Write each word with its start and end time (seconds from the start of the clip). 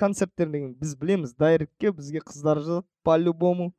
концерттерден 0.00 0.72
біз 0.80 0.94
білеміз 0.96 1.34
дайректке 1.36 1.92
бізге 1.92 2.24
қыздар 2.24 2.62
жазады 2.64 2.86
по 3.04 3.18
любому 3.18 3.72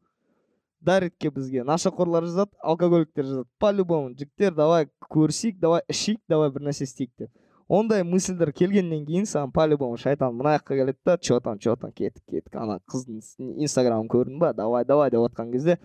дайректке 0.81 1.29
бізге 1.29 1.63
нашақорлар 1.65 2.25
жазады 2.25 2.57
алкоголиктер 2.61 3.25
жазады 3.25 3.49
по 3.59 3.71
любому 3.73 4.13
жігіттер 4.13 4.55
давай 4.55 4.87
көрісейік 5.09 5.59
давай 5.61 5.81
ішейік 5.89 6.21
давай 6.29 6.49
бір 6.49 6.69
нәрсе 6.69 6.85
істейік 6.89 7.11
деп. 7.17 7.31
Ондай 7.71 8.03
мысльдер 8.03 8.51
келгеннен 8.51 9.05
кейін 9.07 9.27
саған 9.29 9.53
по 9.55 9.63
любому 9.63 9.97
шайтан 9.97 10.35
мына 10.35 10.57
жаққа 10.57 10.77
келеді 10.81 10.99
да 11.05 11.17
че 11.17 11.39
там 11.39 11.59
че 11.59 11.75
там 11.79 11.91
кеттік 11.91 12.23
кеттік 12.27 12.55
ана 12.59 12.81
қыздың 12.91 13.21
инстаграмын 13.63 14.11
көрдің 14.11 14.39
ба 14.43 14.53
давай 14.53 14.85
давай 14.85 15.09
деп 15.09 15.23
жатқан 15.29 15.51
кезде 15.53 15.77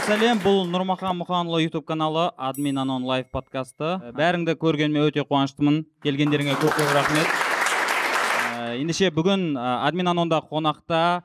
сәлем. 0.00 0.38
Бұл 0.40 0.62
нұрмахан 0.70 1.18
мұханұлы 1.18 1.66
ютуб 1.66 1.84
каналы 1.84 2.30
админ 2.40 2.78
анон 2.80 3.04
лайв 3.04 3.26
подкасты. 3.34 3.98
Бәріңді 4.16 4.54
көргеніме 4.56 5.02
өте 5.10 5.24
қуаныштымын. 5.26 5.82
Келгендеріңе 6.04 6.54
көп 6.60 6.72
көп 6.78 6.92
рахмет. 6.96 7.28
Ә, 7.28 8.78
ендеше 8.80 9.10
бүгін 9.12 9.52
ә, 9.52 9.84
админ 9.84 10.08
анонда 10.08 10.40
қонақта 10.40 11.22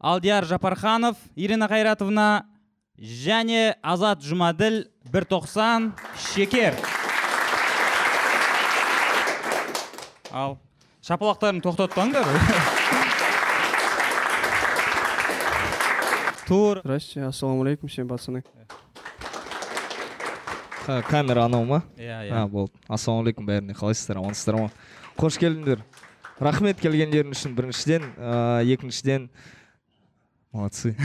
алдияр 0.00 0.48
жапарханов 0.48 1.20
ирина 1.36 1.68
қайратовна 1.68 2.46
және 2.96 3.74
азат 3.82 4.24
жұмаділ 4.24 4.86
190 5.12 5.92
шекер. 6.30 6.80
Ал 10.32 10.56
шапалақтарыңды 11.04 11.68
тоқтатпаңдар. 11.68 12.79
Тур. 16.50 16.80
Здрасте, 16.82 17.22
ассалаумағалейкум 17.28 17.88
всем 17.88 18.08
пацаны. 18.10 18.42
Қа- 20.82 21.02
камера 21.06 21.44
анау 21.44 21.64
ма 21.64 21.84
иә 21.96 22.26
а 22.34 22.48
болды. 22.48 22.74
Ассалаумағалейкум 22.88 23.46
бәріне 23.46 23.76
қалайсыздар 23.78 24.18
амансыздар 24.18 24.58
ма 24.58 24.70
қош 25.20 25.38
келдіңдер. 25.38 25.84
Рахмет 26.40 26.80
келгендерің 26.82 27.36
үшін 27.36 27.54
біріншіден 27.54 28.10
ыыы 28.16 28.74
екіншіден. 28.74 29.30
Молодцы. 30.50 30.96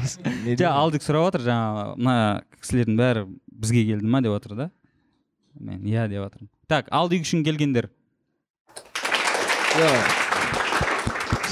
Жа 0.56 0.72
алдик 0.72 1.04
сұрап 1.04 1.28
жатыр 1.28 1.44
жаңа 1.50 1.86
мына 1.98 2.18
кісілердің 2.62 2.96
бәрі 2.96 3.26
бізге 3.52 3.84
келді 3.90 4.08
ма 4.08 4.24
деп 4.24 4.38
жатыр 4.38 4.56
да? 4.56 4.70
Мен 5.60 5.84
иә 5.84 6.08
деп 6.08 6.24
жатырмын 6.24 6.48
так 6.66 6.88
алдик 6.90 7.26
үшін 7.26 7.44
келгендер. 7.44 7.90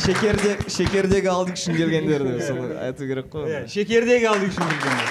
Шекерде 0.01 0.57
шекердегі 0.73 1.29
алдик 1.33 1.59
үшін 1.59 1.77
келгендер 1.77 2.25
деп 2.25 2.41
соны 2.47 2.71
айту 2.81 3.07
керек 3.07 3.29
қой 3.33 3.51
Иә, 3.51 3.61
шекердегі 3.71 4.27
алдик 4.31 4.55
үшін 4.55 4.71
келгендер. 4.73 5.09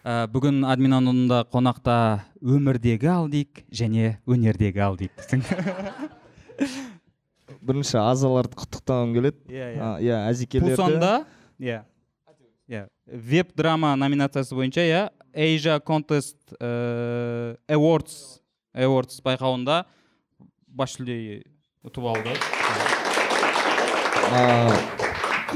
Ә, 0.00 0.26
бүгін 0.32 0.64
админ 0.64 0.96
анонда 0.96 1.42
қонақта 1.52 1.96
өмірдегі 2.40 3.10
алдик 3.12 3.62
және 3.68 4.16
өнердегі 4.26 4.80
алдик 4.88 5.12
бірінші 7.60 7.98
азаларды 8.00 8.56
құттықтағым 8.56 9.14
келеді. 9.14 9.38
Иә 9.52 9.70
иә. 10.00 10.18
Әзекелерді 10.30 10.74
пусанда 10.76 11.12
иә 11.60 11.82
иә. 12.70 12.86
Веб 13.06 13.52
драма 13.58 13.92
номинациясы 14.00 14.54
бойынша 14.56 14.86
иә 14.88 15.02
asia 15.34 15.78
contest 15.80 16.36
э, 16.58 17.56
awards 17.68 18.40
awards 18.74 19.20
байқауында 19.22 19.84
бас 20.76 20.96
жүлде 20.98 21.42
ұтып 21.86 22.06
алды 22.12 22.34
А, 24.30 24.70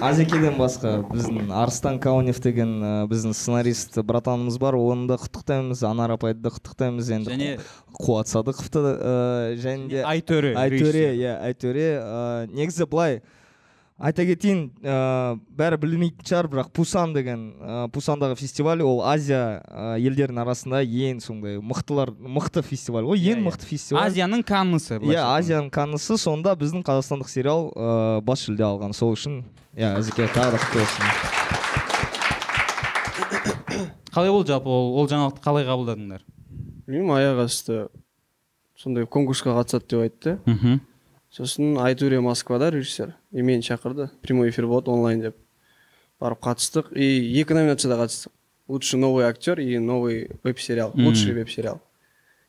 азекеден 0.02 0.56
басқа 0.58 0.96
біздің 1.06 1.52
арыстан 1.54 2.00
каунев 2.02 2.40
деген 2.42 2.72
біздің 3.10 3.36
сценарист 3.38 4.00
братанымыз 4.02 4.56
бар 4.58 4.74
оны 4.74 5.06
да 5.12 5.18
құттықтаймыз 5.22 5.84
анар 5.86 6.16
апайды 6.16 6.42
да 6.42 6.50
құттықтаймыз 6.56 7.10
енді 7.14 7.30
және 7.30 7.50
қуат 8.00 8.32
садықовты 8.32 8.82
да 8.82 8.94
және 9.62 9.88
де 9.92 10.02
айтөре 10.02 10.56
айтөре 10.58 11.06
иә 11.14 11.36
айтөре 11.50 11.86
негізі 12.50 12.88
былай 12.90 13.20
айта 14.04 14.24
кетейін 14.28 14.58
ә, 14.84 15.38
бәрі 15.56 15.78
білмейтін 15.80 16.26
шығар 16.28 16.48
бірақ 16.52 16.68
пусан 16.76 17.14
деген 17.16 17.44
ә, 17.56 17.88
пусандағы 17.94 18.36
фестиваль 18.36 18.82
ол 18.84 19.00
азия 19.08 19.62
ә, 19.64 19.94
елдерінің 20.02 20.42
арасында 20.44 20.82
ең 20.84 21.22
сондай 21.24 21.56
мықтылар 21.64 22.12
мықты 22.12 22.60
фестиваль. 22.66 23.06
Ғой 23.08 23.18
Иә, 23.22 23.32
ең 23.32 23.40
иә. 23.40 23.46
мықты 23.48 23.64
фестиваль. 23.70 24.04
Азияның 24.10 24.44
каннысы 24.44 24.98
иә 25.00 25.24
азияның 25.38 25.70
каннысы. 25.72 26.18
Сонда 26.20 26.52
біздің 26.60 26.84
қазақстандық 26.84 27.28
сериал 27.32 27.70
ә, 27.72 28.20
бас 28.20 28.44
жүлде 28.44 28.66
алған. 28.68 28.92
Сол 28.92 29.16
үшін 29.16 29.40
иә 29.74 29.94
әзеке 29.98 30.28
тағы 30.36 30.52
да 30.52 30.58
құтты 30.60 30.84
болсын. 30.84 31.06
Қалай 34.14 34.30
болды 34.30 34.52
жалпы 34.52 34.68
ол, 34.70 34.92
ол 35.00 35.08
жаңалықты 35.10 35.42
қалай 35.42 35.64
қабылдадыңдар? 35.66 36.20
Білмеймін 36.86 37.16
аяқ 37.16 37.40
асты 37.48 37.86
сондай 38.78 39.06
конкурсқа 39.10 39.56
қатысады 39.56 39.88
деп 39.90 40.04
айтты. 40.04 40.36
мхм. 40.46 40.80
Сосын 41.34 41.78
Айтуре 41.78 42.20
Москвада 42.20 42.70
режиссер. 42.70 43.16
И 43.32 43.42
мені 43.42 43.60
шақырды. 43.60 44.10
Прямой 44.22 44.50
эфир 44.50 44.68
болады 44.68 44.90
онлайн 44.90 45.20
деп. 45.20 45.36
Барып 46.20 46.38
қатыстық. 46.38 46.92
И 46.94 47.40
екі 47.40 47.54
номинацияда 47.54 47.96
қатыстық. 48.04 48.30
Лучший 48.68 49.00
новый 49.00 49.26
актер 49.26 49.58
и 49.58 49.78
новый 49.78 50.30
веб-сериал. 50.44 50.92
Мм. 50.94 51.08
Лучший 51.08 51.32
веб-сериал. 51.32 51.80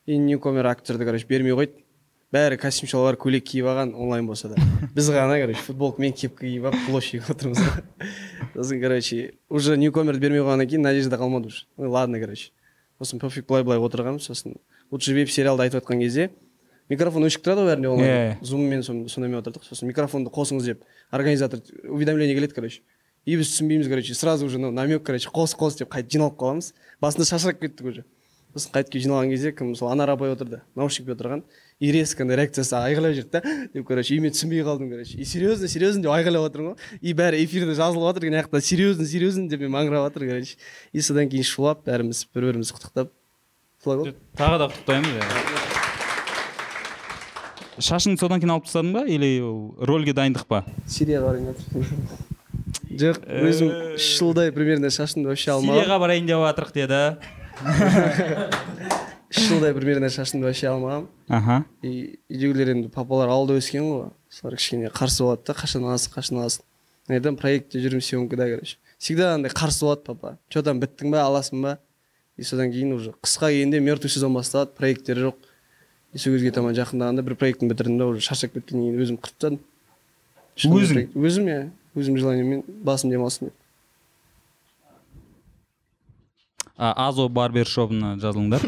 И 0.06 0.16
ньюкомер 0.16 0.66
актерді, 0.66 1.04
короче, 1.04 1.26
бермей 1.26 1.50
қойды. 1.50 1.82
Бәрі 2.30 2.58
костюм 2.62 2.86
шалбар 2.86 3.18
көйлек 3.18 3.42
киіп 3.42 3.66
алған 3.66 3.94
онлайн 3.94 4.26
болса 4.26 4.48
да. 4.48 4.62
Біз 4.94 5.10
ғана, 5.10 5.40
короче, 5.40 5.58
футболка 5.66 6.00
мен 6.02 6.12
кепка 6.12 6.46
киіп 6.46 6.70
алып 6.70 6.86
площадьға 6.86 7.34
отырмыз. 7.34 7.58
Сосын, 8.54 8.80
короче, 8.80 9.34
уже 9.48 9.76
ньюкомерді 9.76 10.22
бермей 10.22 10.46
қойғаннан 10.46 10.70
кейін 10.70 10.86
надежда 10.86 11.18
қалмады 11.18 11.50
уже. 11.50 11.66
Ну 11.76 11.90
ладно, 11.90 12.20
короче. 12.20 12.52
сосын 12.98 13.20
пофиг 13.20 13.46
былай 13.46 13.64
былай 13.64 13.80
отырғанбыз 13.80 14.30
сосын 14.30 14.56
лучший 14.90 15.14
веб 15.14 15.30
сериалды 15.30 15.66
айтып 15.66 15.82
жатқан 15.82 16.00
кезде 16.00 16.30
микрофон 16.90 17.24
өшік 17.26 17.42
тұрады 17.42 17.64
ғой 17.64 17.70
бәрінде 17.74 17.88
Иә. 17.88 17.92
онлайн 17.92 18.38
зуммен 18.42 18.82
сон- 18.82 19.08
сондаймен 19.08 19.40
отырдық 19.42 19.64
сосын. 19.66 19.86
Микрофонды 19.88 20.30
қосыңыз 20.30 20.64
деп. 20.64 20.82
Организатор 21.10 21.60
уведомление 21.88 22.34
келеді 22.34 22.54
короче. 22.54 22.80
И 23.26 23.36
біз 23.36 23.48
түсінбейміз 23.50 23.88
короче. 23.88 24.14
Сразу 24.14 24.46
уже 24.46 24.58
намек 24.58 25.02
короче 25.04 25.28
қос 25.28 25.56
қос 25.56 25.78
деп 25.78 25.88
қайтып 25.90 26.10
жиналып 26.12 26.36
қаламыз. 26.38 26.72
Басында 27.02 27.24
шашырап 27.26 27.60
кеттік 27.60 27.86
уже. 27.86 28.04
Сосын 28.54 28.70
қайтып 28.72 28.92
келіп 28.94 29.04
жиналған 29.04 29.30
кезде 29.30 29.52
кім 29.52 29.74
сол 29.74 29.90
анар 29.90 30.08
апай 30.10 30.30
отырды 30.32 30.62
наушникпен 30.76 31.14
отырған. 31.16 31.42
И 31.80 31.90
резко 31.92 32.22
андай 32.22 32.36
реакциясы 32.38 32.72
айғайлап 32.72 33.12
жіберді 33.18 33.30
да. 33.32 33.68
Деп 33.74 33.84
короче 33.86 34.14
и 34.14 34.20
мен 34.20 34.30
түсінбей 34.30 34.62
қалдым 34.62 34.88
короче. 34.88 35.18
И 35.18 35.24
серьезно 35.24 35.68
серьезно 35.68 36.02
деп 36.02 36.10
айғайлап 36.12 36.46
жатырмын 36.48 36.72
ғой. 36.72 36.76
И 37.02 37.12
бәрі 37.12 37.42
эфирде 37.44 37.74
жазылып 37.74 38.14
жатыр 38.14 38.30
мына 38.30 38.44
жақта 38.46 38.60
серьезно 38.62 39.04
серьезно 39.04 39.48
деп 39.48 39.60
мен 39.60 39.70
маңырап 39.74 40.06
жатыр 40.08 40.28
короче. 40.28 40.56
И 40.92 41.00
содан 41.02 41.28
кейін 41.28 41.44
шулап 41.44 41.84
бәріміз 41.84 42.26
бір 42.32 42.52
бірімізді 42.54 42.78
құттықтап. 42.78 43.10
Солай 43.84 43.98
болды 43.98 44.14
тағы 44.38 44.58
да 44.58 44.68
құттықтаймыз 44.72 45.20
иә. 45.20 45.75
Шашыңды 47.78 48.20
содан 48.20 48.40
кейін 48.40 48.54
алып 48.56 48.66
тастадың 48.68 48.92
ба 48.94 49.02
или 49.08 49.40
ол 49.44 49.74
рөлге 49.88 50.14
дайындық 50.16 50.46
па? 50.48 50.64
Сирияға 50.88 51.32
барайын 51.32 51.52
деп 51.52 51.58
жоқ 52.96 53.20
өзім 53.26 53.72
үш 53.96 54.06
жылдай 54.18 54.52
примерно 54.54 54.90
шашымды 54.90 55.28
вообще 55.28 55.52
алмағанмын 55.52 55.82
сирияға 55.82 55.98
барайын 56.00 56.30
деп 56.30 56.44
жатырық 56.46 56.72
деді. 56.76 57.00
Үш 59.26 59.48
жылдай 59.50 59.74
примерно 59.74 60.08
шашымды 60.08 60.46
вообще 60.46 60.68
алмағанмын 60.70 61.08
аха. 61.28 61.64
И 61.82 62.20
үйдегілер 62.30 62.72
енді 62.76 62.88
папалар 62.94 63.32
ауылда 63.34 63.56
өскен 63.58 63.84
ғой. 63.84 64.10
Солар 64.30 64.56
кішкене 64.56 64.92
қарсы 64.94 65.24
болады 65.24 65.42
да 65.48 65.56
қашан 65.58 65.84
аласың 65.84 66.14
қашан 66.14 66.40
аласың. 66.40 66.62
Мен 67.08 67.18
айтамын 67.18 67.40
проектте 67.40 67.82
жүрмін 67.82 68.04
съемкада 68.06 68.46
короче. 68.52 68.78
Всегда 68.98 69.34
андай 69.34 69.50
қарсы 69.50 69.82
болады 69.82 70.06
папа. 70.06 70.38
Че 70.48 70.62
там 70.62 70.80
біттің 70.80 71.10
ба 71.10 71.26
аласың 71.26 71.62
ба? 71.62 71.78
И 72.36 72.44
содан 72.44 72.70
кейін 72.70 72.94
уже 72.94 73.12
қысқа 73.18 73.50
келгенде 73.50 73.80
мертвый 73.80 74.10
сезон 74.10 74.34
басталады 74.34 74.76
проекттер 74.78 75.18
жоқ. 75.26 75.34
И 76.16 76.18
сол 76.18 76.32
кезге 76.32 76.54
таман 76.56 76.74
жақындағанда 76.76 77.22
бір 77.26 77.36
проектін 77.36 77.68
бітірдім 77.68 78.00
да 78.00 78.08
уже 78.08 78.24
шаршап 78.24 78.56
кеткеннен 78.56 78.88
кейін 78.88 79.04
өзім 79.04 79.20
қырып 79.20 79.36
тастадым 79.36 79.60
Өзің? 80.56 81.10
өзім 81.12 81.48
иә. 81.52 81.60
Өзім 81.96 82.16
желаниемен 82.16 82.62
басым 82.84 83.12
демалсын 83.12 83.50
деп 83.50 83.56
азо 86.76 87.28
барбер 87.28 87.68
шопына 87.68 88.16
жазылыңдар. 88.20 88.64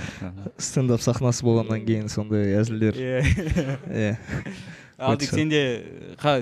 Стендап 0.58 1.02
сахнасы 1.04 1.44
болғаннан 1.46 1.84
кейін 1.86 2.08
сондай 2.10 2.56
әзілдер. 2.58 2.98
Иә 2.98 4.16
алдик 4.98 5.30
сенде 5.30 5.60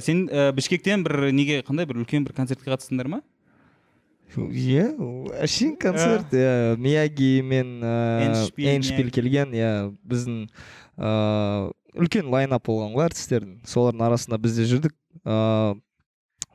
сен 0.04 0.24
ә, 0.28 0.52
бішкектен 0.56 1.04
бір 1.04 1.32
неге 1.32 1.60
қандай 1.66 1.88
бір 1.88 2.02
үлкен 2.02 2.24
бір 2.24 2.36
концертке 2.36 2.72
қатыстыңдар 2.72 3.08
ма? 3.12 3.20
Иә 4.36 4.86
әшейін 5.44 5.76
концерт. 5.80 6.32
Иә 6.32 6.76
мияги 6.80 7.40
мен 7.44 7.82
Эндшпиль, 7.82 8.68
эншпиль 8.76 9.08
Мияги. 9.08 9.14
келген. 9.14 9.52
Иә 9.52 9.72
біздің 10.02 10.46
ыыы 10.96 11.72
үлкен 11.92 12.28
лайнап 12.32 12.64
болған 12.66 12.94
ғой 12.96 13.10
артистердің 13.10 13.60
солардың 13.68 14.06
арасында 14.08 14.38
біз 14.40 14.56
де 14.56 14.68
жүрдік. 14.70 14.94
Ыыы 15.24 15.80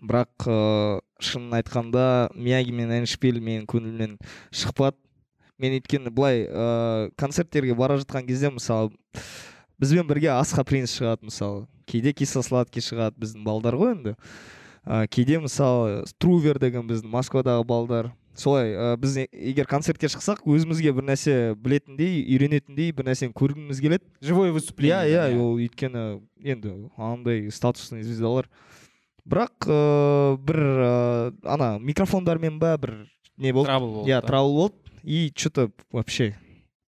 бірақ 0.02 0.48
ыыы 0.48 1.02
шынын 1.22 1.58
айтқанда 1.62 2.30
мияги 2.36 2.72
мен 2.72 2.92
эншпиль 3.02 3.40
менің 3.42 3.66
көңілімнен 3.70 4.18
шықпады. 4.52 4.98
Мен 5.58 5.74
өйткені 5.80 6.12
былай 6.14 6.46
ыыы 6.46 7.12
концерттерге 7.18 7.74
бара 7.76 7.98
жатқан 7.98 8.28
кезде 8.28 8.52
мысалы 8.54 8.92
бізбен 9.82 10.08
бірге 10.10 10.34
асқа 10.36 10.64
принц 10.66 10.94
шығады 10.94 11.30
мысалы. 11.30 11.66
Кейде 11.88 12.14
кисло 12.14 12.42
сладкий 12.46 12.82
шығады 12.82 13.18
біздің 13.22 13.44
балдар 13.46 13.78
ғой 13.78 13.96
енді. 13.96 14.16
Ә, 14.88 15.08
кейде 15.12 15.42
мысалы 15.44 16.06
трувер 16.18 16.60
деген 16.60 16.88
біздің 16.88 17.12
москвадағы 17.12 17.66
балдар. 17.68 18.10
Солай 18.38 18.72
ә, 18.72 18.96
біз 19.02 19.18
егер 19.34 19.68
концертке 19.68 20.08
шықсақ 20.08 20.46
өзімізге 20.46 20.94
бір 20.96 21.08
нәрсе 21.10 21.36
білетіндей 21.58 22.22
үйренетіндей 22.24 22.94
бір 22.96 23.10
нәрсені 23.10 23.36
көргіміз 23.36 23.82
келеді. 23.84 24.06
Живое 24.22 24.54
выступление 24.56 25.10
иә 25.10 25.28
иә 25.34 25.40
ол 25.42 25.58
өйткені 25.58 26.04
енді 26.46 26.74
андай 26.96 27.52
статусный 27.52 28.06
звездалар. 28.06 28.48
Бірақ 29.28 29.68
ыыы 29.68 30.38
бір 30.40 30.62
ыыы 30.64 31.34
ана 31.44 31.78
микрофондармен 31.82 32.60
ба 32.62 32.78
бір 32.78 32.94
не 33.38 33.52
болды? 33.52 33.68
Трабл 33.74 33.94
болды 34.00 34.12
иә 34.12 34.22
трабл 34.22 34.56
болды. 34.56 34.76
И 35.04 35.32
че 35.34 35.50
то 35.50 35.72
вообще 35.92 36.36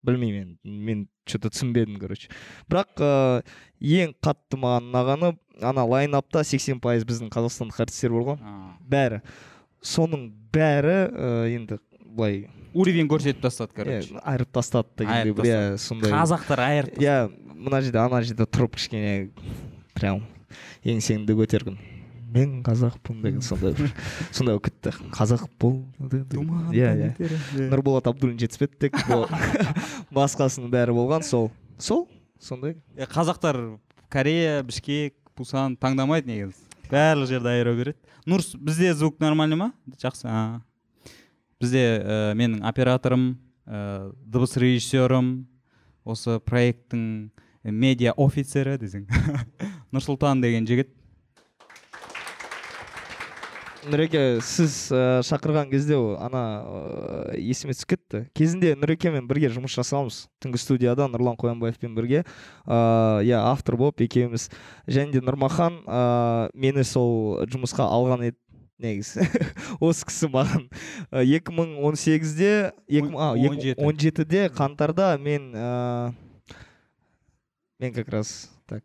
білмеймін 0.05 0.59
енді 0.63 0.85
мен 0.87 1.09
че 1.29 1.39
то 1.39 1.51
түсінбедім 1.53 1.99
короче. 2.01 2.31
Бірақ 2.71 3.03
ыыы 3.05 4.03
ең 4.03 4.15
қатты 4.25 4.59
маған 4.59 4.89
ұнағаны 4.91 5.33
ана 5.63 5.85
лайнапта 5.87 6.45
сексен 6.47 6.81
пайыз 6.83 7.05
біздің 7.09 7.31
қазақстандық 7.35 7.83
артистер 7.85 8.15
болған 8.17 8.41
А. 8.43 8.55
бәрі. 8.83 9.21
Соның 9.83 10.29
бәрі 10.53 10.97
ыыы 11.13 11.53
енді 11.57 11.79
былай 12.05 12.49
уровень 12.75 13.09
көрсетіп 13.11 13.41
тастады 13.43 13.75
короче. 13.75 14.15
иә, 14.15 14.23
айырып 14.25 14.51
тастады 14.53 14.89
дегендей 14.99 15.33
иә 15.53 15.77
сондай 15.79 16.13
қазақтар 16.13 16.65
айырып 16.65 16.99
иә 16.99 17.17
мына 17.55 17.81
жерде 17.83 17.99
ана 18.03 18.23
жерде 18.23 18.47
тұрып 18.47 18.77
кішкене 18.77 19.31
прям 19.95 20.23
еңсеңді 20.85 21.35
көтергін. 21.39 21.79
Мен 22.33 22.59
қазақпын 22.67 23.23
деген 23.25 23.43
сондай 23.45 23.75
бір 23.79 23.93
сондай 24.37 24.57
болып 24.57 24.69
кетті. 24.69 24.93
Қазақ 25.15 25.47
бол 25.61 25.81
иә 26.75 26.93
иә. 26.95 27.69
нұрболат 27.71 28.09
абдуллин 28.11 28.39
жетіспеді 28.41 28.89
тек 28.89 28.99
ол 29.15 29.27
басқасының 30.19 30.71
бәрі 30.73 30.97
болған 30.97 31.25
сол. 31.27 31.51
Сол 31.79 32.07
сондай. 32.41 32.77
Е, 32.97 33.07
қазақтар 33.07 33.79
корея 34.11 34.63
бішкек 34.63 35.17
пусан 35.35 35.77
таңдамайды 35.81 36.31
негізі. 36.33 36.65
Барлық 36.89 37.29
жерде 37.29 37.53
айыра 37.53 37.75
береді 37.77 37.99
нұрс 38.29 38.53
бізде 38.57 38.93
звук 38.95 39.21
нормальный 39.21 39.57
ма? 39.57 39.73
Жақсы 40.01 40.29
а. 40.29 40.61
бізде 41.61 41.81
ә, 41.81 42.35
менің 42.37 42.61
операторым 42.69 43.39
ә, 43.65 44.13
дыбыс 44.21 44.57
режиссерім 44.61 45.47
осы 46.05 46.39
проекттің 46.45 47.31
медиа 47.65 48.13
офицері 48.17 48.77
десең. 48.81 49.07
Нұрсұлтан 49.95 50.43
деген 50.45 50.69
жігіт. 50.69 50.93
Нұреке 53.91 54.21
сіз 54.45 54.75
ә, 54.95 55.21
шақырған 55.27 55.71
кезде 55.73 55.97
ана 56.23 56.43
ә, 56.63 57.37
есіме 57.41 57.75
түсіп 57.77 57.93
кетті. 57.95 58.21
Кезінде 58.37 58.75
нұрекемен 58.79 59.27
бірге 59.31 59.51
жұмыс 59.55 59.75
жасағанбыз 59.79 60.19
түнгі 60.45 60.61
студияда 60.63 61.07
нұрлан 61.11 61.39
қоянбаевпен 61.41 61.95
бірге 61.97 62.25
ыыы 62.67 63.29
иә 63.29 63.41
автор 63.41 63.77
болып 63.81 64.03
екеуміз. 64.05 64.49
Және 64.87 65.13
де 65.17 65.23
нұрмахан 65.25 65.81
ыыы 65.87 66.51
мені 66.55 66.85
сол 66.85 67.45
жұмысқа 67.49 67.89
алған 67.89 68.29
еді 68.31 68.39
негізі. 68.79 69.25
Осы 69.83 70.07
кісі 70.07 70.29
маған 70.31 70.69
екі 71.11 71.55
мың 71.57 71.79
он 71.89 71.97
сегізде 71.99 72.71
Он- 72.71 72.95
екі 72.95 73.09
мың 73.11 73.43
17. 73.43 73.75
он 73.83 73.99
жетіде 73.99 74.47
қаңтарда 74.55 75.17
мен 75.19 75.51
ыыы 75.57 76.15
мен 77.81 77.93
как 77.95 78.09
раз 78.09 78.51
так 78.69 78.85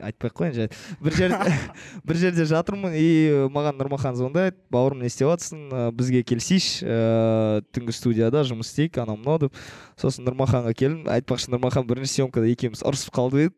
айтпай 0.00 0.30
ақ 0.30 0.36
қояйын 0.40 0.54
жай. 0.56 0.68
Бір 1.04 1.16
жер 1.18 1.34
бір 2.08 2.16
жерде 2.22 2.46
жатырмын 2.48 2.94
и 2.96 3.06
маған 3.52 3.76
нұрмахан 3.78 4.16
звондайды. 4.16 4.56
Бауырым 4.72 5.02
не 5.04 5.10
істеп 5.12 5.28
жатрсың 5.28 5.66
Ә, 5.70 5.82
бізге 5.92 6.22
келісейші 6.24 6.86
ыыы 6.88 7.62
түнгі 7.76 7.92
студияда 7.94 8.42
жұмыс 8.48 8.72
істейік 8.72 8.96
анау 9.04 9.18
мынау 9.20 9.42
деп. 9.44 9.58
Сосын 10.00 10.24
нұрмаханға 10.24 10.72
келдім. 10.74 11.04
Айтпақшы 11.12 11.52
нұрмахан 11.52 11.84
бірінші 11.86 12.16
съемкада 12.16 12.48
екеуміз 12.50 12.80
ұрысып 12.82 13.12
қалдық 13.14 13.46
едік. 13.50 13.56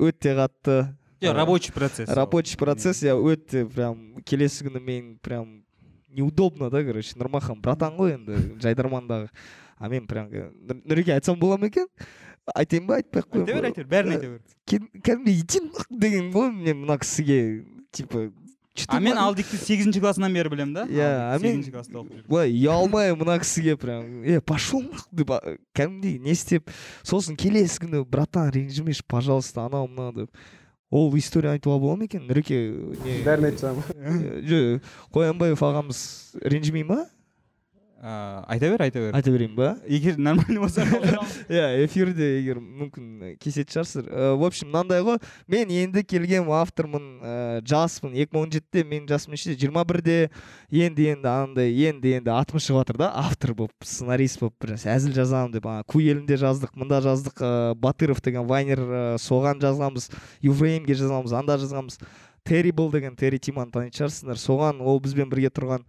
Өте 0.00 0.32
қатты. 0.40 0.78
Е, 1.20 1.28
Ә, 1.28 1.34
рабочий 1.36 1.70
процесс. 1.76 2.08
Рабочий 2.10 2.56
процесс. 2.58 3.02
Иә 3.04 3.14
өте 3.14 3.66
прям 3.70 4.16
келесі 4.26 4.64
күні 4.66 4.80
мен 4.82 5.12
прям 5.22 5.60
неудобно 6.08 6.70
да 6.70 6.82
короче. 6.82 7.14
Нұрмахан 7.20 7.60
братан 7.62 7.94
ғой 8.00 8.16
енді 8.16 8.40
жайдармандағы. 8.64 9.28
А 9.82 9.88
мен 9.90 10.06
прям 10.06 10.28
«Нұр- 10.30 10.82
нұреке 10.86 11.10
айтсам 11.16 11.38
бола 11.40 11.56
ма 11.58 11.66
екен? 11.66 11.88
Айтайын 12.54 12.86
ба? 12.86 12.96
Айтпай 13.00 13.22
ақ 13.22 13.28
айта 13.32 13.44
бер 13.44 13.54
қояйын 13.54 13.66
айта 13.70 13.82
бер. 13.84 13.90
Бәрін 13.92 14.12
айта 14.16 14.28
бер. 14.32 14.40
кәдімгідей 15.02 15.40
иди 15.42 15.60
нахуй 15.66 15.98
деген 15.98 16.30
ғой 16.32 16.50
мен 16.52 16.82
мына 16.84 16.98
кісіге. 16.98 17.64
Типа 17.92 18.30
а 18.88 19.00
мен 19.00 19.18
алдикті 19.20 19.56
сегізінші 19.60 20.00
классынан 20.00 20.32
бері 20.32 20.48
білемін 20.48 20.72
да. 20.74 20.84
Иә, 20.88 21.34
а 21.34 21.38
мен- 21.38 21.60
сегізінші 21.60 21.72
класста 21.72 21.98
оқып 21.98 22.08
жүрдім. 22.08 22.28
былай 22.28 22.52
ұялмай 22.56 23.12
мына 23.12 23.38
кісіге 23.38 23.76
прям 23.76 24.24
е 24.24 24.40
пошел 24.40 24.80
нахуй 24.80 25.12
деп 25.12 25.28
кәдімгідей 25.76 26.18
не 26.24 26.32
істеп 26.32 26.70
сосын 27.04 27.36
келесі 27.36 27.78
күні 27.84 28.04
братан 28.08 28.50
ренжімеші 28.50 29.04
пожалуйста 29.06 29.66
анау 29.66 29.86
мынау 29.88 30.12
деп. 30.12 30.30
Ол 30.92 31.14
история 31.16 31.52
айтуға 31.56 31.78
бола 31.80 31.96
ма 31.96 32.04
екен? 32.04 32.26
Нұреке 32.28 32.56
не? 33.04 33.20
Бәрін 33.24 33.46
айтсам. 33.48 33.78
Жö 34.44 34.80
қоянбаев 35.12 35.60
ағамыз 35.60 36.36
ренжімей 36.44 36.84
ма? 36.84 37.06
А, 38.04 38.42
айта 38.50 38.66
бер 38.66 38.82
айта 38.82 38.98
бер. 38.98 39.14
Айта 39.14 39.30
берейін 39.30 39.52
ба? 39.54 39.76
Егер 39.86 40.16
нормальный 40.18 40.58
болса 40.58 40.82
иә 41.48 41.84
эфирде 41.84 42.40
егер 42.40 42.58
мүмкін 42.58 43.36
кесетін 43.38 43.76
шығарсыздар. 43.76 44.08
Э, 44.10 44.32
в 44.34 44.42
общем 44.42 44.72
мынандай 44.72 45.04
ғой. 45.06 45.20
Мен 45.46 45.70
енді 45.70 46.02
келген 46.02 46.50
автормын 46.50 47.04
ә, 47.22 47.34
жаспын 47.62 48.16
2017-те 48.16 48.82
менің 48.82 49.06
жасым 49.06 49.36
нешеде 49.36 49.54
жиырма 49.60 49.84
бірде 49.86 50.32
енді 50.66 51.12
енді 51.12 51.30
андай 51.30 51.70
енді 51.86 52.16
енді 52.18 52.34
атым 52.34 52.58
шығып 52.58 52.82
жатыр 52.82 52.98
да. 53.04 53.12
Автор 53.22 53.54
болып 53.54 53.86
сценарист 53.86 54.42
болып 54.42 54.58
бір 54.58 54.74
әзіл 54.82 55.14
жазамын 55.14 55.54
деп. 55.54 55.70
Ана 55.70 55.86
ку 55.86 56.02
елінде 56.02 56.40
жаздық 56.42 56.74
мында 56.74 56.98
жаздық. 57.06 57.38
Ә, 57.38 57.76
батыров 57.78 58.18
деген 58.18 58.50
вайнер 58.50 58.82
соған 59.22 59.62
жазғанбыз 59.62 60.10
юфреймге 60.42 60.98
жазғанбыз 60.98 61.38
анда 61.38 61.54
жазғанбыз 61.62 62.02
террибл 62.42 62.90
деген 62.90 63.14
терри 63.14 63.38
тиманы 63.38 63.70
танитын 63.70 64.00
шығарсыңдар 64.00 64.42
соған 64.42 64.82
ол 64.82 64.98
бізбен 64.98 65.30
бірге 65.30 65.54
тұрған 65.54 65.86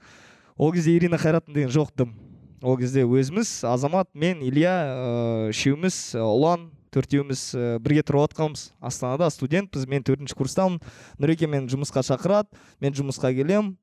ол 0.58 0.72
кезде 0.72 0.98
ирина 0.98 1.18
қайратын 1.18 1.54
деген 1.54 1.70
жоқ 1.74 1.92
дым 1.98 2.14
ол 2.64 2.78
кезде 2.78 3.04
өзіміз 3.04 3.64
азамат 3.68 4.08
мен 4.14 4.42
илья 4.42 4.78
ыыы 4.94 5.50
үшеуміз 5.52 6.16
ы, 6.16 6.24
ұлан 6.24 6.70
төртеуміз 6.94 7.42
і 7.58 7.64
бірге 7.84 8.04
тұрып 8.06 8.28
жатқанбыз 8.30 8.68
астанада 8.80 9.30
студентпіз. 9.34 9.88
Мен 9.90 10.06
төртінші 10.06 10.38
курстамын. 10.38 10.80
Нұреке 11.20 11.50
мені 11.50 11.68
жұмысқа 11.72 12.04
шақырады. 12.06 12.54
Мен 12.84 12.94
жұмысқа 12.94 13.34
келем 13.36 13.74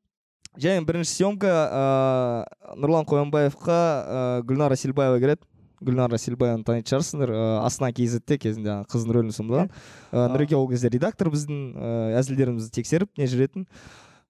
және 0.57 0.85
бірінші 0.87 1.13
съемка 1.19 1.51
ыыы 1.51 2.79
нұрлан 2.81 3.09
қоянбаевқа 3.11 3.79
ыыы 3.81 4.47
гүлнара 4.49 4.79
силбаева 4.79 5.21
келеді. 5.21 5.43
Гүлнара 5.81 6.19
силбаеваны 6.21 6.65
танитын 6.65 6.95
шығарсыңдар. 6.95 7.35
Ыыы 7.35 7.61
астана 7.67 7.93
kzте 7.97 8.39
кезінде 8.39 8.81
қыздың 8.91 9.17
рөлін 9.17 9.35
сомдаған 9.35 9.71
ыыы 10.13 10.33
нұреке 10.37 10.59
ол 10.59 10.69
кезде 10.71 10.93
редактор 10.93 11.33
біздің 11.35 11.63
ыыы 11.75 12.19
әзілдерімізді 12.21 12.75
тексеріп 12.79 13.19
не 13.19 13.27
жүретін. 13.27 13.67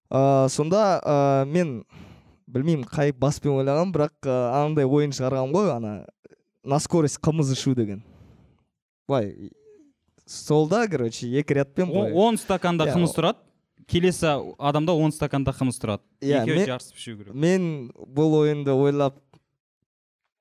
Ыыы 0.08 0.48
сонда 0.48 1.00
ыыы 1.04 1.50
мен 1.53 1.82
білмеймін 2.50 2.86
қай 2.90 3.12
баспен 3.16 3.54
ойлағанмын 3.56 3.94
бірақ 3.94 4.26
ыыы 4.26 4.48
анандай 4.50 4.88
ойын 4.88 5.14
шығарғанмын 5.16 5.54
ғой 5.54 5.70
ана 5.74 5.92
на 6.64 6.78
скорость 6.82 7.20
қымыз 7.22 7.52
ішу 7.54 7.74
деген. 7.78 8.02
Былай 9.08 9.52
столда 10.26 10.86
короче 10.88 11.26
екі 11.26 11.60
рядпен 11.60 11.90
он 11.90 12.38
стаканда 12.38 12.86
Иә, 12.86 12.94
қымыз 12.94 13.14
тұрады 13.16 13.40
келесі 13.90 14.34
адамда 14.58 14.94
он 14.94 15.12
стаканда 15.12 15.54
қымыз 15.56 15.80
тұрады. 15.82 16.04
Иә, 16.22 16.44
екеуі 16.44 16.66
жарысып 16.69 17.00
ішу 17.00 17.16
керек. 17.19 17.34
мен 17.34 17.90
бұл 17.96 18.36
ойынды 18.42 18.74
ойлап 18.74 19.19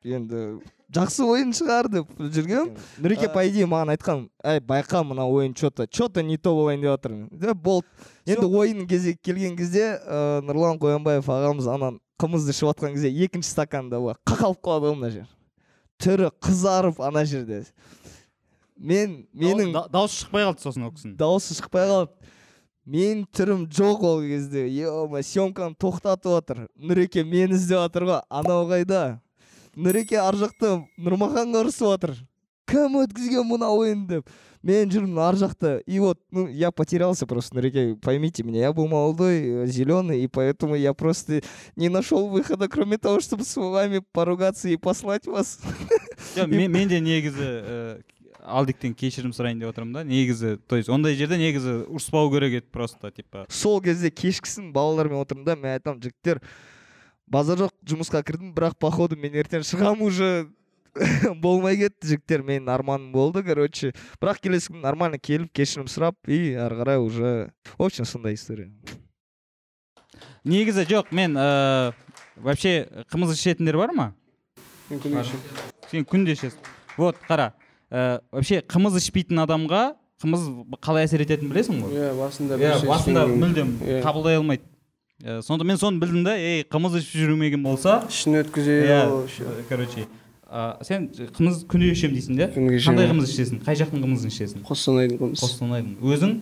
енді 0.04 0.60
жақсы 0.94 1.24
ойын 1.26 1.52
шығар 1.54 1.90
деп 1.94 2.10
жүргем 2.18 2.72
нұреке 3.00 3.28
А- 3.30 3.34
по 3.34 3.44
идее 3.46 3.68
маған 3.70 3.92
айтқан 3.96 4.24
әй 4.44 4.60
байқа 4.60 5.04
мына 5.06 5.28
ойын 5.30 5.54
че 5.54 5.70
то 5.70 5.86
че 5.86 6.08
то 6.10 6.22
не 6.22 6.38
то 6.38 6.54
болайын 6.56 6.82
деп 6.82 6.90
жатыр 6.98 7.54
болды. 7.54 7.88
Енді 8.26 8.46
ойын 8.46 8.88
кезегі 8.88 9.20
келген 9.24 9.56
кезде 9.58 10.00
ыыы 10.06 10.42
нұрлан 10.48 10.80
қоянбаев 10.82 11.26
ағамыз 11.30 11.68
ана 11.70 11.92
қымызды 12.20 12.52
ішіп 12.56 12.72
жатқан 12.74 12.94
кезде 12.96 13.10
екінші 13.12 13.52
стаканда 13.52 14.00
былай 14.00 14.16
қақалып 14.26 14.62
қалады 14.66 14.90
ғой 14.90 14.96
мына 14.98 15.12
жер. 15.14 15.28
Түрі 16.00 16.32
қызарып 16.42 17.00
ана 17.06 17.24
жерде. 17.26 17.66
Мен 18.80 19.28
менің 19.36 19.74
Дау- 19.74 19.90
дауысы 19.92 20.24
шықпай 20.26 20.46
қалды 20.48 20.62
сосын 20.64 20.86
ол 20.88 20.92
кісінің. 20.96 21.16
дауысы 21.20 21.54
шықпай 21.60 21.88
қалды. 21.90 22.12
Менің 22.88 23.26
түрім 23.36 23.66
жоқ 23.70 24.04
ол 24.08 24.22
кезде. 24.24 24.64
Ема 24.72 25.20
съемканы 25.22 25.76
тоқтатып 25.76 26.32
жатыр 26.40 26.68
нұреке 26.80 27.24
мені 27.24 27.54
іздеп 27.54 27.78
жатыр 27.84 28.04
ғой. 28.08 28.22
Анау 28.30 28.66
қайда? 28.72 29.20
Нұреке 29.80 30.20
ар 30.22 30.36
жақта 30.40 30.76
нұрмаханға 31.00 31.64
ұрысып 31.64 31.94
жатыр 31.94 32.18
кім 32.70 33.00
өткізген 33.02 33.48
мына 33.48 33.72
ойынды 33.74 34.20
деп? 34.20 34.38
Мен 34.60 34.90
жүрмін 34.92 35.22
ар 35.24 35.38
жақта 35.40 35.78
и 35.88 36.00
вот 36.04 36.20
ну 36.32 36.46
я 36.48 36.72
потерялся 36.72 37.26
просто 37.26 37.56
нұреке 37.56 37.96
поймите 37.96 38.44
меня 38.44 38.60
я 38.68 38.74
был 38.74 38.90
молодой 38.90 39.64
э, 39.64 39.66
зеленый 39.68 40.22
и 40.22 40.28
поэтому 40.28 40.76
я 40.76 40.94
просто 40.94 41.42
не 41.78 41.88
нашел 41.88 42.28
выхода 42.28 42.68
кроме 42.68 42.98
того 42.98 43.22
чтобы 43.22 43.46
с 43.46 43.56
вами 43.56 44.02
поругаться 44.12 44.68
и 44.68 44.76
послать 44.76 45.28
вас. 45.28 45.60
Мен, 46.36 46.90
де 46.90 47.00
негізі 47.00 47.40
ә, 47.40 48.02
алдиктен 48.44 48.94
кешірім 48.94 49.32
сұрайын 49.32 49.64
деп 49.64 49.72
отырмын 49.72 50.02
да 50.02 50.04
негізі 50.04 50.58
то 50.68 50.76
есть 50.76 50.90
ондай 50.92 51.16
жерде 51.16 51.40
негізі 51.40 51.86
ұрыспау 51.88 52.28
керек 52.34 52.60
еді 52.60 52.68
просто 52.68 53.12
типа. 53.12 53.46
Сол 53.48 53.80
кезде 53.82 54.12
кешкісін 54.12 54.74
балалармен 54.76 55.24
отырмын 55.24 55.48
да 55.48 55.56
мен 55.56 55.80
айтамын 55.80 56.04
жігіттер 56.04 56.44
базар 57.32 57.58
жоқ 57.66 57.74
жұмысқа 57.88 58.22
кірдім 58.26 58.54
бірақ 58.58 58.76
походу 58.80 59.16
мен 59.20 59.34
ертең 59.40 59.64
шығамын 59.68 60.06
уже. 60.08 60.30
Болмай 61.44 61.78
кетті 61.78 62.08
жігіттер 62.16 62.42
менің 62.44 62.72
арманым 62.74 63.12
болды 63.14 63.44
короче. 63.46 63.92
Бірақ 64.20 64.40
келесі 64.42 64.72
күні 64.74 64.82
нормально 64.84 65.20
келіп 65.22 65.52
кешірім 65.54 65.86
сұрап 65.88 66.18
и 66.28 66.56
ары 66.58 66.80
қарай 66.82 66.98
уже 66.98 67.52
в 67.78 67.84
общем 67.86 68.06
сондай 68.10 68.34
история. 68.34 68.72
Негізі 70.44 70.84
жоқ 70.90 71.12
мен 71.14 71.38
ыыы 71.38 71.94
вообще 72.42 72.88
қымыз 73.12 73.36
ішетіндер 73.36 73.78
бар 73.78 73.94
ма? 73.94 74.08
Мен 74.90 75.00
күніге 75.04 75.22
ішемін. 75.28 75.42
сен 75.92 76.06
күнде 76.10 76.34
ішесің. 76.34 76.58
Вот 76.98 77.18
қара. 77.28 77.52
Ә, 77.92 78.20
вообще 78.32 78.62
қымыз 78.66 78.98
ішпейтін 79.00 79.44
адамға 79.46 79.84
қымыз 80.24 80.48
қалай 80.82 81.06
әсер 81.08 81.22
ететінін 81.24 81.52
білесің 81.54 81.80
ғой? 81.84 81.94
Иә 81.96 82.12
басында 82.18 82.58
иә 82.60 82.74
басында 82.88 83.28
мүлдем 83.30 83.76
Иә. 83.86 84.02
қабылдай 84.04 84.40
алмайды. 84.40 84.64
Ә, 85.20 85.42
сонда 85.44 85.66
мен 85.68 85.76
соны 85.78 86.00
білдім 86.00 86.24
да 86.24 86.34
ей 86.40 86.64
қымыз 86.64 86.94
ішіп 87.02 87.26
жүрмеген 87.26 87.64
болса 87.66 87.98
ішін 88.08 88.38
өткізеді 88.40 88.88
иә 88.88 89.00
ше. 89.28 89.48
короче 89.68 90.06
ә, 90.48 90.78
сен 90.88 91.10
қымыз 91.36 91.66
күнде 91.68 91.90
ішемін 91.92 92.16
дейсің 92.16 92.40
Күніге 92.56 92.78
ішемін. 92.80 92.86
қандай 92.88 93.10
қымыз 93.12 93.34
ішесің? 93.34 93.60
Қай 93.66 93.76
жақтың 93.82 94.06
қымызын 94.06 94.32
ішесің? 94.32 94.64
Қостанайдың 94.64 95.20
қымыз 95.20 95.44
қостанайдың. 95.44 95.98
Өзің? 96.00 96.38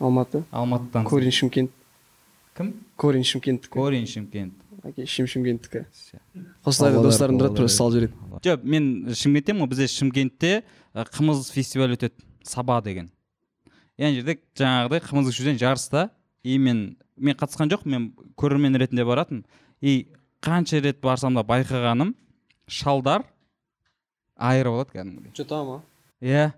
Алматы. 0.00 0.42
Алматыдан. 0.52 1.04
Корень 1.08 1.32
шымкент. 1.32 1.70
Кім? 2.56 2.74
Корень 3.00 3.24
шымкенттікі 3.24 3.72
корень 3.72 4.06
шымкент. 4.06 4.52
Әке 4.84 5.06
шешем 5.08 5.26
шымкенттікі 5.28 5.86
қостанайда 6.64 7.02
достарым 7.04 7.40
тұрады 7.40 7.56
просто 7.56 7.76
салып 7.76 7.96
жібереді. 7.96 8.14
Жоқ 8.44 8.64
мен 8.64 8.86
шымкенттемін 9.16 9.64
ғой 9.64 9.72
бізде 9.72 9.88
шымкентте 9.92 10.52
ы, 10.92 11.04
қымыз 11.08 11.48
фестивалі 11.52 11.96
өтеді. 11.96 12.16
Саба 12.44 12.80
деген. 12.84 13.10
Ана 14.00 14.12
жерде 14.12 14.38
жаңағыдай 14.56 15.02
қымыз 15.04 15.28
ішуден 15.32 15.58
жарыста 15.60 16.08
и 16.44 16.56
мен 17.20 17.36
қатысқан 17.36 17.70
жоқпын 17.72 17.92
мен 17.92 18.06
көрермен 18.40 18.78
ретінде 18.80 19.04
баратын. 19.04 19.44
И 19.80 20.08
қанша 20.42 20.80
рет 20.82 21.00
барсам 21.04 21.34
да 21.36 21.44
байқағаным 21.44 22.14
шалдар 22.66 23.24
айырып 24.36 24.72
алады 24.78 24.96
кәдімгідей. 24.96 25.34
Жұта 25.36 25.60
ма? 25.66 25.82
Иә. 26.22 26.52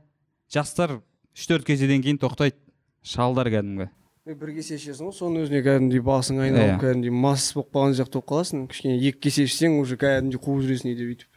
Жастар 0.52 1.00
үш 1.34 1.46
төрт 1.50 1.66
кеседен 1.66 2.02
кейін 2.04 2.18
тоқтайды 2.22 2.56
шалдар 3.02 3.50
кәдімгі. 3.50 3.88
Е, 4.22 4.34
бір 4.38 4.52
кесе 4.54 4.76
ішесің 4.78 5.08
ғой 5.10 5.16
соның 5.18 5.46
өзіне 5.48 5.62
кәдімгідей 5.66 6.02
басың 6.06 6.38
айналып 6.44 6.76
Иә. 6.76 6.80
кәдімгідей 6.84 7.10
мас 7.24 7.48
болып 7.56 7.72
қалған 7.74 7.96
сияқты 7.98 8.20
болып 8.20 8.28
қаласың. 8.30 8.66
Кішкене 8.70 8.96
екі 9.02 9.18
кесе 9.26 9.46
ішсең 9.48 9.80
уже 9.82 9.96
кәдімгідей 9.98 10.38
қуып 10.44 10.62
жүресің 10.68 10.92
үйде 10.92 11.08
бүйтіп. 11.10 11.28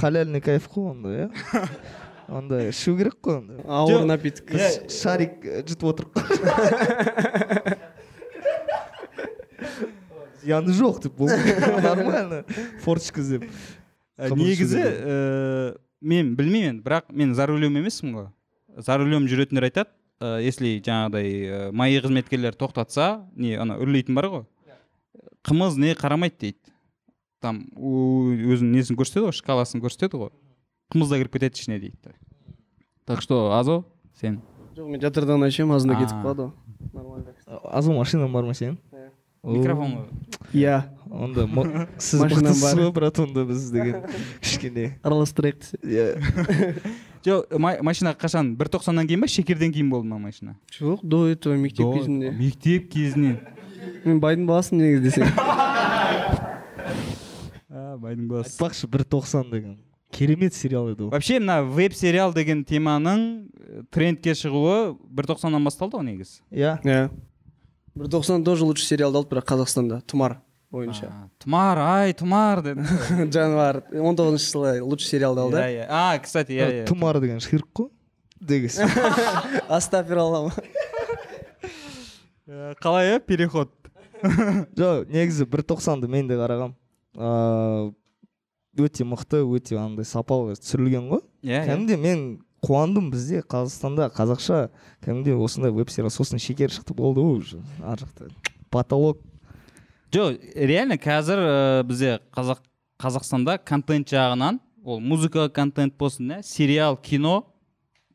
Халяльный 0.00 0.40
кайф 0.42 0.66
қой 0.72 0.90
онда 0.90 1.08
иә? 1.14 1.28
Онда 2.30 2.60
ішу 2.70 2.96
керек 2.96 3.16
қой 3.22 3.40
онда. 3.40 3.54
Ауыр 3.66 4.00
Жоқ, 4.00 4.04
напиток 4.06 4.50
шарик 4.90 5.42
жұтып 5.66 5.86
отырып 5.90 6.10
зияны 10.42 10.72
жоқ 10.76 11.00
деп 11.04 11.18
нормально 11.20 12.44
форточка 12.84 13.20
іздеп 13.20 13.46
Ә, 14.20 14.28
негізі 14.36 14.76
ііі 14.76 15.78
мен 16.04 16.34
білмеймін 16.36 16.82
бірақ 16.84 17.06
мен 17.08 17.30
за 17.34 17.46
рулем 17.48 17.76
емеспін 17.80 18.12
ғой. 18.18 18.26
За 18.76 18.98
рулем 19.00 19.24
жүретіндер 19.24 19.64
айтады 19.70 19.88
ә, 20.20 20.42
если 20.44 20.74
жаңағыдай 20.84 21.30
ә, 21.48 21.60
маи 21.72 21.96
қызметкерлер 22.04 22.52
тоқтатса 22.52 23.22
не 23.32 23.54
ана 23.56 23.78
үрлейтін 23.80 24.14
бар 24.18 24.28
ғой. 24.28 24.44
Қымыз 25.48 25.78
не 25.80 25.94
қарамайды 25.96 26.36
дейді. 26.36 26.58
Там 27.40 27.62
у- 27.76 28.28
өзінің 28.36 28.76
несін 28.76 29.00
көрсетеді 29.00 29.30
ғой 29.30 29.36
шкаласын 29.40 29.80
көрсетеді 29.80 30.20
ғой. 30.20 30.30
Қымыз 30.92 31.08
да 31.08 31.16
кіріп 31.22 31.38
кетеді 31.38 31.56
ішіне 31.56 31.80
дейді. 31.80 32.12
Так 33.08 33.22
что 33.24 33.54
азо 33.56 33.84
сен? 34.20 34.42
Жоқ 34.76 34.84
мен 34.92 35.00
жатырдан 35.00 35.48
ішемін 35.48 35.78
азында 35.80 35.96
кетіп 35.96 36.20
қалады 36.20 36.50
ғой. 36.50 36.52
Нормально. 36.92 37.32
Азу 37.72 37.96
машинаң 37.96 38.32
бар 38.36 38.44
ма 38.44 38.52
сенің 38.52 38.76
микрофон 39.42 39.94
ғой 39.96 40.06
иә 40.54 40.82
онда 41.10 41.46
сіз 41.98 42.20
мықтысыз 42.20 42.74
ғой 42.78 42.90
брат 42.92 43.18
онда 43.22 43.44
біз 43.48 43.70
деген 43.70 44.02
кішкене 44.40 44.98
араластырайық 45.02 45.58
десе 45.60 45.78
иә 45.84 46.82
жоқ 47.24 47.56
ма- 47.58 47.78
машина 47.82 48.12
қашан 48.14 48.54
бір 48.56 48.68
тоқсаннан 48.72 49.06
кейін 49.08 49.20
ба 49.24 49.28
шекерден 49.28 49.72
кейін 49.72 49.90
болды 49.90 50.08
ма 50.08 50.18
машина 50.18 50.56
жоқ 50.78 51.00
до 51.02 51.26
этого 51.28 51.56
мектеп 51.56 51.86
До- 51.86 51.96
кезінде 51.98 52.30
мектеп 52.36 52.90
кезінен 52.92 53.38
мен 54.04 54.20
байдың 54.20 54.46
баласымын 54.46 54.84
негізі 54.86 55.08
десең 55.08 55.26
а 57.70 57.96
байдың 58.00 58.26
баласы 58.30 58.52
айтпақшы 58.56 58.88
бір 58.90 59.04
тоқсан 59.08 59.50
деген 59.50 59.78
керемет 60.10 60.54
сериал 60.54 60.88
еді 60.92 61.04
ол 61.06 61.10
вообще 61.14 61.38
мына 61.40 61.62
веб 61.64 61.92
сериал 61.94 62.32
деген 62.34 62.64
теманың 62.64 63.26
трендке 63.94 64.32
шығуы 64.34 64.96
бір 65.08 65.28
тоқсаннан 65.32 65.64
басталды 65.64 65.96
ғой 66.00 66.06
негізі 66.10 66.40
иә 66.50 66.78
иә 66.84 67.10
бір 68.00 68.08
тоқсан 68.16 68.44
тоже 68.44 68.64
лучший 68.64 68.88
сериалды 68.88 69.20
алды 69.20 69.34
бірақ 69.34 69.46
қазақстанда. 69.52 70.00
Тұмар 70.08 70.38
бойынша. 70.72 71.10
А, 71.12 71.28
тұмар 71.42 71.80
ай 71.84 72.14
тұмар 72.16 72.64
деді. 72.64 72.86
Жануар 73.34 73.82
он 73.92 74.16
тоғызыншы 74.16 74.50
жылы 74.54 74.74
лучший 74.80 75.18
сериалды 75.18 75.44
алды. 75.44 75.60
Иә 75.60 75.82
иә. 75.82 75.86
А 75.88 76.18
кстати 76.18 76.56
иә 76.56 76.70
иә 76.80 76.86
тұмар 76.88 77.20
деген 77.20 77.40
ширк 77.44 77.68
қой 77.76 77.90
деген 78.40 78.70
астафиралла 79.68 80.50
Э, 82.50 82.74
қалай 82.82 83.12
иә 83.12 83.20
переход? 83.22 83.70
Жоқ 84.76 85.06
негізі 85.06 85.46
бір 85.46 85.62
тоқсанды 85.70 86.08
мен 86.10 86.26
де 86.26 86.34
қарағам. 86.34 86.72
Ыыы 87.14 87.92
өте 88.80 89.06
мықты 89.06 89.44
өте 89.46 89.78
андай 89.78 90.04
сапалы 90.04 90.56
түсірілген 90.58 91.06
ғой. 91.12 91.22
Иә 91.46 91.60
иә. 91.60 91.68
Кәдімгідей 91.68 92.00
мен 92.02 92.24
қуандым 92.64 93.10
бізде 93.10 93.40
қазақстанда 93.40 94.10
қазақша 94.14 94.68
кәдімгідей 95.04 95.36
осындай 95.36 95.72
веб 95.72 95.90
сериал 95.90 96.10
сосын 96.12 96.38
шекер 96.38 96.70
шықты 96.70 96.94
болды 96.94 97.20
ғой 97.24 97.38
уже 97.40 97.60
ар 97.82 97.98
жақта. 97.98 98.30
Потолок. 98.70 99.20
Жоқ 100.12 100.38
реально 100.54 100.98
қазір 101.00 101.38
э, 101.40 101.82
бізде 101.86 102.18
қазақ 102.34 102.60
қазақстанда 103.00 103.58
контент 103.64 104.10
жағынан 104.10 104.60
ол 104.84 105.00
музыка 105.00 105.48
контент 105.48 105.96
болсын 105.98 106.30
иә 106.36 106.42
сериал 106.42 106.96
кино 106.96 107.46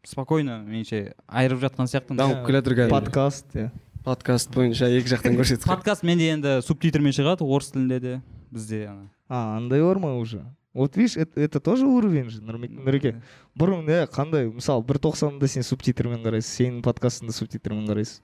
спокойно 0.06 0.60
меніңше 0.66 1.16
айырып 1.28 1.64
жатқан 1.66 1.90
сияқты 1.90 2.18
дамып 2.18 2.46
келе 2.46 2.62
жатыр 2.62 2.78
кәдімгі 2.78 2.94
подкаст 2.94 3.56
иә. 3.56 3.72
Подкаст 4.06 4.54
бойынша 4.54 4.90
екі 4.94 5.10
жақтан 5.16 5.36
көрсетіп 5.40 5.66
подкаст 5.66 6.06
менде 6.06 6.30
енді 6.36 6.60
субтитрмен 6.66 7.16
шығады 7.16 7.46
орыс 7.48 7.72
тілінде 7.74 8.00
де 8.00 8.14
бізде 8.52 8.86
а 9.30 9.58
андай 9.58 9.82
бар 9.82 9.98
ма 9.98 10.16
уже? 10.20 10.44
Вот 10.76 10.98
видишь 10.98 11.16
это, 11.16 11.40
это 11.40 11.60
тоже 11.60 11.86
уровень 11.88 12.30
же 12.30 12.42
нұреке 12.44 13.16
бұрын 13.56 13.88
иә 13.88 14.10
қандай 14.12 14.50
мысалы 14.52 14.84
бір 14.84 15.00
тоқсанында 15.00 15.48
сен 15.48 15.64
субтитрмен 15.64 16.20
қарайсың 16.20 16.52
сенің 16.52 16.82
подкастыңда 16.84 17.34
субтитрмен 17.34 17.88
қарайсың. 17.88 18.20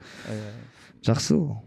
Жақсы 1.08 1.38
ол. 1.38 1.64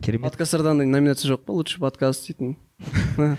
Керемет. 0.00 0.30
Подкасттарда 0.30 0.70
андай 0.70 0.86
номинация 0.86 1.32
жоқ 1.34 1.42
па? 1.44 1.52
Лучший 1.52 1.80
подкаст 1.82 2.28
дейтін. 2.28 2.56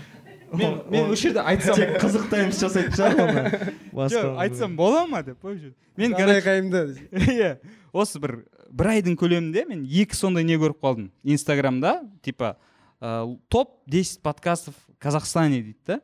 Мен 0.52 0.82
мен 0.90 1.10
осы 1.10 1.26
жерде 1.26 1.42
айтсам 1.42 1.74
тек 1.74 1.96
қызық 1.98 2.28
таймс 2.30 2.60
жасайтын 2.60 2.94
шығар 2.94 3.22
оны. 3.24 3.72
Жоқ 4.12 4.36
айтсам 4.44 4.76
бола 4.78 5.06
ма 5.10 5.22
деп 5.26 5.42
қойып 5.42 5.74
мен 5.96 6.14
иә 7.40 7.56
осы 7.92 8.20
бір 8.22 8.44
бір 8.70 8.90
айдың 8.92 9.16
көлемінде 9.18 9.64
мен 9.66 9.82
екі 9.84 10.14
сондай 10.14 10.44
не 10.44 10.54
көріп 10.54 10.78
қалдым. 10.78 11.10
Инстаграмда 11.24 12.02
типа 12.22 12.56
топ 13.00 13.82
10 13.90 14.20
подкастов 14.22 14.74
в 14.74 14.98
казахстане 14.98 15.62
дейді 15.62 15.78
да. 15.86 16.00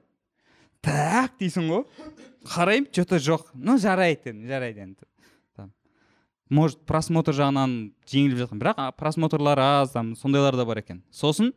Так 0.83 1.39
дейсің 1.41 1.69
ғой. 1.71 1.85
Қараймын 2.53 2.91
че 2.93 3.05
то 3.07 3.19
жоқ. 3.23 3.53
Ну 3.55 3.79
жарайды 3.79 4.33
енді 4.33 4.51
жарайды 4.51 4.83
енді. 4.83 5.07
Там. 5.57 5.73
Может 6.51 6.83
просмотр 6.89 7.37
жағынан 7.37 7.93
жеңіліп 8.11 8.43
жатқан. 8.45 8.63
Бірақ 8.63 8.97
просмотрлар 8.99 9.63
аз 9.63 9.95
там 9.95 10.15
сондайлар 10.19 10.59
да 10.59 10.67
бар 10.67 10.83
екен. 10.83 11.03
Сосын 11.11 11.53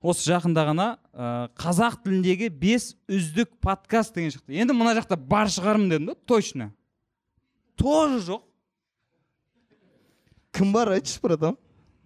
осы 0.00 0.30
жақында 0.30 0.64
ғана 0.70 0.86
ә, 1.12 1.48
қазақ 1.60 2.00
тіліндегі 2.04 2.48
бес 2.54 2.94
үздік 3.10 3.50
подкаст 3.60 4.14
деген 4.14 4.32
шықты. 4.32 4.54
Енді 4.56 4.76
мына 4.76 4.94
жақта 4.96 5.18
бар 5.18 5.50
шығармын 5.52 5.90
дедім 5.92 6.12
да 6.12 6.14
точно. 6.24 6.70
Тоже 7.76 8.22
жоқ. 8.30 8.46
Кім 10.56 10.72
бар 10.72 10.94
айтшы 10.96 11.20
братан? 11.22 11.58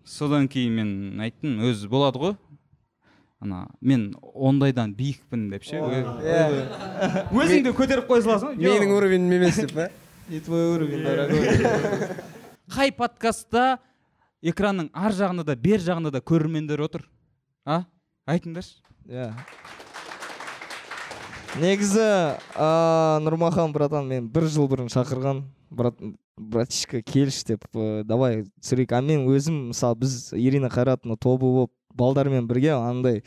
Содан 0.04 0.48
кейін 0.50 0.74
мен 0.76 1.22
айттым 1.22 1.62
өзі 1.64 1.88
болады 1.88 2.20
ғой. 2.20 2.34
Ана 3.44 3.66
мен 3.80 4.08
ондайдан 4.20 4.94
биікпін 4.96 5.48
деп 5.52 5.66
ше? 5.66 5.80
Өзіңді 7.32 7.74
көтеріп 7.76 8.08
қоя 8.08 8.24
саласың 8.24 8.54
ғой 8.54 8.70
менің 8.72 8.94
уровенім 8.96 9.36
емес 9.38 9.60
деп 9.60 9.74
па 9.76 9.88
не 10.28 10.40
твой 10.40 10.70
уровень 10.74 11.04
дорогой? 11.04 11.44
Қай 12.74 12.94
подкастта 12.96 13.78
экранның 14.44 14.88
ар 14.96 15.12
жағында 15.12 15.44
да 15.44 15.56
бер 15.56 15.82
жағында 15.84 16.14
да 16.14 16.24
көрермендер 16.24 16.80
отыр 16.84 17.04
а? 17.64 17.84
Айтыңдаршы. 18.26 18.80
Иә. 19.08 19.30
Негізі 21.60 22.04
а, 22.56 23.20
нұрмахан 23.22 23.72
братан 23.76 24.08
мен 24.08 24.28
бір 24.32 24.48
жыл 24.50 24.66
бұрын 24.70 24.88
шақырған. 24.92 25.44
Брат 25.74 26.00
братишка 26.36 27.00
келші 27.02 27.52
деп 27.52 27.64
э, 27.74 28.02
давай 28.04 28.42
түсірейік. 28.58 28.92
А 28.96 29.00
мен 29.04 29.26
өзім 29.30 29.68
мысалы 29.70 30.00
біз 30.02 30.32
ирина 30.34 30.70
қайратовна 30.72 31.16
тобы 31.20 31.46
болып 31.46 31.72
балдармен 31.94 32.48
бірге 32.50 32.74
андай 32.76 33.22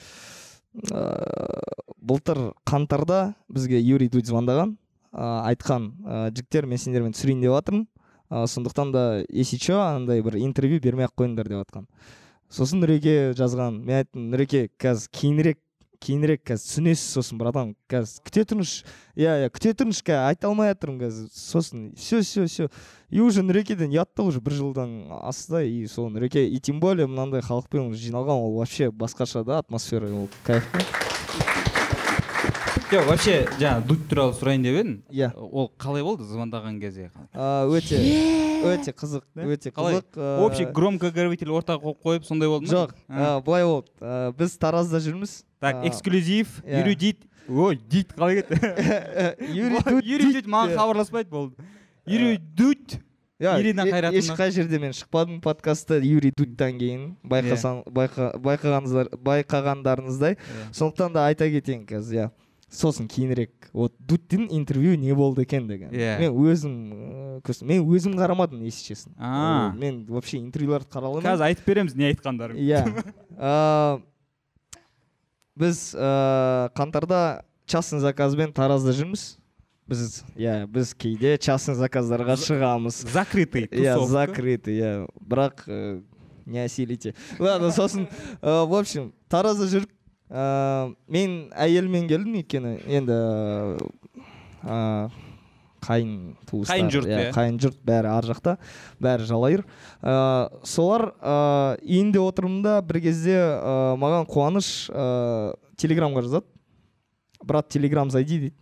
ыыы 0.91 1.87
былтыр 2.07 2.53
қаңтарда 2.67 3.33
бізге 3.51 3.79
юрий 3.81 4.09
дудь 4.09 4.29
звондаған 4.29 4.77
ә, 5.11 5.49
айтқан 5.51 5.89
ә, 6.05 6.19
жігіттер 6.31 6.67
мен 6.69 6.79
сендермен 6.79 7.15
түсірейін 7.15 7.41
деп 7.43 7.55
жатырмын 7.55 7.87
ә, 8.29 8.45
сондықтан 8.47 8.91
да 8.91 9.03
если 9.29 9.57
че 9.57 9.75
андай 9.81 10.21
бір 10.23 10.37
интервью 10.39 10.79
бермей 10.79 11.07
ақ 11.07 11.17
қойыңдар 11.17 11.49
деп 11.49 11.63
жатқан 11.65 11.87
сосын 12.49 12.83
нұреке 12.83 13.33
жазған 13.35 13.81
мен 13.83 14.03
айттым 14.03 14.29
нұреке 14.31 14.67
қазір 14.79 15.11
кейінірек 15.11 15.59
кейінірек 16.03 16.43
қазір 16.47 16.63
түсінесіз 16.65 17.15
сосын 17.17 17.39
братан. 17.41 17.73
Қазір 17.91 18.23
күте 18.27 18.45
тұрыңызшы 18.51 18.85
иә 19.17 19.35
иә 19.43 19.51
күте 19.53 19.73
тұрыңызшы 19.77 20.05
қазір. 20.07 20.23
Айта 20.29 20.49
алмай 20.49 20.71
жатырмын 20.73 21.01
қазір. 21.03 21.29
Сосын 21.33 21.91
все 21.95 22.21
все 22.21 22.45
все. 22.45 22.69
И 23.09 23.21
уже 23.21 23.43
нұрекеден 23.43 23.93
ұятты 23.93 24.25
уже 24.27 24.41
бір 24.43 24.57
жылдан 24.57 24.97
асты 25.21 25.63
и 25.67 25.85
сол 25.87 26.09
нұреке 26.11 26.47
и 26.47 26.59
тем 26.59 26.79
более 26.79 27.07
мынандай 27.07 27.41
халықпен 27.41 27.93
жиналған 27.93 28.43
ол 28.47 28.57
вообще 28.57 28.91
басқаша 28.91 29.43
да 29.43 29.59
атмосфера 29.59 30.11
ол 30.11 30.29
кайф. 30.43 30.65
Жоқ 32.91 33.05
вообще 33.07 33.33
жаңа 33.59 33.81
дудь 33.87 34.05
туралы 34.07 34.33
сұрайын 34.37 34.63
деп 34.63 34.77
едім. 34.79 34.91
Иә. 35.11 35.29
Ол 35.35 35.67
қалай 35.79 36.03
болды 36.05 36.23
звондаған 36.27 36.77
кезде? 36.79 37.09
А, 37.33 37.65
өте 37.67 37.99
өте 38.63 38.93
қызық 38.95 39.25
өте 39.43 39.71
қызық 39.75 40.19
общий 40.45 40.65
громкоговоритель 40.71 41.51
ортаға 41.51 41.83
қойып 41.83 42.05
қойып 42.05 42.27
сондай 42.27 42.47
болды 42.47 42.69
ма? 42.69 42.73
Жоқ 42.73 42.93
а, 43.09 43.41
былай 43.43 43.65
болды. 43.67 43.91
Біз 44.39 44.55
таразда 44.61 45.01
жүрміз. 45.03 45.41
Так 45.59 45.83
эксклюзив 45.89 46.61
иә. 46.63 46.79
юрий 46.79 46.95
дит. 46.95 47.27
Ой 47.49 47.75
дит 47.75 48.13
қалай 48.15 48.41
кетті? 48.41 48.55
Юрий 49.53 49.79
дудь 49.83 50.05
юрий 50.05 50.25
дейді. 50.31 50.41
дит 50.41 50.47
маған 50.47 50.71
Иә. 50.71 50.77
хабарласпайды 50.77 51.29
болды. 51.29 51.55
Юрий 52.05 52.37
дудь 52.37 53.01
Иә, 53.39 53.59
Ирина 53.61 53.83
Қайратовна. 53.85 54.17
ешқай 54.17 54.49
жерде 54.51 54.79
мен 54.79 54.93
шықпадым 54.93 55.41
подкастта 55.41 55.99
юрий 55.99 56.31
дудьтан 56.35 56.79
кейін. 56.79 57.17
Байқасан 57.23 57.83
байқа, 57.85 58.31
байқағаныңыздар 58.41 59.11
байқағандарыңыздай. 59.21 60.37
Сондықтан 60.73 61.13
да 61.13 61.27
айта 61.27 61.45
кетейін 61.45 61.85
қазір 61.85 62.17
иә. 62.17 62.31
Сосын 62.69 63.07
кейінірек 63.07 63.69
вот 63.73 63.93
дудьтің 63.99 64.47
интервью 64.51 64.97
не 64.99 65.13
болды 65.15 65.43
екен 65.45 65.67
деген. 65.67 65.89
Иә. 65.91 66.19
мен 66.19 66.33
өзім 66.35 66.73
ыыы, 66.91 67.41
көз- 67.41 67.63
мен 67.63 67.85
өзім 67.87 68.17
қарамадым 68.19 68.63
если 68.65 68.83
честно 68.93 69.13
А. 69.17 69.71
Ол, 69.73 69.79
мен 69.79 70.05
вообще 70.05 70.37
интервьюларды 70.37 70.89
қараламын 70.91 71.23
қазір 71.23 71.47
айтып 71.47 71.65
береміз 71.65 71.95
не 71.95 72.11
айтқандарын. 72.11 72.57
Иә. 72.59 73.03
А, 73.37 73.99
біз 75.55 75.93
ыыы, 75.95 76.69
қаңтарда 76.75 77.43
частный 77.65 77.99
заказбен 78.03 78.51
таразда 78.53 78.91
жүрміз. 78.91 79.37
Біз 79.87 80.23
иә 80.35 80.65
біз 80.67 80.91
кейде 80.99 81.37
частный 81.37 81.75
заказдарға 81.79 82.35
шығамыз. 82.35 83.05
закрытый 83.07 83.69
иә 83.71 83.95
закрытый 84.07 84.75
иә. 84.81 85.07
Бірақ 85.23 85.63
э, 85.67 86.01
не 86.45 86.59
осилите. 86.59 87.15
Ладно 87.39 87.71
сосын 87.71 88.09
э, 88.41 88.65
в 88.65 88.75
общем 88.75 89.13
таразда 89.29 89.63
жүріп 89.71 89.89
э, 90.29 90.93
мен 91.07 91.37
әйеліммен 91.55 92.07
келдім 92.09 92.35
өйткені 92.41 92.73
енді 92.99 93.17
э, 94.63 95.09
қайын 95.87 96.13
туыстар 96.49 96.73
Қайын 96.75 96.89
жұрт, 96.91 97.07
иә. 97.07 97.31
қайын 97.35 97.57
жұрт 97.61 97.77
бәрі 97.87 98.09
ар 98.11 98.25
жақта 98.27 98.57
бәрі 99.03 99.27
жалайыр. 99.29 99.63
Э, 100.01 100.47
солар 100.67 101.11
э, 101.21 101.77
үйінде 101.85 102.19
отырмын 102.23 102.61
да 102.65 102.79
бір 102.81 102.99
кезде 103.05 103.37
э, 103.37 103.95
маған 104.01 104.25
қуаныш 104.27 104.71
э, 104.91 105.53
телеграмға 105.77 106.25
жазады. 106.25 106.47
Брат 107.45 107.69
телеграм 107.69 108.09
зайди 108.09 108.39
дейді. 108.47 108.55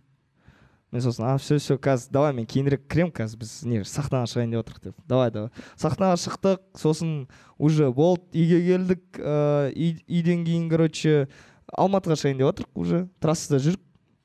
Мен 0.92 1.02
сосын 1.02 1.24
а 1.26 1.32
все 1.40 1.56
все 1.58 1.74
қазір 1.82 2.12
давай 2.14 2.32
мен 2.36 2.46
кейінірек 2.46 2.84
кіремін 2.86 3.10
қазір 3.16 3.40
біз 3.40 3.54
не 3.66 3.80
сахнаға 3.88 4.28
шығайын 4.30 4.52
деп 4.54 4.60
отырмық 4.62 4.84
деп. 4.84 5.00
Давай 5.08 5.32
давай 5.34 5.50
сахнаға 5.80 6.20
шықтық 6.22 6.60
сосын 6.78 7.26
уже 7.58 7.88
болды 7.90 8.22
үйге 8.38 8.60
келдік 8.68 9.18
ыыы 9.18 9.72
үй- 9.74 10.04
үйден 10.06 10.44
кейін 10.46 10.68
короче 10.70 11.26
алматыға 11.76 12.16
шығайын 12.18 12.40
деп 12.40 12.50
отырмық 12.50 12.80
уже. 12.82 13.00
Трассада 13.20 13.60
жүріп. 13.62 13.82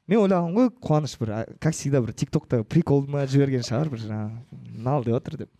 Мен 0.10 0.20
ойлағанмын 0.24 0.58
ғой 0.58 0.70
қуаныш 0.84 1.14
бір 1.22 1.32
как 1.62 1.76
всегда 1.76 2.02
бір 2.02 2.14
тик 2.18 2.32
токта 2.34 2.64
прикол 2.64 3.06
ма 3.08 3.24
жіберген 3.30 3.64
шығар 3.64 3.92
бір 3.92 4.02
жаңағы 4.02 4.58
мынау 4.76 5.06
деп 5.06 5.16
отыр 5.16 5.38
деп. 5.44 5.52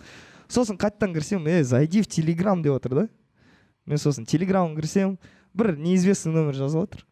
Сосын 0.52 0.80
қайтадан 0.82 1.14
кірсем 1.16 1.48
е 1.48 1.64
зайди 1.64 2.02
в 2.02 2.08
телеграм 2.08 2.62
деп 2.62 2.76
отыр 2.76 2.96
да. 2.96 3.08
Мен 3.86 4.02
сосын 4.02 4.26
телеграмға 4.28 4.82
кірсем 4.82 5.18
бір 5.54 5.78
неизвестный 5.78 6.34
номер 6.34 6.58
жазып 6.58 6.90
отыр. 6.90 7.06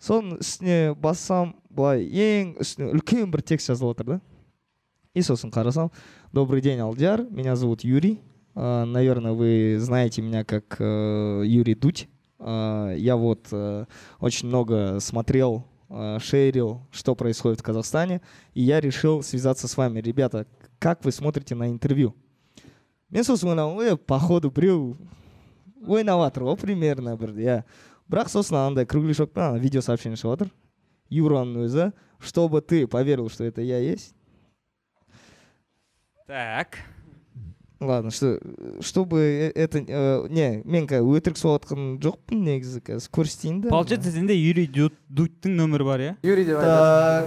Соның 0.00 0.38
үстіне 0.44 0.94
бассам 0.94 1.56
былай 1.70 2.06
ең 2.06 2.54
үстіне 2.62 2.92
үлкен 2.94 3.32
бір 3.32 3.42
текст 3.42 3.72
жазылып 3.72 3.96
отыр 3.96 4.06
да. 4.06 4.20
И 5.14 5.22
сосын 5.26 5.50
қарасам 5.50 5.90
добрый 6.32 6.60
день 6.60 6.78
алдияр 6.78 7.26
меня 7.30 7.56
зовут 7.56 7.82
юрий. 7.82 8.20
Наверное 8.54 9.32
вы 9.32 9.78
знаете 9.80 10.22
меня 10.22 10.44
как 10.44 10.76
э, 10.78 11.42
юрий 11.46 11.74
дудь 11.74 12.08
я 12.39 13.15
вот 13.15 13.47
э, 13.51 13.85
очень 14.19 14.49
много 14.49 14.99
смотрел 14.99 15.65
э, 15.89 16.19
шерил 16.19 16.81
что 16.91 17.15
происходит 17.15 17.61
в 17.61 17.63
казахстане 17.63 18.21
и 18.53 18.61
я 18.61 18.81
решил 18.81 19.23
связаться 19.23 19.67
с 19.67 19.77
вами 19.77 19.99
ребята 19.99 20.45
как 20.79 21.05
вы 21.05 21.11
смотрите 21.11 21.55
на 21.55 21.69
интервью 21.69 22.13
мен 23.09 23.23
сосын 23.23 23.49
ойладым 23.49 23.79
е 23.81 23.95
походу 23.95 24.51
біреу 24.51 24.97
ойнап 25.87 26.19
жатыр 26.25 26.43
ғой 26.43 26.57
примерно 26.59 27.15
бір 27.15 27.31
иә 27.39 27.63
бірақ 28.11 28.29
сосын 28.29 28.57
андай 28.57 28.85
кругляшокпен 28.85 29.41
ана 29.41 29.57
видео 29.57 29.81
сообщение 29.81 30.19
шығып 30.19 30.35
жатыр 30.35 30.51
юраның 31.09 31.65
өзі 31.69 31.93
чтобы 32.19 32.61
ты 32.61 32.85
поверил 32.87 33.29
что 33.29 33.45
это 33.45 33.61
я 33.61 33.79
есть 33.79 34.13
так 36.27 36.79
ладно 37.80 38.10
что 38.10 38.38
чтобы 38.80 39.18
э- 39.20 39.52
это 39.54 39.78
э, 39.80 40.28
не 40.28 40.62
мен 40.64 40.86
қазір 40.86 41.16
өтірік 41.16 41.38
соғып 41.40 41.64
жатқан 41.64 41.98
жоқпын 42.04 42.42
негізі 42.44 42.80
қазір 42.84 43.08
көрсетейін 43.10 43.60
да. 43.62 43.68
Получается 43.70 44.10
сенде 44.12 44.34
юрий 44.36 44.68
Ду- 44.68 44.92
дудьтың 45.08 45.56
нөмірі 45.56 45.84
бар 45.84 46.00
иә? 46.00 46.16
Юрий 46.22 46.44
деп 46.44 46.60
так. 46.60 47.26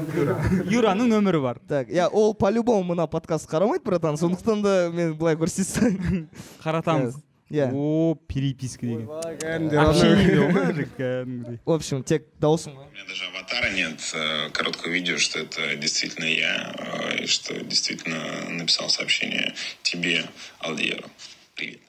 Юраның 0.70 1.10
нөмірі 1.10 1.42
бар. 1.42 1.60
Так 1.68 1.90
иә 1.90 2.08
ол 2.12 2.34
по 2.36 2.50
любому 2.52 2.94
мына 2.94 3.08
подкаст 3.08 3.50
қарамайды 3.50 3.84
братан 3.84 4.16
сондықтан 4.18 4.62
да 4.62 4.92
мен 4.94 5.16
былай 5.18 5.36
көрсетсем. 5.36 6.28
Қаратамыз. 6.64 7.16
Иә. 7.54 7.70
О 7.72 8.16
переписка 8.28 8.86
деген. 8.88 9.08
Кәдімгідей 9.08 9.80
общение 9.80 10.38
ғой 10.40 10.66
мужик, 10.72 10.90
кәдімгідей. 10.98 11.60
В 11.66 11.72
общем 11.72 12.04
тек 12.04 12.26
дауысым 12.42 12.74
У 12.74 12.82
меня 12.82 13.06
даже 13.08 13.26
аватара 13.26 13.70
нет 13.72 14.02
э, 14.14 14.50
короткого 14.50 14.92
видео, 14.92 15.18
что 15.18 15.40
это 15.40 15.76
действительно 15.76 16.26
я, 16.26 16.74
э, 16.78 17.24
и 17.24 17.28
что 17.28 17.54
действительно 17.64 18.50
написал 18.50 18.90
сообщение 18.90 19.54
тебе, 19.84 20.26
Алдиеру. 20.60 21.08
Привет. 21.56 21.80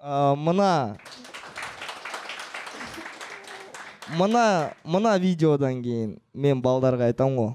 А, 0.00 0.34
мына. 0.34 0.98
Мына 4.08 4.74
мына 4.84 5.16
видеодан 5.18 5.82
кейін 5.82 6.18
мен 6.34 6.62
балдарға 6.62 7.10
айтамын 7.10 7.38
ғой. 7.38 7.54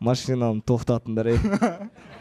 Машинаны 0.00 0.60
тоқтатыңдар 0.60 1.32
ей 1.32 1.40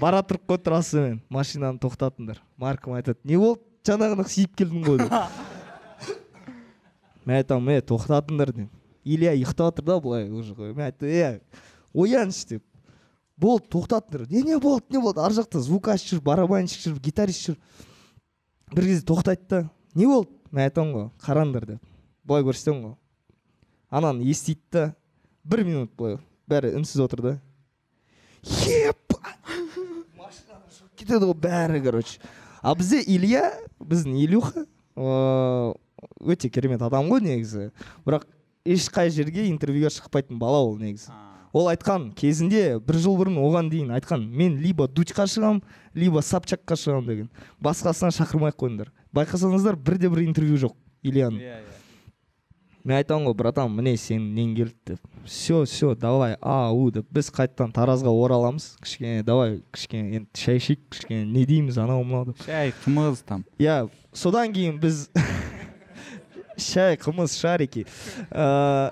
бара 0.00 0.22
тұрып 0.24 0.46
қой 0.48 0.58
трассамен 0.62 1.20
машинаны 1.28 1.80
тоқтатыңдар. 1.82 2.38
Маркам 2.56 2.94
айтады 2.96 3.18
не 3.24 3.36
болды 3.40 3.62
жаңағыны 3.88 4.28
сүйіп 4.28 4.54
келдің 4.60 4.86
ғой 4.86 5.02
деп. 5.02 5.16
Мен 7.26 7.40
айтамын 7.40 7.78
е 7.78 7.84
тоқтатыңдар 7.86 8.54
деймін 8.54 8.70
илья 9.04 9.34
ұйықтап 9.34 9.72
жатыр 9.72 9.84
да 9.84 10.00
былай 10.00 10.28
уже 10.30 10.54
мен 10.54 10.86
айттым 10.86 11.08
е 11.08 11.40
ояншы 11.92 12.46
деп. 12.48 12.64
Болды 13.36 13.66
тоқтатыңдар 13.72 14.28
не 14.30 14.42
не 14.42 14.58
болды 14.58 14.86
не 14.90 15.00
болды 15.02 15.20
ар 15.20 15.32
жақта 15.32 15.60
звукашы 15.60 16.14
жүр 16.14 16.22
барабанщик 16.22 16.82
жүр 16.84 17.00
гитарист 17.02 17.48
жүр 17.48 17.56
бір 18.74 18.84
кезде 18.84 19.06
тоқтайды 19.06 19.48
да 19.48 19.70
не 19.94 20.06
болды? 20.06 20.30
Мен 20.50 20.64
айтамын 20.68 20.94
ғой 20.94 21.08
қараңдар 21.24 21.66
деп. 21.66 21.80
Былай 22.24 22.44
көрсетемін 22.46 22.82
ғой. 22.84 22.96
Ананы 23.90 24.22
естиді 24.22 24.60
да 24.70 24.94
бір 25.44 25.64
минут 25.64 25.94
былай 25.96 26.18
бәрі 26.46 26.76
үнсіз 26.78 27.02
отыр 27.02 27.22
да. 27.22 27.34
Шығып 28.42 29.01
кетеді 31.02 31.28
ғой 31.28 31.38
бәрі 31.42 31.82
короче. 31.84 32.20
А 32.62 32.74
бізде 32.78 33.02
илья 33.06 33.50
біздің 33.80 34.16
илюха 34.22 34.66
өте 34.94 36.48
керемет 36.48 36.82
адам 36.82 37.10
ғой 37.10 37.20
негізі. 37.24 37.70
Бірақ 38.06 38.26
ешқай 38.64 39.10
жерге 39.10 39.48
интервьюге 39.50 39.90
шықпайтын 39.90 40.38
бала 40.38 40.62
ол 40.62 40.78
негізі. 40.78 41.10
Ол 41.52 41.68
айтқан 41.68 42.12
кезінде 42.16 42.78
бір 42.80 42.96
жыл 43.02 43.18
бұрын 43.18 43.36
оған 43.42 43.68
дейін 43.68 43.90
айтқан 43.98 44.22
мен 44.24 44.56
либо 44.62 44.86
дудьқа 44.88 45.26
шығамын 45.28 45.60
либо 45.94 46.22
собчакқа 46.24 46.78
шығамын 46.80 47.10
деген. 47.10 47.28
Басқасына 47.60 48.08
шақырмай 48.16 48.54
ақ 48.54 48.62
қойыңдар. 48.62 48.88
Байқасаңыздар 49.12 49.76
бірде 49.76 50.08
бір 50.08 50.24
интервью 50.24 50.56
жоқ 50.62 50.78
ильяның. 51.04 51.42
Иә 51.42 51.58
иә. 51.60 51.71
Мен 52.84 52.98
айтамын 52.98 53.30
ғой 53.30 53.38
братан 53.38 53.72
міне 53.74 53.96
сенің 54.00 54.28
нең 54.36 54.54
келді 54.58 54.92
деп 54.92 55.12
все 55.24 55.64
все 55.64 55.94
давай 55.94 56.36
ау 56.40 56.90
деп 56.90 57.06
біз 57.10 57.30
қайтадан 57.34 57.72
таразға 57.74 58.10
ораламыз. 58.10 58.76
Кішкене 58.82 59.22
давай 59.26 59.60
кішкене 59.72 60.16
енді 60.18 60.28
шай 60.38 60.58
ішейік 60.58 60.82
кішкене 60.90 61.24
не 61.26 61.46
дейміз 61.46 61.78
анау 61.78 62.02
мынау 62.04 62.30
деп. 62.30 62.42
Шай 62.46 62.74
қымыз 62.84 63.22
там. 63.26 63.44
Иә 63.58 63.86
содан 64.12 64.52
кейін 64.54 64.80
біз 64.82 65.08
шай 66.56 66.98
қымыз 67.00 67.38
шарики. 67.38 67.86
Ыыы 68.30 68.90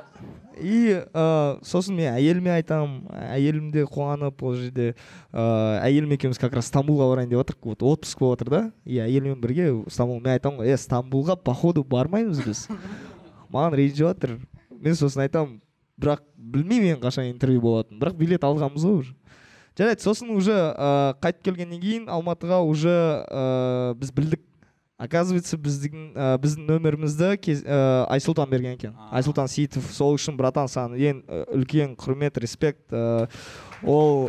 и 0.61 1.01
ыыы 1.01 1.59
сосын 1.65 1.97
мен 1.97 2.13
әйеліме 2.13 2.53
айтамын 2.59 3.07
әйелім 3.33 3.71
де 3.73 3.87
қуанып 3.89 4.43
ол 4.45 4.59
жерде 4.59 4.91
ыыы 5.33 5.79
әйелім 5.87 6.13
екеуміз 6.19 6.39
как 6.39 6.55
раз 6.59 6.69
стамбулға 6.69 7.09
барайын 7.15 7.31
деп 7.33 7.41
жатырмық 7.41 7.73
вот 7.73 7.87
отпуск 7.95 8.21
болып 8.21 8.39
жатыр 8.39 8.53
да. 8.53 8.63
И 8.85 9.01
әйеліммен 9.01 9.41
бірге 9.41 9.71
стамбул 9.89 10.21
мен 10.21 10.35
айтамын 10.37 10.61
ғой 10.61 10.75
е 10.75 10.77
стамбулға 10.79 11.39
походу 11.41 11.83
бармаймыз 11.83 12.45
біз 12.45 12.67
маған 13.53 13.79
ренжіп 13.79 14.05
жатыр 14.07 14.37
мен 14.71 14.99
сосын 14.99 15.25
айтамын 15.27 15.59
бірақ 16.01 16.23
білмеймін 16.35 16.97
енді 16.97 17.07
қашан 17.07 17.31
интервью 17.31 17.61
болатынын 17.65 18.01
бірақ 18.01 18.21
билет 18.21 18.45
алғанбыз 18.47 18.87
ғой 18.87 19.01
уже. 19.03 19.17
Жарайды 19.79 20.03
сосын 20.05 20.31
уже 20.35 20.55
ыыы 20.55 21.17
қайтып 21.23 21.51
келгеннен 21.51 21.81
кейін 21.81 22.09
алматыға 22.13 22.63
уже 22.67 22.95
ыыы 23.27 23.99
біз 24.01 24.15
білдік. 24.17 24.47
Оказывается 25.01 25.57
біздің 25.57 26.11
ә, 26.13 26.25
біздің 26.37 26.67
нөмірімізді 26.69 27.29
кез, 27.41 27.63
ә, 27.65 28.05
айсұлтан 28.13 28.51
берген 28.51 28.75
екен. 28.75 28.93
Айсұлтан 29.09 29.49
сейітов 29.49 29.87
сол 29.97 30.19
үшін 30.19 30.37
братан 30.37 30.69
саған 30.69 30.99
ең 31.01 31.23
ә, 31.25 31.39
үлкен 31.57 31.95
құрмет 31.97 32.37
респект 32.37 32.93
ә, 32.93 33.25
ол 33.81 34.29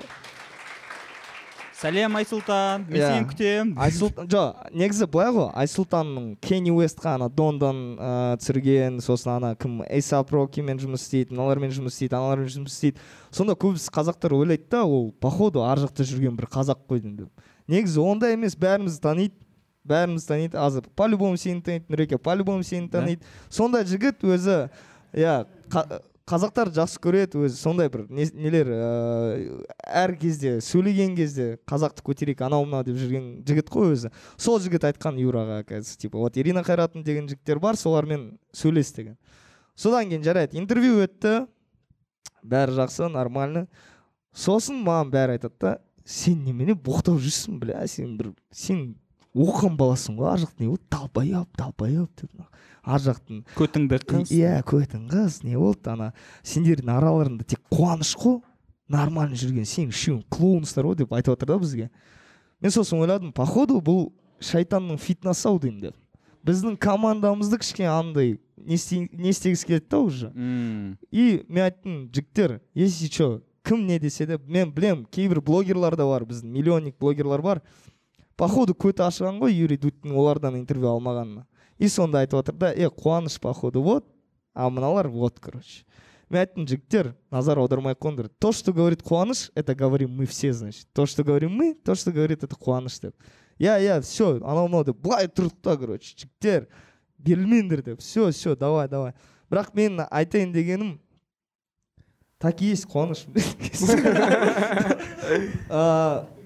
сәлем 1.82 2.13
айсұлтан 2.20 2.84
мен 2.86 3.00
Иә. 3.00 3.08
сені 3.10 3.28
күтемін. 3.32 3.72
Айсұлтан 3.82 4.28
жоқ 4.30 4.67
негізі 4.78 5.08
былай 5.10 5.32
ғой 5.34 5.48
айсұлтанның 5.63 6.28
кенни 6.46 6.70
уестқа 6.74 7.15
ана 7.15 7.30
дондан 7.30 7.80
ә, 7.98 8.12
түсірген 8.41 9.00
сосын 9.02 9.32
ана 9.39 9.56
кім 9.58 9.80
эйсап 9.89 10.30
рокимен 10.36 10.78
жұмыс 10.82 11.08
істейді 11.08 11.34
мыналармен 11.34 11.74
жұмыс 11.74 11.98
істейді 11.98 12.20
аналармен 12.20 12.52
жұмыс 12.54 12.76
істейді. 12.78 13.02
Сонда 13.34 13.56
көбісі 13.58 13.89
қазақтар 13.96 14.36
ойлайды 14.38 14.70
да 14.70 14.84
ол 14.86 15.10
походу 15.12 15.63
ар 15.65 15.82
жақта 15.82 16.06
жүрген 16.06 16.38
бір 16.38 16.52
қазақ 16.54 16.86
қой 16.88 17.02
деп. 17.02 17.30
Негізі 17.67 18.00
ондай 18.06 18.36
емес 18.38 18.56
бәрімізді 18.60 19.02
таниды 19.02 19.36
бәрімізді 19.88 20.28
таниды 20.28 20.58
азыр. 20.62 20.86
По 20.96 21.08
любому 21.10 21.38
сені 21.38 21.62
таниды 21.65 21.89
нұреке 21.89 22.17
по 22.22 22.36
любому 22.36 22.62
сені 22.63 22.89
таниды. 22.94 23.26
Сондай 23.50 23.86
жігіт 23.89 24.22
өзі 24.22 24.67
иә 25.13 25.46
қазақтар 26.32 26.72
жақсы 26.72 27.00
көреді 27.04 27.41
өзі. 27.44 27.58
Сондай 27.60 27.89
бір 27.91 28.06
не- 28.10 28.32
нелер 28.34 28.72
ыыы 28.72 29.65
әр 29.86 30.15
кезде 30.17 30.56
сөйлеген 30.63 31.15
кезде 31.17 31.60
қазақты 31.67 32.06
көтерейік 32.08 32.41
анау 32.48 32.65
мынау 32.65 32.88
деп 32.88 32.96
жүрген 32.96 33.44
жігіт 33.46 33.70
қой 33.70 33.91
өзі. 33.94 34.12
Сол 34.38 34.60
жігіт 34.63 34.88
айтқан 34.88 35.20
юраға 35.20 35.62
оказывается 35.65 35.98
типа 36.00 36.17
вот 36.17 36.38
ирина 36.38 36.63
қайратын 36.63 37.04
деген 37.04 37.28
жігіттер 37.28 37.60
бар 37.60 37.76
солармен 37.76 38.39
сөйлес 38.54 38.96
деген. 38.96 39.17
Содан 39.76 40.10
кейін 40.10 40.24
жарайды 40.24 40.58
интервью 40.58 41.04
өтті. 41.04 41.48
Бәрі 42.44 42.80
жақсы 42.80 43.12
нормально. 43.12 43.67
Сосын 44.34 44.80
маған 44.82 45.12
бәрі 45.12 45.38
айтады 45.38 45.60
да 45.60 45.78
сен 46.06 46.44
немене 46.46 46.74
боқтап 46.74 47.20
жүрсің 47.20 47.60
бля 47.60 47.86
сен 47.88 48.15
бір 48.17 48.32
сен 48.52 48.96
оқыған 49.36 49.78
баласың 49.80 50.17
ғой 50.20 50.32
ар 50.34 50.39
жақта 50.41 50.63
не 50.63 50.67
болды 50.67 50.84
долбоеб 50.91 51.58
долбоеб 51.58 52.10
деп 52.20 52.32
ар 52.82 53.02
жақтың 53.02 53.44
көтіңді 53.58 54.00
қыз 54.10 54.32
иә 54.34 54.62
көтің 54.67 55.08
қыз 55.12 55.41
не 55.46 55.58
болды 55.58 55.91
ана? 55.91 56.12
Сендердің 56.44 56.94
араларыңда 56.96 57.46
тек 57.46 57.62
қуаныш 57.72 58.15
қой 58.17 58.39
нормально 58.89 59.38
жүрген 59.38 59.67
сен 59.70 59.91
үшеуің 59.94 60.24
клоунсыңдар 60.34 60.89
ғой 60.89 60.98
деп 61.04 61.13
айтып 61.13 61.36
жатыр 61.36 61.54
да 61.54 61.60
бізге. 61.62 61.89
Мен 62.62 62.74
сосын 62.74 63.04
ойладым 63.04 63.34
походу 63.34 63.80
бұл 63.82 64.10
шайтанның 64.41 64.98
фитнесі 65.02 65.48
ау 65.50 65.60
деймін 65.62 65.88
деп 65.88 65.98
біздің 66.46 66.78
командамызды 66.82 67.60
кішкене 67.62 67.91
андай 67.94 68.39
не 68.58 68.76
істегісі 68.76 69.67
келеді 69.67 69.86
да 69.89 70.00
уже. 70.00 70.32
М, 70.34 70.98
и 71.12 71.44
мен 71.48 71.63
айттым 71.70 72.10
жігіттер 72.12 72.60
если 72.74 73.08
че 73.08 73.41
кім 73.63 73.86
не 73.86 74.00
десе 74.00 74.26
де 74.26 74.39
мен 74.48 74.72
білем 74.72 75.06
кейбір 75.06 75.41
блогерлар 75.41 75.96
да 75.96 76.06
бар 76.06 76.26
біздің 76.26 76.50
миллионник 76.50 76.98
блогерлар 77.00 77.41
бар. 77.41 77.62
Походу 78.36 78.74
көті 78.74 79.06
ашыған 79.06 79.38
ғой 79.41 79.54
юрий 79.54 79.78
дудьтің 79.78 80.15
олардан 80.17 80.58
интервью 80.58 80.89
алмағанына. 80.89 81.46
И 81.82 81.89
сонда 81.89 82.22
айтып 82.22 82.38
жатыр 82.38 82.56
да 82.62 82.70
е 82.78 82.91
қуаныш 82.94 83.39
походу 83.41 83.82
вот 83.82 84.06
а 84.54 84.70
мыналар 84.70 85.08
вот 85.10 85.39
короче. 85.39 85.84
Мен 86.30 86.46
айттым 86.46 86.67
жігіттер 86.70 87.15
назар 87.34 87.58
аудармай 87.58 87.96
ақ 87.96 88.06
қойыңдар 88.06 88.30
то 88.39 88.52
что 88.54 88.72
говорит 88.72 89.02
қуаныш 89.02 89.52
это 89.56 89.76
говорим 89.76 90.12
мы 90.12 90.26
все 90.26 90.54
значит. 90.54 90.88
То 90.94 91.06
что 91.06 91.24
говорим 91.24 91.52
мы 91.52 91.74
то 91.74 91.96
что 91.96 92.12
говорит 92.12 92.44
это 92.44 92.56
қуаныш 92.56 93.02
деп 93.02 93.15
иә 93.58 93.82
иә 93.82 94.02
все 94.02 94.38
анау 94.38 94.67
мынау 94.67 94.86
деп 94.86 94.98
былай 94.98 95.26
тұрдық 95.26 95.62
та 95.62 95.78
короче. 95.78 96.15
Жігіттер 96.15 96.67
берілмеңдер 97.17 97.82
деп 97.82 98.00
все 98.00 98.32
все 98.32 98.56
давай 98.56 98.88
давай 98.88 99.13
бірақ 99.50 99.74
мен 99.74 100.06
айтайын 100.12 100.54
дегенім 100.54 101.00
так 102.38 102.62
и 102.62 102.65
есть 102.65 102.86
қуаныш 102.86 103.26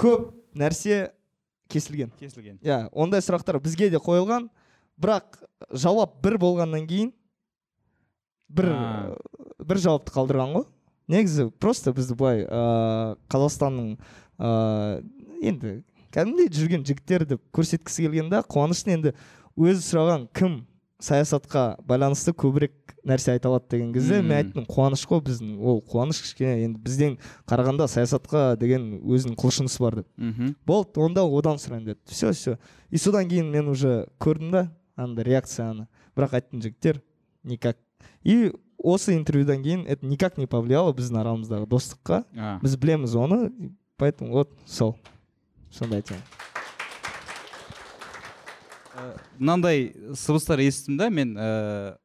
көп 0.00 0.30
нәрсе 0.54 1.12
кесілген. 1.68 2.10
Кесілген. 2.18 2.58
Иә 2.64 2.88
ондай 2.92 3.20
сұрақтар 3.22 3.60
бізге 3.62 3.90
де 3.90 4.00
қойылған. 4.02 4.48
Бірақ 5.00 5.40
жауап 5.72 6.18
бір 6.24 6.38
болғаннан 6.42 6.86
кейін 6.90 7.12
бір 8.50 8.70
А. 8.74 9.16
бір 9.64 9.78
жауапты 9.78 10.12
қалдырған 10.14 10.54
ғой. 10.56 10.64
Негізі 11.10 11.50
просто 11.58 11.92
бізді 11.94 12.14
былай 12.18 12.44
ыыы 12.46 13.16
қазақстанның 13.30 13.94
ыыы 14.38 15.02
енді 15.42 15.76
кәдімгідей 16.14 16.50
жүрген 16.54 16.84
жігіттер 16.86 17.26
деп 17.26 17.42
көрсеткісі 17.54 18.06
келген 18.08 18.30
да 18.30 18.42
қуаныштың 18.42 18.96
енді 18.98 19.12
өзі 19.58 19.82
сұраған 19.84 20.26
кім 20.34 20.64
саясатқа 21.00 21.78
байланысты 21.88 22.34
көбірек 22.36 22.74
нәрсе 23.08 23.32
айта 23.32 23.48
алады 23.48 23.70
деген 23.72 23.92
кезде 23.94 24.20
мен 24.20 24.36
айттым 24.36 24.66
қуаныш 24.68 25.06
қой 25.08 25.22
біздің. 25.24 25.54
Ол 25.58 25.80
қуаныш 25.80 26.20
кішкене 26.20 26.66
енді 26.66 26.80
бізден 26.84 27.14
қарағанда 27.48 27.86
саясатқа 27.88 28.56
деген 28.60 28.98
өзінің 29.00 29.38
құлшынысы 29.40 29.80
бар 29.80 30.02
деп. 30.02 30.08
Болды 30.66 31.00
онда 31.00 31.24
одан 31.24 31.56
сұрайын 31.56 31.86
деді. 31.86 32.00
Все 32.06 32.32
все 32.32 32.58
и 32.90 32.98
содан 32.98 33.28
кейін 33.30 33.50
мен 33.50 33.68
уже 33.68 34.08
көрдім 34.20 34.50
да 34.50 34.68
андай 35.00 35.24
реакцияны 35.26 35.86
бірақ 36.16 36.36
айттым 36.38 36.62
жігіттер 36.62 37.00
никак. 37.42 37.78
И 38.22 38.52
осы 38.78 39.16
интервьюдан 39.16 39.62
кейін 39.62 39.86
это 39.86 40.06
никак 40.06 40.38
не 40.38 40.46
повлияло 40.46 40.92
біздің 40.96 41.20
арамыздағы 41.22 41.68
достыққа. 41.68 42.24
А, 42.36 42.58
біз 42.62 42.76
білеміз 42.76 43.16
оны 43.16 43.40
и 43.48 43.72
поэтому 43.96 44.32
вот 44.32 44.52
сол. 44.66 44.96
Сондай 45.70 46.00
айтайын. 46.00 46.22
Мынандай 49.38 49.92
сыбыстар 50.12 50.60
естідім 50.60 50.98
да 51.00 51.08
мен 51.10 51.36
ә, 51.36 51.96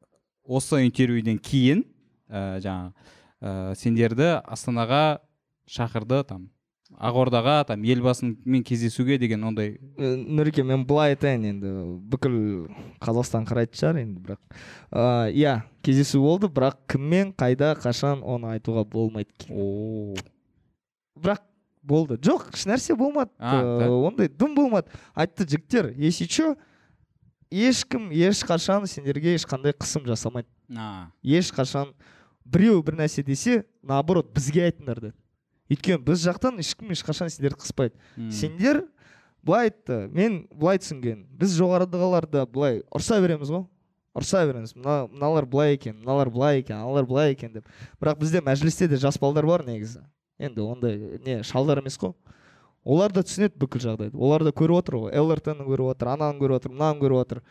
осы 0.44 0.84
интервьюден 0.86 1.38
кейін 1.38 1.84
ә, 2.28 2.60
жаңағы 2.64 2.92
ә, 3.40 3.74
сендерді 3.76 4.30
астанаға 4.44 5.20
шақырды 5.68 6.22
там. 6.24 6.48
Ақордаға 6.94 7.64
там 7.66 7.82
елбасымен 7.82 8.62
кездесуге 8.64 9.18
деген 9.18 9.44
ондай 9.44 9.76
Э, 9.96 10.12
нұреке 10.16 10.62
мен 10.62 10.84
былай 10.86 11.14
айтайын 11.14 11.44
енді. 11.50 11.70
Бүкіл 12.12 12.36
қазақстан 13.00 13.46
қарайтын 13.48 13.78
шығар 13.80 14.00
енді 14.02 14.20
бірақ. 14.26 14.40
Ыыы, 14.92 15.32
иә 15.40 15.54
кездесу 15.86 16.20
болды 16.20 16.50
бірақ 16.52 16.76
кіммен 16.92 17.32
қайда 17.32 17.72
қашан 17.80 18.20
оны 18.20 18.52
айтуға 18.52 18.84
болмайды 18.84 19.32
екен. 19.38 20.20
Бірақ 21.16 21.42
болды. 21.82 22.18
Жоқ 22.20 22.50
ешнәрсе 22.52 22.96
болмады. 22.96 23.32
Э, 23.38 23.62
да? 23.80 23.90
ондай 23.90 24.28
дым 24.28 24.54
болмады. 24.54 24.92
Айтты 25.14 25.48
жігіттер 25.48 25.94
если 25.96 26.26
че 26.26 26.56
ешкім 27.50 28.10
ешқашан 28.10 28.86
сендерге 28.86 29.34
ешқандай 29.36 29.72
қысым 29.72 30.04
жасамайды 30.04 30.48
ешқашан 31.22 31.94
біреу 32.44 32.82
бір 32.82 33.00
нәрсе 33.00 33.24
десе 33.24 33.64
наоборот 33.82 34.32
бізге 34.34 34.68
айтыңдар 34.68 35.00
деді. 35.00 35.14
Өйткені 35.70 36.02
біз 36.06 36.24
жақтан 36.26 36.60
ешкім 36.62 36.92
ешқашан 36.94 37.30
сендерді 37.32 37.60
қыспайды. 37.62 37.94
М, 38.16 38.30
сендер 38.30 38.84
былай 39.42 39.70
айтты 39.70 40.06
мен 40.12 40.46
былай 40.52 40.78
түсінген. 40.82 41.24
Біз 41.30 41.56
жоғарыдағыларды 41.58 42.44
былай 42.52 42.82
ұрса 42.94 43.20
береміз 43.22 43.50
ғой. 43.50 43.66
Ұрса 44.16 44.44
береміз. 44.46 44.76
Мына 44.76 45.06
мыналар 45.10 45.46
былай 45.46 45.74
екен 45.74 45.98
мыналар 46.00 46.30
былай 46.30 46.60
екен 46.62 46.78
аналар 46.78 47.06
былай 47.06 47.34
екен 47.34 47.52
деп. 47.58 47.68
Бірақ 48.00 48.20
бізде 48.22 48.40
мәжілісте 48.40 48.88
де 48.88 48.96
жас 48.96 49.18
балдар 49.18 49.46
бар 49.46 49.66
негізі. 49.66 50.04
Енді 50.38 50.60
ондай 50.60 51.20
не 51.24 51.42
шалдар 51.42 51.82
емес 51.82 51.98
қой. 51.98 52.14
Олар 52.86 53.12
да 53.12 53.22
түсінеді 53.26 53.58
бүкіл 53.58 53.82
жағдайды. 53.82 54.16
Олар 54.16 54.44
да 54.46 54.52
көріп 54.54 54.78
отыр 54.78 55.00
ғой. 55.02 55.14
Лртны 55.18 55.66
көріп 55.66 55.90
отыр 55.90 56.14
ананы 56.14 56.38
көріп 56.38 56.60
отыр 56.60 56.72
мынаны 56.72 57.00
көріп 57.02 57.20
отыр. 57.20 57.42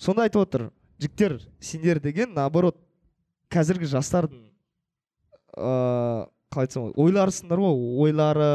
Сонда 0.00 0.24
айтып 0.24 0.46
отыр 0.46 0.70
жігіттер 1.00 1.40
сендер 1.60 2.00
деген 2.00 2.34
наоборот 2.34 2.76
қазіргі 3.52 3.88
жастардың 3.90 4.46
ыыы 5.56 6.26
қалай 6.50 6.66
айтсам 6.68 6.88
болады 6.88 7.00
ойларысыңдар 7.04 7.62
ғой 7.62 7.80
ойлары 8.04 8.50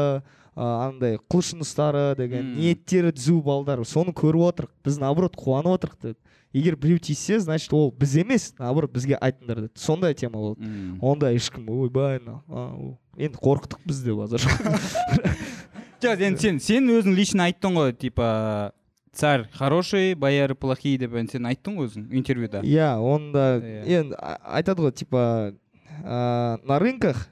ыыы 0.56 0.68
андай 0.86 1.18
құлшыныстары 1.32 2.14
деген 2.16 2.54
ниеттері 2.56 3.10
түзу 3.16 3.42
балдар. 3.44 3.82
Соны 3.84 4.14
көріп 4.16 4.46
отырық 4.50 4.70
біз 4.84 4.96
наоборот 5.02 5.36
қуанып 5.36 5.74
отырық 5.76 5.98
деді 6.02 6.16
егер 6.56 6.76
біреу 6.80 6.98
тиіссе 6.98 7.38
значит 7.40 7.72
ол 7.76 7.90
біз 7.92 8.14
емес 8.22 8.54
наоборот 8.58 8.92
бізге 8.94 9.18
айтыңдар 9.20 9.66
деді 9.66 9.72
сондай 9.76 10.14
тема 10.14 10.40
болды. 10.40 10.64
Онда 11.04 11.32
ешкім 11.36 11.68
ойбай 11.68 12.20
мынау, 12.20 12.96
енді 13.16 13.36
қорықтық 13.42 13.84
біз 13.84 14.00
де 14.06 14.14
базар 14.16 14.40
жоқ 16.00 16.20
енді 16.24 16.40
сен 16.40 16.60
сен 16.60 16.88
өзің 16.92 17.14
лично 17.16 17.50
айттың 17.50 17.76
ғой 17.76 17.92
типа 17.96 18.72
царь 19.12 19.46
хороший 19.52 20.14
бояры 20.14 20.54
плохие 20.54 20.98
деп 20.98 21.12
сен 21.30 21.46
айттың 21.48 21.76
ғой 21.80 21.88
өзің 21.90 22.08
интервьюда? 22.16 22.60
Иә 22.64 22.96
онда 23.00 23.58
Иә. 23.60 23.84
енді 24.00 24.16
айтады 24.16 24.88
ғой 24.88 24.92
типа 24.92 25.54
на 26.02 26.78
рынках 26.78 27.28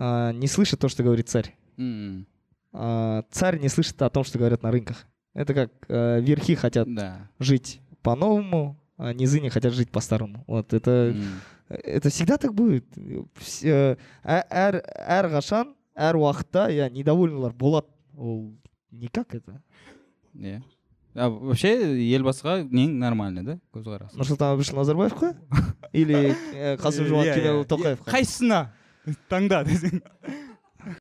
ә, 0.00 0.32
не 0.32 0.46
слышит 0.46 0.80
то 0.80 0.88
что 0.88 1.02
говорит 1.02 1.28
царь. 1.28 1.54
М, 1.76 2.26
а, 2.72 3.24
царь 3.30 3.58
не 3.60 3.68
слышит 3.68 4.00
о 4.00 4.08
том, 4.08 4.24
что 4.24 4.38
говорят 4.38 4.62
на 4.62 4.70
рынках. 4.70 5.06
Это 5.34 5.54
как 5.54 5.70
э, 5.88 6.20
верхи 6.20 6.54
хотят 6.56 6.92
да. 6.92 7.28
жить 7.38 7.80
по-новому, 8.02 8.80
а 8.96 9.12
низы 9.12 9.40
не 9.40 9.50
хотят 9.50 9.72
жить 9.74 9.90
по-старому. 9.90 10.42
Вот 10.46 10.72
это, 10.72 11.14
М, 11.14 11.40
это 11.68 12.08
всегда 12.08 12.36
так 12.36 12.54
будет. 12.54 12.84
Все- 13.36 13.96
ә- 14.24 14.44
әр 14.50 14.82
әрқашан 15.06 15.74
әр 15.94 16.16
уақытта 16.16 16.70
иә 16.70 16.90
недовольныйлар 16.90 17.52
болады 17.52 17.86
ол 18.16 18.56
никак 18.90 19.34
это. 19.34 19.62
Иә 20.34 20.62
а 21.14 21.28
вообще 21.28 21.72
елбасыға 22.14 22.60
нең 22.70 22.92
нормальный 23.00 23.42
да? 23.42 23.56
Көзқарас. 23.74 24.14
Нұрсұлтан 24.14 24.54
әбішұлы 24.54 24.78
назарбаев 24.78 25.14
қой 25.18 25.32
или 25.92 26.36
э, 26.54 26.76
қасым 26.78 27.08
жомарт 27.10 27.32
Иә, 27.32 27.38
кемелұлы 27.40 27.66
тоқаев 27.66 28.04
қайсысына 28.06 28.68
таңда 29.30 29.62
десең. 29.68 30.00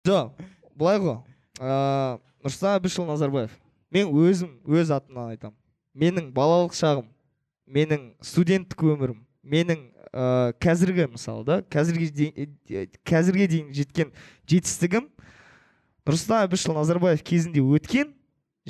Жоқ 0.07 0.43
былай 0.79 0.99
ғой. 1.03 1.19
Ыыы 1.59 2.19
нұрсұлтан 2.45 2.77
әбішұлы 2.79 3.09
назарбаев 3.12 3.55
мен 3.91 4.12
өзім 4.15 4.53
өз 4.69 4.91
атымнан 4.95 5.33
айтамын. 5.33 5.57
Менің 5.99 6.29
балалық 6.35 6.75
шағым 6.77 7.09
менің 7.69 8.12
студенттік 8.23 8.85
өмірім 8.93 9.17
менің 9.43 9.81
ә, 10.13 10.53
қазіргі 10.62 11.09
мысалы 11.12 11.43
да 11.45 11.57
қазірге 11.71 12.09
дейін, 12.15 12.93
қазірге 13.07 13.47
дейін 13.51 13.73
жеткен 13.75 14.13
жетістігім 14.49 15.09
нұрсұлтан 16.07 16.47
әбішұлы 16.47 16.77
назарбаев 16.79 17.23
кезінде 17.25 17.62
өткен 17.62 18.13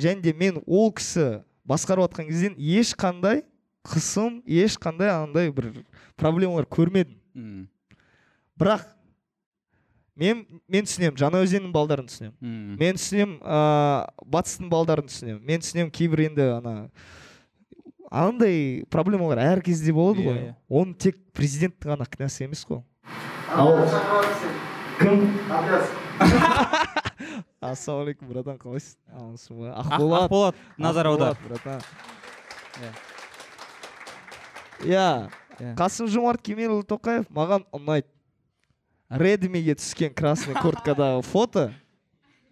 және 0.00 0.20
де 0.24 0.34
мен 0.36 0.60
ол 0.66 0.90
кісі 0.92 1.40
басқарып 1.68 2.08
жатқан 2.08 2.28
кезден 2.28 2.56
ешқандай 2.58 3.44
қысым 3.86 4.40
ешқандай 4.44 5.12
андай 5.14 5.52
бір 5.54 5.70
проблемалар 6.20 6.66
көрмедім. 6.68 7.16
М, 7.34 7.68
бірақ 8.60 8.88
мен 10.20 10.44
мен 10.68 10.84
түсінемін 10.88 11.16
жаңаөзеннің 11.20 11.72
балдарын 11.74 12.06
түсінемін. 12.10 12.34
М. 12.44 12.76
мен 12.80 12.98
түсінемін 13.00 13.38
ыыы 13.40 14.28
батыстың 14.36 14.68
балдарын 14.72 15.08
түсінемін. 15.08 15.40
Мен 15.48 15.64
түсінемін 15.64 15.90
кейбір 15.96 16.24
енді 16.28 16.46
ана 16.58 16.74
андай 18.10 18.84
проблемалар 18.90 19.38
әр 19.38 19.62
кезде 19.64 19.92
болады 19.96 20.20
Иә, 20.20 20.26
ғой. 20.28 20.38
Иә. 20.50 20.54
оның 20.68 20.94
тек 20.98 21.16
президенттің 21.32 21.94
ғана 21.94 22.06
кінәсі 22.10 22.44
емес 22.48 22.64
қой. 22.68 22.82
Ал 23.54 23.74
кім? 25.00 25.26
Ассалаумағалейкум 27.60 28.28
братан 28.32 28.56
қалайсың? 28.60 28.96
Амансың 29.12 29.58
ба 29.60 29.72
Ақ- 29.76 29.90
ақболат. 29.92 30.22
Ақболат 30.26 30.54
назар 30.80 31.06
братан. 31.46 31.82
Иә. 32.80 32.90
иә. 34.88 35.30
Иә. 35.60 35.74
қасым 35.76 36.08
жомарт 36.08 36.40
кемелұлы 36.42 36.86
тоқаев 36.88 37.26
маған 37.28 37.66
ұнайды. 37.76 38.08
Редмиге 39.10 39.74
түскен 39.74 40.14
красный 40.14 40.54
курткадағы 40.54 41.22
фото. 41.22 41.72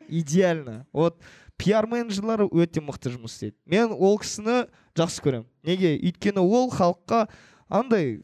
Идеально. 0.09 0.87
Вот 0.93 1.21
пиар 1.59 1.87
менеджерлары 1.87 2.49
өте 2.49 2.83
мықты 2.83 3.13
жұмыс 3.15 3.37
істейді. 3.37 3.57
Мен 3.67 3.93
ол 3.93 4.19
кісіні 4.19 4.67
жақсы 4.99 5.23
көремін. 5.25 5.47
Неге? 5.67 5.95
Өйткені 5.99 6.43
ол 6.43 6.71
халыққа 6.73 7.27
андай 7.69 8.19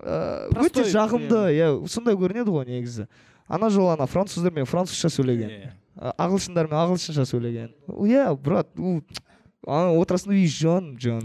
ә, 0.00 0.48
өте 0.58 0.84
жағымды 0.88 1.42
иә 1.54 1.70
сондай 1.88 2.18
көрінеді 2.18 2.52
ғой 2.52 2.68
негізі. 2.68 3.08
Ана 3.48 3.70
жолы 3.72 3.94
ана 3.94 4.06
француздармен 4.06 4.68
французша 4.68 5.08
сөйлеген. 5.12 5.72
А, 5.96 6.12
ағылшындармен 6.26 6.76
ағылшынша 6.82 7.24
сөйлеген. 7.28 7.72
Иә 7.88 8.28
брат 8.36 8.72
ана 8.76 9.92
отырасың 9.96 10.32
да 10.32 10.38
үй 10.38 10.48
жан 10.52 10.94
жан 11.00 11.24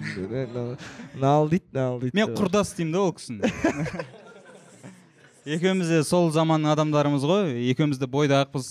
мынау 1.16 1.48
дейді 1.52 1.68
мынау 1.74 2.00
дейді 2.02 2.18
мен 2.20 2.36
құрдас 2.36 2.76
деймін 2.78 2.94
да 2.94 3.08
ол 3.08 3.14
кісіні. 3.16 3.54
екеуміз 5.46 5.90
де 5.92 6.02
сол 6.08 6.30
заманның 6.34 6.74
адамдарымыз 6.74 7.26
ғой. 7.28 7.54
Екеуміз 7.72 8.00
де 8.02 8.08
бойдақпыз. 8.10 8.68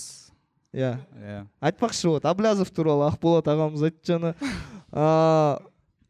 Иә. 0.73 0.95
Иә. 1.19 1.43
Айтпақшы 1.61 2.09
вот 2.09 2.25
аблязов 2.25 2.71
туралы 2.73 3.05
ақболат 3.11 3.49
ағамыз 3.51 3.83
айтты 3.89 4.13
жаңа 4.13 4.33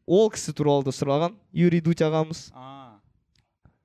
ол 0.08 0.30
кісі 0.32 0.54
туралы 0.56 0.88
да 0.88 0.94
сұраған 0.96 1.36
юрий 1.52 1.82
дудь 1.84 2.04
ағамыз. 2.04 2.50
А, 2.56 3.00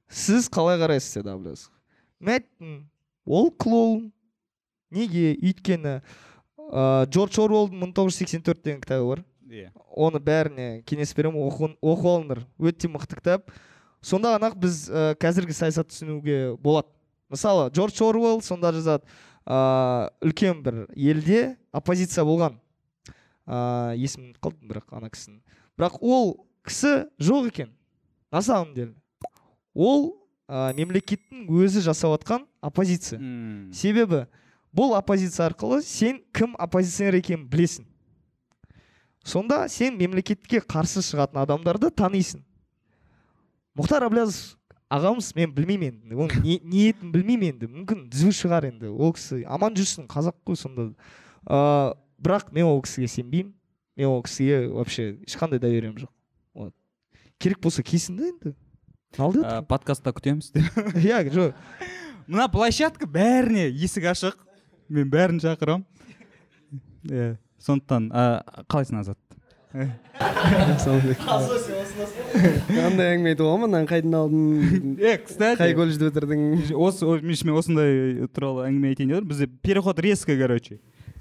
сіз 0.08 0.48
қалай 0.50 0.78
қарайсыз 0.80 1.20
деді 1.20 1.34
аблязов. 1.34 1.72
Мен 2.20 2.38
айттым 2.38 2.76
ол 3.26 3.50
клоун. 3.50 4.12
Неге? 4.90 5.34
Өйткені 5.34 5.98
ә, 5.98 7.06
джордж 7.10 7.38
оруэллдың 7.42 7.82
мың 7.82 7.94
тоғыз 7.96 8.14
жүз 8.14 8.22
сексен 8.22 8.42
төрт 8.46 8.62
деген 8.64 8.80
кітабы 8.80 9.08
бар. 9.10 9.24
Иә. 9.48 9.72
Оны 9.96 10.20
бәріне 10.22 10.68
кеңес 10.88 11.14
беремін 11.16 11.42
оқу 11.42 11.72
оқып 11.82 12.08
алыңдар. 12.14 12.44
Өте 12.58 12.88
мықты 12.90 13.18
кітап. 13.20 13.52
Сонда 14.00 14.36
ғана 14.36 14.52
біз 14.54 14.86
ә, 14.90 15.14
қазіргі 15.20 15.56
саясатты 15.56 15.94
түсінуге 15.94 16.56
болады. 16.62 16.88
Мысалы 17.28 17.68
джордж 17.70 18.00
оруэлл 18.04 18.42
сонда 18.42 18.72
жазады 18.72 19.04
ә, 19.44 20.10
үлкен 20.24 20.62
бір 20.64 20.86
елде 20.96 21.56
оппозиция 21.72 22.24
болған 22.24 22.56
ә, 23.46 23.94
есімін 23.98 24.30
ұмытып 24.30 24.44
қалдым 24.44 24.70
бірақ 24.70 24.96
ана 24.96 25.10
кісінің. 25.12 25.42
Бірақ 25.78 25.98
ол 26.00 26.34
кісі 26.66 27.08
жоқ 27.20 27.50
екен 27.52 27.74
на 28.32 28.42
самом 28.42 28.74
деле 28.74 28.94
ол 29.74 30.16
ә, 30.48 30.72
мемлекеттің 30.76 31.46
өзі 31.48 31.84
жасап 31.84 32.16
жатқан 32.16 32.46
оппозиция. 32.64 33.20
М, 33.20 33.70
себебі 33.72 34.26
бұл 34.72 34.96
оппозиция 34.98 35.48
арқылы 35.48 35.82
сен 35.82 36.22
кім 36.32 36.56
оппозиционер 36.58 37.20
екенін 37.20 37.46
білесің. 37.48 37.86
Сонда 39.24 39.66
сен 39.68 39.98
мемлекетке 39.98 40.60
қарсы 40.60 41.02
шығатын 41.04 41.42
адамдарды 41.42 41.90
танисың. 41.90 42.44
Мұхтар 43.78 44.02
әблязов 44.08 44.56
ағамыз 44.90 45.34
мен 45.36 45.52
білмеймін 45.54 46.00
енді 46.02 46.14
оның 46.16 46.42
не- 46.44 46.60
ниетін 46.64 47.12
білмеймін 47.12 47.52
енді 47.54 47.66
мүмкін 47.70 48.06
түзу 48.12 48.30
шығар 48.34 48.64
енді 48.70 48.86
ол 48.90 49.12
кісі 49.16 49.42
аман 49.46 49.74
жүрсін 49.76 50.06
қазақ 50.10 50.34
қой 50.48 50.56
сонда. 50.56 50.82
Ыыы 51.48 51.94
бірақ 52.18 52.48
мен 52.52 52.64
ол 52.66 52.80
кісіге 52.82 53.08
сенбеймін 53.12 53.52
мен 53.96 54.06
ол 54.08 54.22
кісіге 54.22 54.68
вообще 54.72 55.18
ешқандай 55.28 55.58
доверием 55.60 55.94
жоқ. 55.96 56.08
Вот. 56.54 56.74
Керек 57.38 57.60
болса 57.60 57.82
келсін 57.82 58.16
да 58.16 58.24
енді. 58.32 58.54
Алды 59.18 59.40
ә, 59.44 59.62
подкастта 59.62 60.10
күтеміз 60.12 60.50
иә 61.04 61.22
жоқ. 61.30 61.52
Мына 62.26 62.48
площадка 62.52 63.06
бәріне 63.06 63.68
есік 63.70 64.04
ашық. 64.10 64.34
Мен 64.88 65.08
бәрін 65.12 65.38
шақырамын. 65.40 65.84
Иә 67.08 67.36
сондықтан 67.60 68.10
ә, 68.10 68.42
қалайсың 68.68 68.98
азат? 69.04 69.18
қандай 71.98 73.12
әңгіме 73.14 73.32
айтуға 73.34 73.54
ғой 73.54 73.60
мынаны 73.64 73.88
қайдан 73.90 74.14
алдың 74.18 74.98
е 75.02 75.14
кстати 75.24 75.58
қай 75.60 75.74
колледжде 75.76 76.10
бітірдің 76.10 76.74
осы 76.76 77.08
мен 77.24 77.58
осындай 77.58 78.28
туралы 78.34 78.66
әңгіме 78.68 78.92
айтайын 78.92 79.14
деп 79.16 79.28
бізде 79.32 79.48
переход 79.62 79.98
резко 80.04 80.36
короче. 80.38 80.78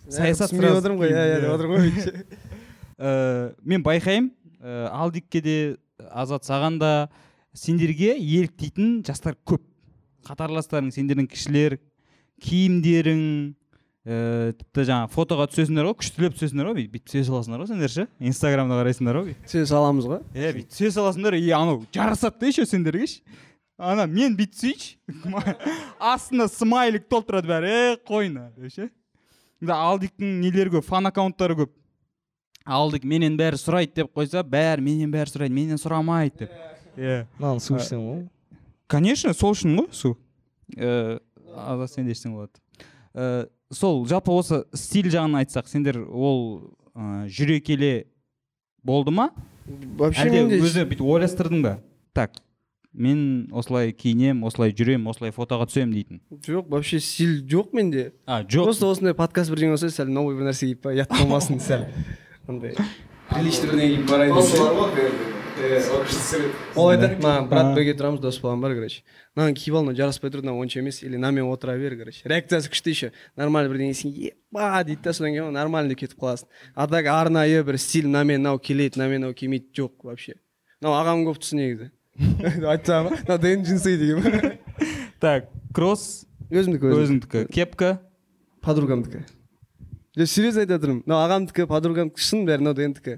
Саясат 0.09 0.51
түсінбей 0.51 0.75
отырмын 0.77 1.01
ғой. 1.01 1.11
Иә 1.11 1.23
иә 1.33 1.39
деп 1.43 1.55
отырмын 1.55 1.87
ғой 1.87 2.13
Ә, 2.97 3.53
мен 3.69 3.83
байқаймын. 3.85 4.31
Ә, 4.61 4.87
алдикке 4.89 5.41
де 5.41 5.57
азат 6.09 6.47
саған 6.47 6.79
да. 6.81 6.93
Сендерге 7.57 8.13
еліктейтін 8.15 9.01
жастар 9.05 9.35
көп. 9.47 9.63
Қатарластарың 10.27 10.91
сендердің 10.93 11.29
кішілер 11.31 11.77
киімдерің 12.43 13.21
ііі 14.07 14.53
тіпті 14.55 14.83
жаңағы 14.87 15.11
фотоға 15.11 15.45
түсесіңдер 15.51 15.87
ғой 15.89 15.95
күштілеп 15.99 16.35
түсесіңдер 16.37 16.69
ғой 16.69 16.75
бүйтіп 16.79 17.09
түсе 17.09 17.23
саласыңдар 17.27 17.63
ғой 17.63 17.69
сендер 17.71 17.91
ше 17.91 18.05
инстаграмда 18.23 18.77
қарайсыңдар 18.79 19.17
ғой 19.19 19.25
бүйтіп 19.33 19.51
сөз 19.51 19.73
аламыз 19.75 20.07
ғой. 20.07 20.21
Иә 20.31 20.51
бүйтіп 20.55 20.71
түсе 20.71 20.91
саласыңдар. 20.95 21.35
И 21.35 21.49
анау 21.51 21.81
жарасады 21.91 22.39
да 22.39 22.51
еще 22.53 22.65
сендерге 22.65 23.07
ше. 23.11 23.19
Ана 23.77 24.05
мен 24.07 24.37
бүйтіп 24.39 24.55
түсейінші. 24.55 24.95
Астына 26.13 26.47
смайлик 26.47 27.09
толтырады 27.11 27.51
бәрі. 27.51 27.73
Е 27.73 27.99
қойна 28.07 28.47
деп 28.55 28.71
ше. 28.71 28.87
Мында 29.59 29.81
алдиктің 29.89 30.39
нелері 30.39 30.77
көп 30.77 30.87
фан 30.87 31.11
аккаунттары 31.11 31.59
көп. 31.59 31.75
Алдик 32.63 33.03
менен 33.03 33.35
бәрі 33.39 33.59
сұрайды 33.59 33.99
деп 33.99 34.15
қойса 34.15 34.45
бәрі 34.47 34.87
менен 34.87 35.11
бәрі 35.11 35.35
сұрайды 35.35 35.55
менен 35.59 35.81
сұрамайды 35.81 36.45
деп. 36.45 36.57
Иә 36.95 37.21
мынаны 37.37 37.63
су 37.63 37.75
ішсем 37.75 38.07
ғой 38.07 38.25
конечно 38.87 39.33
сол 39.33 39.53
үшін 39.55 39.75
ғой 39.77 39.87
су. 39.91 40.15
Ыыы 40.75 41.19
азат 41.55 41.93
сен 41.93 42.07
де 42.07 42.15
ішсең 42.15 42.33
болады. 42.35 42.59
Ыыы 43.13 43.47
сол 43.73 44.05
жалпы 44.07 44.33
осы 44.33 44.63
стиль 44.73 45.09
жағынан 45.11 45.43
айтсақ 45.43 45.69
сендер 45.69 46.01
ол 46.07 46.73
ыыы 46.95 47.27
жүре 47.29 47.59
келе 47.61 48.07
болды 48.83 49.11
ма? 49.11 49.31
Вообще 49.67 50.27
әлде 50.27 50.43
менде 50.43 50.59
өзі 50.63 50.85
бүйтіп 50.87 51.07
ойластырдың 51.07 51.63
ба? 51.65 51.73
Так 52.15 52.39
мен 52.93 53.49
осылай 53.53 53.91
киінемін 53.93 54.47
осылай 54.47 54.73
жүремін 54.73 55.11
осылай 55.11 55.35
фотоға 55.35 55.67
түсемін 55.69 55.93
дейтін. 55.93 56.21
Жоқ 56.47 56.71
вообще 56.71 56.99
стиль 56.99 57.43
жоқ 57.45 57.75
менде. 57.77 58.13
А 58.25 58.41
жоқ. 58.43 58.71
Просто 58.71 58.89
осындай 58.89 59.13
подкаст 59.13 59.51
бірдеңе 59.53 59.75
болса 59.75 59.91
сәл 59.93 60.09
новый 60.09 60.37
бір 60.39 60.49
нәрсе 60.49 60.71
киіп 60.71 60.89
ұят 60.93 61.13
болмасын 61.13 61.61
сәл. 61.61 61.85
Андай 62.47 62.73
приличный 63.29 63.69
бірдеңе 63.69 63.97
киіп 63.97 64.09
барайын 64.09 64.35
деп 64.95 65.36
ол 65.57 66.91
айтады 66.91 67.17
маған 67.23 67.47
брат 67.49 67.71
бірге 67.73 67.93
тұрамыз 67.97 68.21
дос 68.21 68.37
балам 68.41 68.61
бар 68.61 68.75
короче 68.77 69.01
мынаны 69.35 69.55
киіп 69.57 69.77
ал 69.79 69.85
мынау 69.87 69.97
жараспай 69.97 70.29
тұр 70.29 70.43
мынау 70.43 70.61
онша 70.61 70.79
емес 70.79 71.01
или 71.03 71.17
мынамен 71.17 71.49
отыра 71.49 71.77
бер 71.81 71.97
короче 71.97 72.21
реакциясы 72.29 72.69
күшті 72.69 72.93
еще 72.93 73.11
нормально 73.35 73.73
бірдеңесін 73.73 74.13
еба 74.13 74.83
дейді 74.83 75.01
да 75.03 75.13
содан 75.13 75.33
кейін 75.33 75.53
нормально 75.57 75.89
деп 75.93 76.03
кетіп 76.03 76.21
қаласың 76.21 76.47
а 76.75 76.87
так 76.87 77.09
арнайы 77.09 77.63
бір 77.65 77.79
стиль 77.81 78.05
мынамен 78.05 78.41
мынау 78.41 78.59
келеді 78.59 78.99
мынамен 78.99 79.21
мынау 79.21 79.33
келмейді 79.33 79.73
жоқ 79.81 80.05
вообще 80.05 80.37
мынау 80.81 80.97
ағамның 81.01 81.31
кофтасы 81.31 81.57
негізі 81.57 81.89
айтсам 82.67 83.09
ба 83.09 83.17
мынау 83.17 83.41
дэн 83.41 83.65
джинсы 83.65 83.97
деген 83.97 84.59
так 85.19 85.49
кросс 85.73 86.27
өзімдікі 86.51 86.93
өзім 86.93 87.03
өзіңдікі 87.03 87.47
кепка. 87.53 87.97
Подругамдікі 88.61 89.25
жоқ 90.17 90.29
серьезно 90.29 90.63
айтып 90.63 90.77
жатырмын 90.77 91.01
мынау 91.05 91.25
ағамдікі 91.25 91.67
подругамдікі 91.69 92.23
шын 92.23 92.45
бәрі 92.47 92.63
мынау 92.63 92.77
дэнтікі 92.77 93.17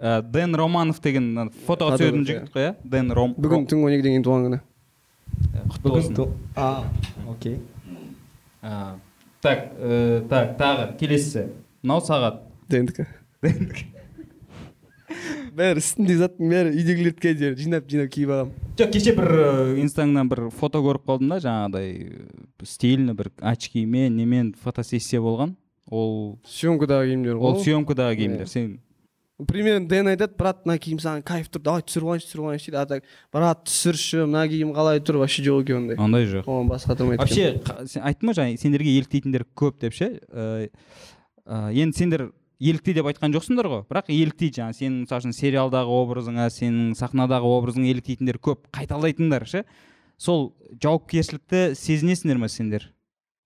ә, 0.00 0.22
дэн 0.22 0.56
романов 0.56 1.00
деген 1.04 1.52
фотоға 1.66 1.98
Подруга, 1.98 2.00
түсетін 2.00 2.26
жігіт 2.26 2.50
қой 2.54 2.66
иә 2.66 2.72
дэн 2.96 3.12
ром 3.16 3.36
бүгін 3.36 3.68
түнгі 3.70 3.86
он 3.86 3.96
екіден 3.98 4.16
кейін 4.16 4.26
туған 4.26 4.48
күні. 4.48 4.60
Құтты 5.70 5.94
болсын 5.94 6.34
а 6.56 6.84
окей. 7.28 7.60
А, 8.62 8.96
так 9.40 9.70
так 10.32 10.56
тағы 10.58 10.90
келесі. 10.98 11.48
Мынау 11.82 12.04
сағат. 12.04 12.42
Дэнтікі 12.72 13.06
бәрі 15.56 15.82
үстінде 15.82 16.16
заттың 16.20 16.50
бәрі 16.50 16.72
үйдегілерді 16.74 17.22
қазір 17.24 17.56
жинап 17.58 17.88
жинап 17.90 18.10
киіп 18.14 18.32
аламын. 18.34 18.52
Жоқ 18.78 18.92
кеше 18.94 19.14
бір 19.16 19.30
инстаграмнан 19.82 20.30
бір 20.30 20.42
фото 20.54 20.82
көріп 20.84 21.06
қалдым 21.08 21.32
да 21.32 21.40
жаңағыдай 21.42 22.68
стильный 22.68 23.16
бір 23.18 23.32
очкимен 23.52 24.16
немен 24.16 24.52
фотосессия 24.62 25.20
болған. 25.22 25.56
Ол 25.90 26.38
съемкадағы 26.46 27.10
киімдер 27.10 27.40
ғой. 27.40 27.50
Ол 27.50 27.64
съемкадағы 27.64 28.20
киімдер. 28.20 28.46
Иә. 28.46 28.52
сен 28.52 28.78
примерно 29.48 29.88
дэн 29.88 30.10
айтады 30.12 30.36
брат 30.38 30.64
мына 30.66 30.78
киім 30.82 30.98
саған 31.02 31.22
кайф 31.26 31.48
тұр 31.52 31.62
давай 31.64 31.84
түсіріп 31.86 32.08
алайыншы 32.08 32.26
түсіріп 32.28 32.46
алайыншы 32.46 32.70
дейді 32.70 32.80
а 32.80 32.86
так 32.90 33.04
брат 33.32 33.62
түсірші 33.68 34.24
мына 34.26 34.44
киім 34.50 34.74
қалай 34.76 35.00
тұр 35.04 35.20
вообще 35.22 35.44
жоқ 35.46 35.62
екен 35.64 35.80
ондай 35.82 36.00
андай 36.00 36.26
жоқ 36.30 36.50
оған 36.50 36.68
бас 36.70 36.86
қатырмайды 36.88 37.22
вообще 37.22 37.86
сен 37.88 38.04
айттың 38.10 38.32
ба 38.32 38.36
жаңа 38.40 38.60
сендерге 38.60 38.96
еліктейтіндер 38.98 39.46
көп 39.56 39.80
деп 39.84 39.96
ше 39.96 40.10
енді 41.46 41.96
сендер 41.96 42.28
елікті 42.60 42.96
деп 42.98 43.08
айтқан 43.08 43.32
жоқсыңдар 43.32 43.70
ғой 43.72 43.84
бірақ 43.88 44.10
еліктейді 44.12 44.60
жаңағы 44.60 44.78
сенің 44.82 44.98
мысалы 45.06 45.24
үшін 45.24 45.36
сериалдағы 45.38 45.94
образыңа 45.96 46.50
сенің 46.52 46.92
сахнадағы 46.98 47.48
образыңа 47.48 47.88
еліктейтіндер 47.94 48.40
көп 48.44 48.66
қайталайтындар 48.76 49.46
ше 49.48 49.64
сол 50.20 50.50
жауапкершілікті 50.82 51.70
сезінесіңдер 51.80 52.42
ме 52.42 52.50
сендер 52.52 52.90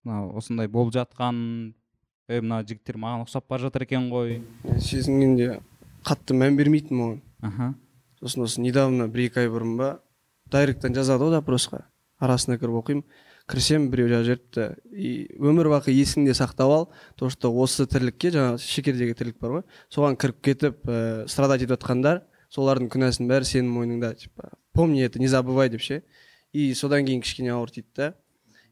мына 0.02 0.24
осындай 0.34 0.66
болып 0.66 0.96
жатқан 0.96 1.38
е 2.26 2.40
мына 2.40 2.62
жігіттер 2.66 2.98
маған 2.98 3.26
ұқсап 3.28 3.46
бара 3.48 3.68
жатыр 3.68 3.86
екен 3.86 4.10
ғой 4.10 4.40
сезінгенде 4.82 5.60
қатты 6.04 6.36
мән 6.36 6.56
бермейтінмін 6.58 7.04
оған. 7.04 7.20
Аха. 7.42 7.74
Сосын 8.20 8.44
осы 8.46 8.60
недавно 8.64 9.08
бір 9.08 9.28
екі 9.28 9.44
ай 9.44 9.50
бұрын 9.52 9.76
ба 9.78 9.90
дайректен 10.52 10.94
жазады 10.96 11.26
ғой 11.26 11.38
запросқа 11.38 11.84
арасына 12.20 12.58
кіріп 12.60 12.80
оқимын. 12.80 13.04
Кірсем 13.50 13.90
біреу 13.92 14.08
жазып 14.08 14.24
жіберіпті. 14.24 14.66
И 14.96 15.10
өмір 15.36 15.68
бақи 15.74 15.92
есіңде 15.92 16.32
сақтап 16.32 16.70
ал 16.72 16.86
то 17.18 17.28
что 17.28 17.50
осы 17.52 17.84
тірлікке 17.84 18.30
жаңағы 18.32 18.62
шекердегі 18.64 19.16
тірлік 19.18 19.40
бар 19.40 19.58
ғой. 19.58 19.64
Соған 19.92 20.16
кіріп 20.16 20.40
кетіп 20.40 20.88
ә, 20.88 21.28
страдать 21.28 21.60
етіп 21.60 21.74
жатқандар 21.76 22.22
солардың 22.48 22.88
күнәсінің 22.94 23.28
бәрі 23.28 23.50
сенің 23.50 23.72
мойныңда 23.74 24.14
типа 24.16 24.54
помни 24.72 25.02
это 25.04 25.18
не 25.18 25.28
забывай 25.28 25.68
деп 25.68 25.82
ше. 25.84 26.02
И 26.52 26.72
содан 26.74 27.04
кейін 27.04 27.20
кішкене 27.20 27.52
ауыр 27.52 27.70
тиді 27.70 27.88
да. 27.96 28.14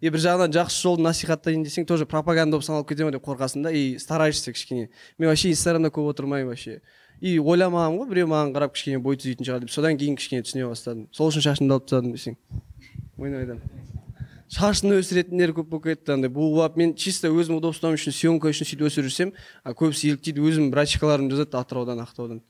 И 0.00 0.10
бір 0.10 0.18
жағынан 0.18 0.54
жақсы 0.54 0.80
жолды 0.82 1.04
насихаттайын 1.04 1.62
десең 1.66 1.84
тоже 1.86 2.06
пропаганда 2.06 2.56
болып 2.56 2.64
саналып 2.66 2.88
кете 2.88 3.04
ма 3.04 3.12
деп 3.14 3.26
қорқасың 3.26 3.62
да 3.62 3.70
и 3.70 3.98
стараешься 3.98 4.52
кішкене. 4.52 4.88
Мен 5.18 5.28
вообще 5.28 5.50
инстаграмда 5.50 5.90
көп 5.90 6.08
отырмаймын 6.10 6.48
вообще. 6.50 6.80
И 7.22 7.38
ойламағанмын 7.38 8.02
ғой 8.02 8.10
біреу 8.10 8.28
маған 8.32 8.50
қарап 8.56 8.74
кішкене 8.74 8.98
бой 8.98 9.14
түзейтін 9.14 9.46
шығар 9.46 9.62
деп. 9.62 9.70
Содан 9.70 9.94
кейін 10.00 10.18
кішкене 10.18 10.42
түсіне 10.42 10.66
бастадым. 10.66 11.06
Сол 11.14 11.30
үшін 11.30 11.46
шашымды 11.46 11.76
алып 11.76 11.86
тастадым 11.86 12.16
десең. 12.16 12.36
Ойнайдан 13.16 13.60
шашын 14.52 14.92
өсіретіндер 14.98 15.54
көп 15.56 15.70
болып 15.70 15.86
кетті 15.86 16.12
андай. 16.16 16.28
Буып 16.32 16.58
алып 16.60 16.76
мен 16.76 16.94
чисто 16.98 17.30
өзім 17.32 17.56
удобством 17.56 17.94
үшін 17.96 18.12
съемка 18.12 18.50
үшін 18.52 18.68
сөйтіп 18.68 18.88
өсіріп 18.90 19.06
жүрсем 19.08 19.30
көбісі 19.64 20.10
еліктейді 20.12 20.42
өзім 20.44 20.66
братчикаларым 20.74 21.30
жазады 21.32 21.56
атыраудан 21.56 22.02
ақтаудан. 22.04 22.42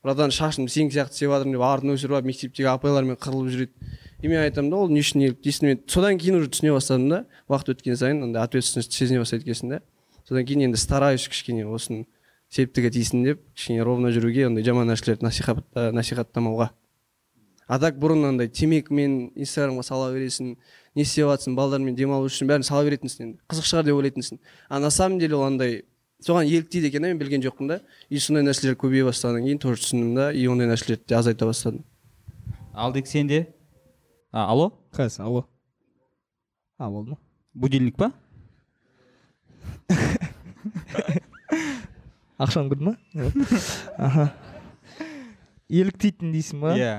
Братан 0.00 0.32
шашымды 0.32 0.72
сен 0.72 0.88
сияқты 0.88 1.18
істеп 1.18 1.34
жатырмын 1.34 1.58
деп 1.58 1.66
артын 1.66 1.92
өсіріп 1.92 2.16
алып 2.16 2.30
мектептегі 2.30 2.70
апайлармен 2.72 3.18
қырылып 3.20 3.52
жүреді. 3.52 3.90
И 4.22 4.28
мен 4.28 4.40
айтамын 4.46 4.70
да 4.70 4.78
ол 4.78 4.88
не 4.88 5.02
үшін 5.04 5.26
еліктейсің 5.26 5.68
мен. 5.68 5.82
Содан 5.84 6.16
кейін 6.16 6.40
уже 6.40 6.48
түсіне 6.48 6.72
бастадым 6.72 7.10
да 7.10 7.18
уақыт 7.50 7.74
өткен 7.74 8.00
сайын 8.00 8.24
андай 8.24 8.40
ответственность 8.40 8.96
сезіне 8.96 9.20
бастайды 9.20 9.44
екенсің 9.44 9.74
да. 9.74 9.82
Содан 10.24 10.48
кейін 10.48 10.70
енді 10.70 10.80
стараюсь 10.80 11.28
кішкене 11.28 11.66
осыны 11.68 12.06
септігі 12.50 12.90
тисін 12.90 13.24
деп 13.24 13.42
кішкене 13.54 13.84
ровно 13.86 14.10
жүруге 14.14 14.46
ондай 14.48 14.64
жаман 14.66 14.90
нәрселерді 14.90 15.26
насихат, 15.26 15.62
ә, 15.74 15.90
насихаттамауға. 15.94 16.70
А 17.70 17.78
так 17.78 18.00
бұрын 18.02 18.26
андай 18.32 18.48
темекімен 18.50 19.30
инстаграмға 19.38 19.84
сала 19.86 20.10
бересің 20.10 20.56
не 20.98 21.04
істеп 21.06 21.30
жатрсың 21.30 21.54
балдармен 21.54 21.94
демалу 21.94 22.26
үшін 22.26 22.50
бәрін 22.50 22.66
сала 22.66 22.82
беретінсің 22.88 23.26
енді 23.26 23.38
қызық 23.46 23.68
шығар 23.70 23.86
деп 23.86 24.00
ойлайтынсың. 24.00 24.40
А 24.68 24.80
на 24.80 24.90
самом 24.90 25.20
деле 25.20 25.38
ол 25.38 25.46
андай 25.46 25.84
соған 26.26 26.50
еліктейді 26.50 26.90
екен 26.90 27.02
да 27.02 27.12
мен 27.12 27.22
білген 27.22 27.46
жоқпын 27.46 27.68
да. 27.68 27.80
И 28.08 28.18
сондай 28.18 28.42
нәрселер 28.42 28.74
көбейе 28.74 29.06
бастағаннан 29.06 29.46
кейін 29.46 29.62
тоже 29.62 29.84
түсіндім 29.84 30.14
да 30.18 30.32
и 30.32 30.48
ондай 30.50 30.66
нәрселерді 30.66 31.06
де 31.06 31.14
азайта 31.14 31.46
бастадым 31.46 31.86
алдик 32.80 33.06
сенде? 33.06 33.54
А, 34.32 34.46
алло? 34.50 34.72
Қазір 34.92 35.24
алло. 35.24 35.48
А 36.78 36.88
болды 36.90 37.10
ма? 37.10 37.18
Будильник 37.54 37.96
па? 37.96 38.12
ақшам 42.40 42.70
кірді 42.72 42.90
ма? 42.90 42.96
Аха. 44.08 44.26
Еліктейтін 45.70 46.32
дейсің 46.34 46.64
ба? 46.64 46.74
Иә. 46.78 46.92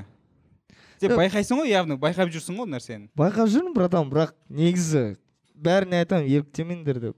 Сен 1.02 1.16
байқайсың 1.18 1.64
ғой 1.64 1.74
явно 1.74 1.98
байқап 2.00 2.32
жүрсің 2.32 2.60
ғой 2.60 2.68
ол 2.68 2.74
нәрсені. 2.76 3.10
Байқап 3.18 3.50
жүрмін 3.52 3.76
братан 3.76 4.10
бірақ 4.12 4.36
негізі 4.48 5.16
бәріне 5.56 6.04
айтамын 6.04 6.30
еліктемеңдер 6.30 7.02
деп. 7.08 7.18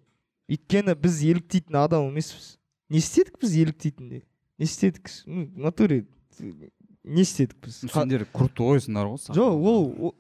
Өйткені 0.50 0.96
біз 1.00 1.20
еліктейтін 1.28 1.82
адам 1.84 2.08
емеспіз. 2.10 2.56
Не 2.90 3.04
істедік 3.04 3.40
біз 3.42 3.58
еліктейтіндей 3.60 4.24
не 4.58 4.66
істедік? 4.66 5.10
Ну 5.26 5.46
в 5.46 5.60
натуре. 5.60 6.06
Не 7.04 7.22
істедік 7.22 7.58
біз? 7.64 7.80
Сендер 7.92 8.24
крутойсыңдар 8.32 9.10
ғой 9.12 9.36
жоқ 9.36 9.66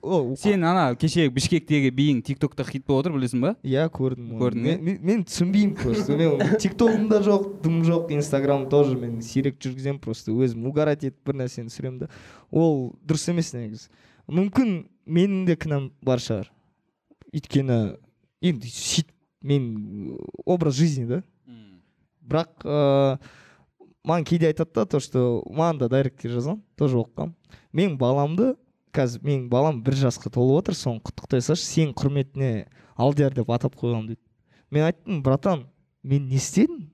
ол 0.03 0.35
сен 0.39 0.63
ана 0.67 0.95
кеше 0.99 1.29
бішкектегі 1.31 1.91
биің 1.95 2.21
тик 2.27 2.41
токта 2.41 2.65
хит 2.67 2.83
болып 2.87 3.05
отыр 3.05 3.15
білесің 3.15 3.43
ба? 3.43 3.53
Иә 3.63 3.85
көрдім. 3.93 4.33
Көрдің 4.41 4.81
мен, 4.83 4.97
мен, 4.99 5.23
түсінбеймін 5.27 5.77
просто. 5.79 6.17
Мен 6.19 6.57
тиктогым 6.59 7.07
да 7.11 7.21
жоқ 7.23 7.45
дым 7.63 7.81
жоқ 7.87 8.11
инстаграм 8.15 8.67
тоже. 8.69 8.97
Мен 8.99 9.21
сирек 9.23 9.59
жүргіземін 9.63 10.01
просто 10.03 10.35
өзім 10.35 10.67
угорать 10.67 11.05
етіп 11.07 11.31
бір 11.31 11.39
нәрсені 11.43 11.71
түсіремін 11.71 12.03
да. 12.03 12.09
Ол 12.51 12.91
дұрыс 13.07 13.29
емес 13.31 13.53
негізі. 13.55 13.87
Мүмкін 14.27 14.73
менің 15.07 15.45
де 15.47 15.55
кінәм 15.59 15.91
бар 16.03 16.19
шығар. 16.23 16.51
Өйткені 17.31 17.79
енді 18.43 18.73
сөйтіп 18.73 19.13
мен 19.43 20.19
образ 20.45 20.75
жизни 20.79 21.07
да. 21.07 21.23
Бірақ 22.23 22.67
ыыы 22.67 23.17
маған 24.07 24.25
кейде 24.27 24.49
айтады 24.51 24.71
да 24.75 24.85
то 24.85 24.99
что 24.99 25.43
маған 25.47 25.79
да 25.83 25.89
дайректке 25.89 26.29
жазған 26.31 26.59
тоже 26.79 26.99
оқығанмын 26.99 27.35
менің 27.73 27.97
баламды 27.97 28.53
қазір 28.93 29.23
менің 29.25 29.45
балам 29.49 29.81
бір 29.83 29.97
жасқа 29.97 30.29
толып 30.33 30.61
отыр 30.61 30.77
соны 30.77 31.01
құттықтай 31.05 31.41
салшы 31.41 31.65
сенің 31.65 31.93
құрметіне 31.97 32.49
алдияр 32.95 33.33
деп 33.33 33.49
атап 33.49 33.75
қойғанмын 33.79 34.11
дейді. 34.13 34.21
Мен 34.69 34.85
айттым 34.85 35.23
братан 35.25 35.65
мен 36.03 36.27
не 36.29 36.37
істедім? 36.37 36.91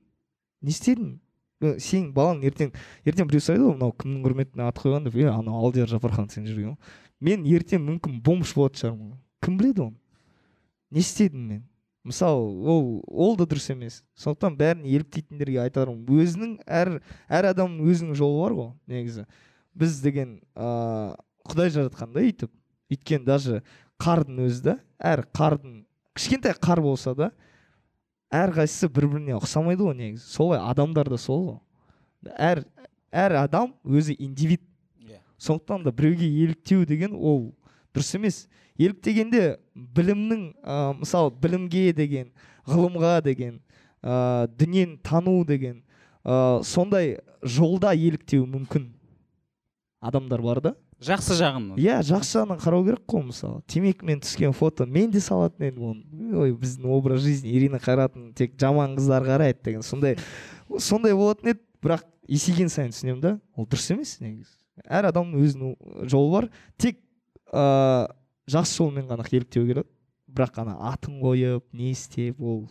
Не 0.62 0.72
істедім? 0.72 1.18
Сенің 1.60 2.14
балаң 2.16 2.44
ертең 2.48 2.72
ертең 3.04 3.28
біреу 3.28 3.44
сұрайды 3.44 3.66
ғой 3.68 3.76
мынау 3.76 3.96
кімнің 4.00 4.24
құрметіне 4.24 4.68
ат 4.70 4.80
қойған 4.80 5.10
деп 5.10 5.18
е 5.20 5.28
анау 5.28 5.66
алдияр 5.66 5.92
жапархан 5.92 6.30
сен 6.32 6.48
жүрген 6.48 6.72
ғой. 6.72 6.94
Мен 7.20 7.44
ертең 7.44 7.84
мүмкін 7.84 8.22
бомж 8.24 8.54
болатын 8.56 8.80
шығармын. 8.80 9.18
Кім 9.44 9.58
біледі 9.60 9.84
оны? 9.90 9.98
Не 10.92 11.04
істедім 11.04 11.48
мен? 11.50 11.66
Мысалы 12.10 12.70
ол 12.74 12.88
ол 13.08 13.36
да 13.38 13.46
дұрыс 13.50 13.70
емес. 13.72 14.02
Сондықтан 14.18 14.58
бәрін 14.60 14.86
еліктейтіндерге 14.90 15.62
айтарым 15.64 16.02
өзінің 16.10 16.58
әр 16.66 16.98
әр 17.30 17.50
адамның 17.54 17.86
өзінің 17.94 18.18
жолы 18.18 18.42
бар 18.44 18.56
ғой 18.58 18.72
негізі. 18.90 19.26
Біз 19.78 20.00
деген 20.04 20.40
ыыы 20.56 21.14
құдай 21.50 21.74
жаратқан 21.76 22.14
да 22.14 22.24
өйтіп 22.26 22.52
өйткені 22.90 23.26
даже 23.26 23.62
қардың 24.02 24.42
өзі 24.48 24.66
да 24.66 24.76
әр 25.00 25.26
қардың 25.36 25.84
кішкентай 26.18 26.58
қар 26.58 26.82
болса 26.84 27.14
да 27.16 27.32
әрқайсысы 28.34 28.90
бір 28.94 29.08
біріне 29.14 29.38
ұқсамайды 29.40 29.86
ғой 29.86 29.96
негізі. 29.98 30.26
Солай 30.30 30.60
адамдар 30.62 31.10
да 31.10 31.18
сол 31.18 31.46
ғой. 31.46 31.60
Әр 32.38 32.64
әр 33.12 33.38
адам 33.44 33.74
өзі 33.84 34.16
индивид. 34.20 34.62
Сондықтан 35.40 35.86
да 35.86 35.92
біреуге 35.96 36.28
еліктеу 36.28 36.86
деген 36.86 37.14
ол 37.16 37.54
дұрыс 37.96 38.16
емес. 38.18 38.48
Еліктегенде 38.80 39.60
білімнің 39.76 40.46
ә, 40.64 40.78
мысалы 41.00 41.34
білімге 41.42 41.92
деген 41.94 42.32
ғылымға 42.66 43.20
деген 43.26 43.60
ә, 44.02 44.48
дүниені 44.56 45.00
тану 45.04 45.44
деген 45.46 45.82
ә, 46.24 46.64
сондай 46.64 47.18
жолда 47.44 47.94
еліктеу 47.94 48.48
мүмкін 48.48 48.90
адамдар 50.02 50.42
бар 50.42 50.62
да? 50.64 50.76
Жақсы 51.00 51.38
жағын. 51.40 51.68
Иә 51.80 52.02
жақсы 52.04 52.36
жағынан 52.36 52.60
қарау 52.60 52.84
керек 52.84 53.06
қой 53.08 53.24
мысалы 53.30 53.62
темекімен 53.72 54.20
түскен 54.20 54.52
фото 54.52 54.84
мен 54.84 55.12
де 55.12 55.22
салатын 55.24 55.70
едім 55.70 55.86
оны. 55.94 56.34
Ой 56.36 56.52
біздің 56.52 56.92
образ 56.92 57.24
жизни 57.24 57.54
ирина 57.56 57.80
қайратын 57.80 58.34
тек 58.36 58.58
жаман 58.60 58.98
қыздар 58.98 59.24
қарайды 59.24 59.64
деген 59.64 59.86
сондай 59.86 60.18
сондай 60.78 61.16
болатын 61.16 61.54
еді. 61.54 61.64
Бірақ 61.80 62.04
есейген 62.28 62.68
сайын 62.68 62.92
түсінемін 62.92 63.22
да. 63.24 63.32
Ол 63.56 63.64
дұрыс 63.64 63.88
емес 63.94 64.18
негізі. 64.20 64.52
Әр 64.84 65.08
адамның 65.14 65.40
өзінің 65.40 66.10
жолы 66.12 66.34
бар. 66.34 66.50
Тек 66.76 67.00
ыыы 67.54 68.10
жақсы 68.50 68.80
жолмен 68.82 69.08
ғана 69.10 69.26
еліктеу 69.30 69.68
керек. 69.68 69.88
Бірақ 70.30 70.60
ана 70.62 70.76
атын 70.92 71.20
қойып 71.24 71.64
не 71.74 71.92
істеп 71.92 72.40
ол 72.42 72.68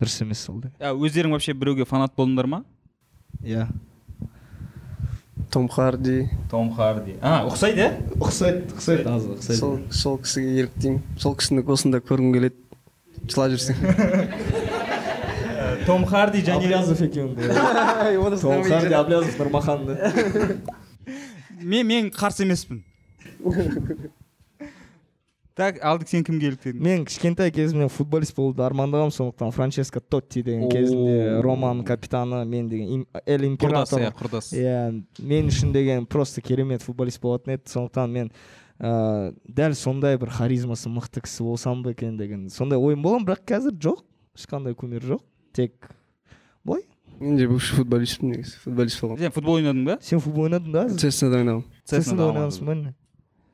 дұрыс 0.00 0.20
емес 0.24 0.42
ол 0.50 0.62
да. 0.64 0.70
Өздерің 0.90 1.34
вообще 1.34 1.54
біреуге 1.54 1.86
фанат 1.86 2.14
болдыңдар 2.18 2.48
ма? 2.50 2.64
Иә. 3.42 3.68
Том 5.52 5.68
харди. 5.68 6.28
Том 6.50 6.72
харди. 6.74 7.14
А 7.22 7.44
ұқсайды 7.46 7.84
иә 7.84 7.90
ұқсайды 8.18 8.64
ұқсайды. 8.74 9.06
Аз 9.06 9.28
ұқсайды. 9.36 9.58
Сол 9.60 9.78
сол 9.94 10.18
кісіге 10.18 10.64
еліктеймін. 10.64 11.02
Сол 11.20 11.36
кісіні 11.38 11.62
осында 11.70 12.00
көргім 12.02 12.34
келеді. 12.34 12.58
Жылап 13.30 13.54
жүрсең. 13.54 13.76
Том 15.86 16.04
харди 16.08 16.42
және 16.42 16.66
Аблязов 16.66 17.04
екеуің 17.06 17.34
де. 17.38 18.40
Том 18.42 18.66
харди 18.66 18.94
аблязов 18.98 19.38
нұрмахан 19.38 19.86
да 19.86 19.94
мен 21.64 21.86
мен 21.86 22.10
қарсы 22.10 22.42
емеспін. 22.42 22.82
так 25.54 25.78
алдик 25.86 26.10
сен 26.10 26.24
кімге 26.26 26.50
еліктедің 26.50 26.82
мен 26.82 27.04
кішкентай 27.06 27.52
кезімнен 27.54 27.90
футболист 27.92 28.34
болуды 28.34 28.64
армандағанмын 28.66 29.14
сондықтан 29.14 29.52
франческо 29.54 30.00
тотти 30.00 30.42
деген 30.42 30.66
кезінде 30.72 31.38
романың 31.46 31.84
капитаны 31.86 32.42
мен 32.44 32.68
деген 32.68 33.04
эл 33.22 33.44
құрдас 33.44 33.46
император 33.52 34.02
иә 34.02 34.10
құрдас. 34.18 34.50
Иә 34.50 35.02
мен 35.22 35.52
үшін 35.52 35.70
деген 35.72 36.06
просто 36.06 36.42
керемет 36.42 36.82
футболист 36.82 37.22
болатын 37.22 37.54
еді 37.54 37.70
сондықтан 37.70 38.10
мен 38.10 38.32
ыыы 38.80 39.34
дәл 39.46 39.76
сондай 39.78 40.18
бір 40.18 40.34
харизмасы 40.34 40.90
мықты 40.90 41.22
кісі 41.22 41.46
болсам 41.46 41.84
ба 41.84 41.94
екен 41.94 42.18
деген 42.18 42.48
сондай 42.50 42.78
ойым 42.82 43.06
болған 43.06 43.28
бірақ 43.28 43.46
қазір 43.46 43.78
жоқ 43.78 44.02
ешқандай 44.34 44.74
кумир 44.74 45.06
жоқ 45.06 45.22
тек 45.54 45.92
былай 46.64 46.82
мен 47.20 47.36
де 47.38 47.46
бывший 47.46 47.78
футболистпін 47.78 48.34
негізі 48.34 48.58
футболист 48.64 49.00
болғанмын. 49.04 49.22
Сен 49.22 49.30
футбол 49.30 49.60
ойнадың 49.60 49.84
ба? 49.86 49.98
Сен 50.02 50.18
футбол 50.18 50.48
ойнадың 50.48 50.74
ба? 50.74 50.88
Цснада 50.90 51.38
ойнағанмын 51.44 51.64
цснда 51.86 52.26
ойнағансың 52.32 52.66
ба? 52.66 52.74
не 52.74 52.94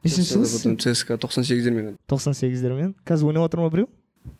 нешінші 0.04 0.38
жылысың 0.38 0.76
цска 0.80 1.16
тоқсан 1.20 1.44
сегіздермен 1.44 1.96
тоқсан 2.08 2.36
сегіздермен 2.36 2.94
қазір 3.04 3.30
ойнап 3.30 3.48
жатыр 3.48 3.60
ма 3.60 3.70
біреу 3.74 3.88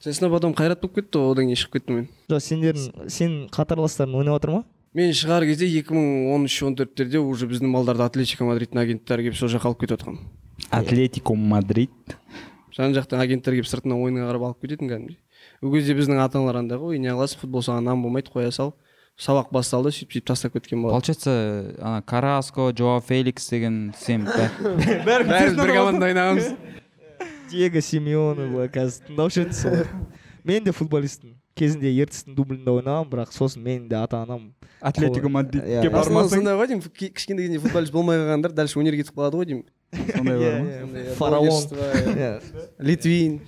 цсна 0.01 0.31
потом 0.33 0.55
қайрат 0.57 0.81
болып 0.81 1.01
кетті 1.01 1.21
ғой 1.21 1.33
одан 1.35 1.49
кейін 1.51 1.61
шығып 1.61 1.77
кеттім 1.77 1.99
мен. 1.99 2.07
Жоқ 2.31 2.45
сендердің 2.47 3.11
сен 3.13 3.35
қатарластарың 3.53 4.17
ойнап 4.21 4.39
жатыр 4.39 4.55
ма 4.55 4.63
мен 4.97 5.13
шығар 5.17 5.47
кезде 5.49 5.69
екі 5.69 5.97
мың 5.97 6.35
он 6.35 6.47
үш 6.49 6.57
он 6.65 6.77
төрттерде 6.81 7.21
уже 7.21 7.49
біздің 7.51 7.73
балдарды 7.77 8.07
атлетико 8.07 8.49
мадридтің 8.49 8.81
агенттері 8.83 9.29
келіп 9.29 9.39
сол 9.39 9.53
жаққа 9.53 9.73
алып 9.73 9.85
кетіп 9.85 9.99
жатқан 9.99 10.19
атлетико 10.71 11.35
мадрид. 11.37 12.17
Жан 12.77 12.95
жақтан 12.97 13.21
агенттер 13.21 13.57
келіп 13.57 13.69
сыртынан 13.69 14.01
ойынға 14.01 14.31
қарап 14.31 14.49
алып 14.51 14.65
кететін 14.65 14.91
кәдімгідей 14.91 15.21
ол 15.63 15.75
кезде 15.75 15.95
біздің 15.97 16.21
ата 16.25 16.39
аналар 16.39 16.61
андай 16.63 16.79
ғой 16.81 16.99
не 16.99 17.13
қыласың 17.13 17.45
футбол 17.45 17.65
саған 17.65 17.85
нан 17.85 18.03
болмайды 18.03 18.33
қоя 18.33 18.51
сал? 18.53 18.75
Сабақ 19.21 19.51
басталды 19.53 19.93
сөйтіп 19.93 20.14
сөйтіп 20.16 20.29
тастап 20.31 20.55
кеткен 20.57 20.83
болады 20.83 20.97
получается 20.97 21.75
ана 21.81 22.03
караско 22.03 22.71
жоа 22.77 23.01
феликс 23.05 23.51
деген 23.53 23.93
сен 24.01 24.25
бәріміз 25.09 25.59
бір 25.59 25.75
командада 25.75 26.09
ойнағанбыз. 26.09 26.55
Диего 27.51 27.83
симеоне 27.83 28.47
былай 28.53 28.71
қазір 28.73 29.11
тыңдаушы 29.11 29.45
еді 29.45 29.59
солар 29.59 29.93
мен 30.47 30.64
де 30.64 30.73
футболистпін 30.73 31.35
кезінде 31.59 31.91
ертістің 32.05 32.37
дублінде 32.39 32.73
ойнағанмын 32.73 33.11
бірақ 33.12 33.35
сосын 33.37 33.64
менің 33.66 33.89
де 33.91 33.99
ата 33.99 34.23
анам 34.23 34.53
атлетико 34.81 35.29
мадридке 35.29 35.91
басында 35.91 35.97
бармасаң 35.99 36.39
сондай 36.39 36.57
ғой 36.57 36.71
деймін 36.71 36.85
кішкентай 36.97 37.45
кезінде 37.45 37.61
футболист 37.66 37.93
болмай 37.93 38.21
қалғандар 38.23 38.55
дальше 38.57 38.81
өнерге 38.81 39.03
кетіп 39.03 39.18
қалады 39.18 39.43
ғой 39.43 39.51
деймін. 39.51 39.66
Сондай 40.14 40.39
бар 40.39 40.61
ма? 40.62 41.03
иә, 41.03 41.16
фараон. 41.18 42.41
литвин. 42.79 43.41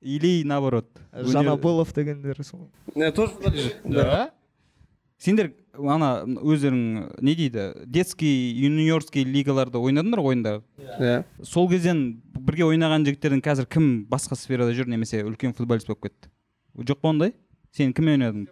Или 0.00 0.42
наоборот 0.44 0.88
жанабылов 1.12 1.92
дегендер 1.94 2.42
сол. 2.44 2.70
Не, 2.94 3.12
тоже 3.12 3.32
да. 3.84 4.30
Сендер 5.18 5.52
ана 5.76 6.24
өздерің 6.24 7.20
не 7.20 7.34
дейді? 7.36 7.74
Детский 7.84 8.54
юниорский 8.56 9.24
лигаларда 9.24 9.78
ойнадыңдар 9.78 10.22
ғой 10.24 10.34
ойындар 10.34 10.62
иә 10.98 11.24
сол 11.44 11.68
кезден 11.68 12.22
бірге 12.32 12.64
ойнаған 12.64 13.04
жігіттердің 13.04 13.44
қазір 13.44 13.68
кім 13.68 13.90
басқа 14.08 14.38
сферада 14.40 14.72
жүр 14.72 14.88
немесе 14.88 15.20
үлкен 15.26 15.52
футболист 15.52 15.90
болып 15.90 16.08
кетті? 16.08 16.32
Жоқ 16.74 17.02
па 17.02 17.12
ондай? 17.12 17.34
Сен 17.76 17.92
кіммен 17.92 18.16
ойнадың? 18.16 18.48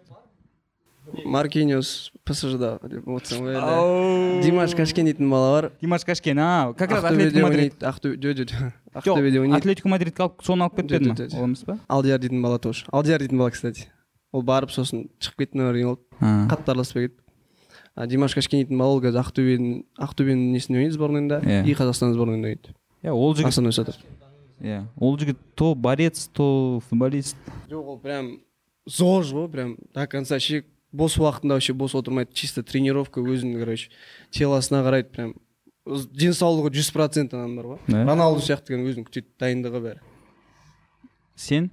Маркиниос 1.25 2.11
псжда 2.25 2.77
деп 2.83 3.07
отырсың 3.07 3.45
ғой 3.45 4.41
димаш 4.43 4.75
кашкен 4.77 5.05
дейтін 5.09 5.29
бала 5.29 5.49
бар 5.55 5.71
димаш 5.81 6.05
кашкен 6.05 6.39
а 6.39 6.73
как 6.77 6.91
раз 6.91 7.03
ақтөбеде 7.03 7.39
атлетико 7.39 7.45
мадрид 7.47 7.73
ойнайды 7.73 7.85
ақтөбе 7.91 8.19
жоқ 8.23 8.35
жоқ 8.39 8.49
жоқ 8.49 8.99
ақтөбеде 9.03 9.39
ойнайды 9.43 9.57
атлетико 9.61 9.89
мадридке 9.93 10.23
алып 10.23 10.43
соны 10.45 10.67
алып 10.67 10.75
кетпеді 10.81 11.09
ма 11.09 11.15
ол 11.39 11.47
емес 11.49 11.63
па 11.65 11.77
алдияр 11.87 12.19
дейтін 12.19 12.41
бала 12.41 12.59
тоже 12.59 12.85
алдияр 12.91 13.19
дейтін 13.23 13.37
бала 13.41 13.51
кстати 13.51 13.87
ол 14.31 14.43
барып 14.43 14.71
сосын 14.71 15.07
шығып 15.19 15.45
кетті 15.45 15.57
деген 15.57 15.89
болды 15.89 16.01
А. 16.19 16.47
қатты 16.51 16.71
араласпай 16.73 17.07
кетті 17.07 17.23
а 17.95 18.07
димаш 18.07 18.35
кашкен 18.35 18.61
дейтін 18.63 18.77
бала 18.77 18.97
ол 18.97 19.01
қазір 19.03 19.23
ақтөбенің 19.23 19.83
ақтөбенің 19.97 20.53
несінде 20.53 20.79
ойнайды 20.83 20.97
сборныйында 20.97 21.41
и 21.65 21.73
қазақстан 21.73 22.13
сборныйында 22.13 22.53
ойнайды 22.53 22.75
иә 23.03 23.13
ол 23.15 23.33
жігіт 23.35 23.53
основной 23.53 23.73
состав 23.73 23.95
иә 24.61 24.83
ол 24.99 25.17
жігіт 25.17 25.37
то 25.55 25.73
борец 25.75 26.27
то 26.33 26.81
футболист 26.89 27.37
жоқ 27.69 27.93
ол 27.95 27.97
прям 27.97 28.39
зож 28.85 29.31
ғой 29.33 29.47
прям 29.49 29.77
до 29.93 30.05
конца 30.07 30.39
ше 30.39 30.63
бос 30.91 31.17
уақытында 31.17 31.57
вообще 31.57 31.73
бос 31.73 31.95
отырмайды 31.95 32.33
чисто 32.33 32.63
тренировка 32.63 33.21
өзінің 33.21 33.59
короче 33.61 33.89
телосына 34.31 34.83
қарайды 34.85 35.11
прям. 35.13 35.33
Денсаулығы 35.89 36.73
жүз 36.75 36.91
процент 36.93 37.33
ананың 37.33 37.55
бар 37.57 37.67
ғой. 37.73 38.05
Роналду 38.05 38.43
сияқты 38.45 38.73
кәдімгі 38.75 38.93
өзінің 38.93 39.09
күтеді 39.09 39.27
дайындығы 39.41 39.83
бәрі. 39.85 40.01
Сен? 41.35 41.69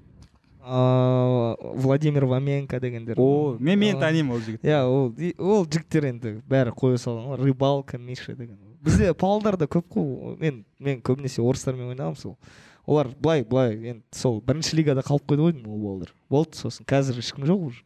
А, 0.68 1.54
владимир 1.74 2.24
ваменко 2.24 2.80
дегендер. 2.80 3.14
О 3.18 3.56
мен 3.60 3.78
мен 3.78 4.00
танимын 4.00 4.34
ол 4.34 4.40
жігітті. 4.40 4.66
иә 4.66 4.82
ол 4.82 5.12
ол 5.38 5.66
жігіттер 5.66 6.08
енді 6.10 6.32
бәрі 6.48 6.72
қоя 6.74 6.98
салған 6.98 7.28
ғой. 7.30 7.38
Рыбалка 7.44 7.98
миша 7.98 8.34
деген 8.34 8.58
бізде 8.82 9.12
павлодарда 9.14 9.68
көп 9.70 9.86
қой. 9.94 10.36
Мен 10.40 10.64
мен 10.78 10.98
көбінесе 11.06 11.38
орыстармен 11.42 11.92
ойнағанмын 11.94 12.18
сол. 12.18 12.38
Олар 12.86 13.12
былай 13.14 13.44
былай 13.44 13.76
енді 13.76 14.02
сол 14.10 14.40
бірінші 14.40 14.80
лигада 14.80 15.06
қалып 15.06 15.28
қойды 15.30 15.46
ғой 15.46 15.54
деймін 15.54 15.70
ол 15.70 15.78
балалар 15.84 16.14
болды 16.30 16.58
сосын 16.58 16.86
қазір 16.86 17.22
ешкім 17.22 17.46
жоқ 17.46 17.62
уже. 17.70 17.85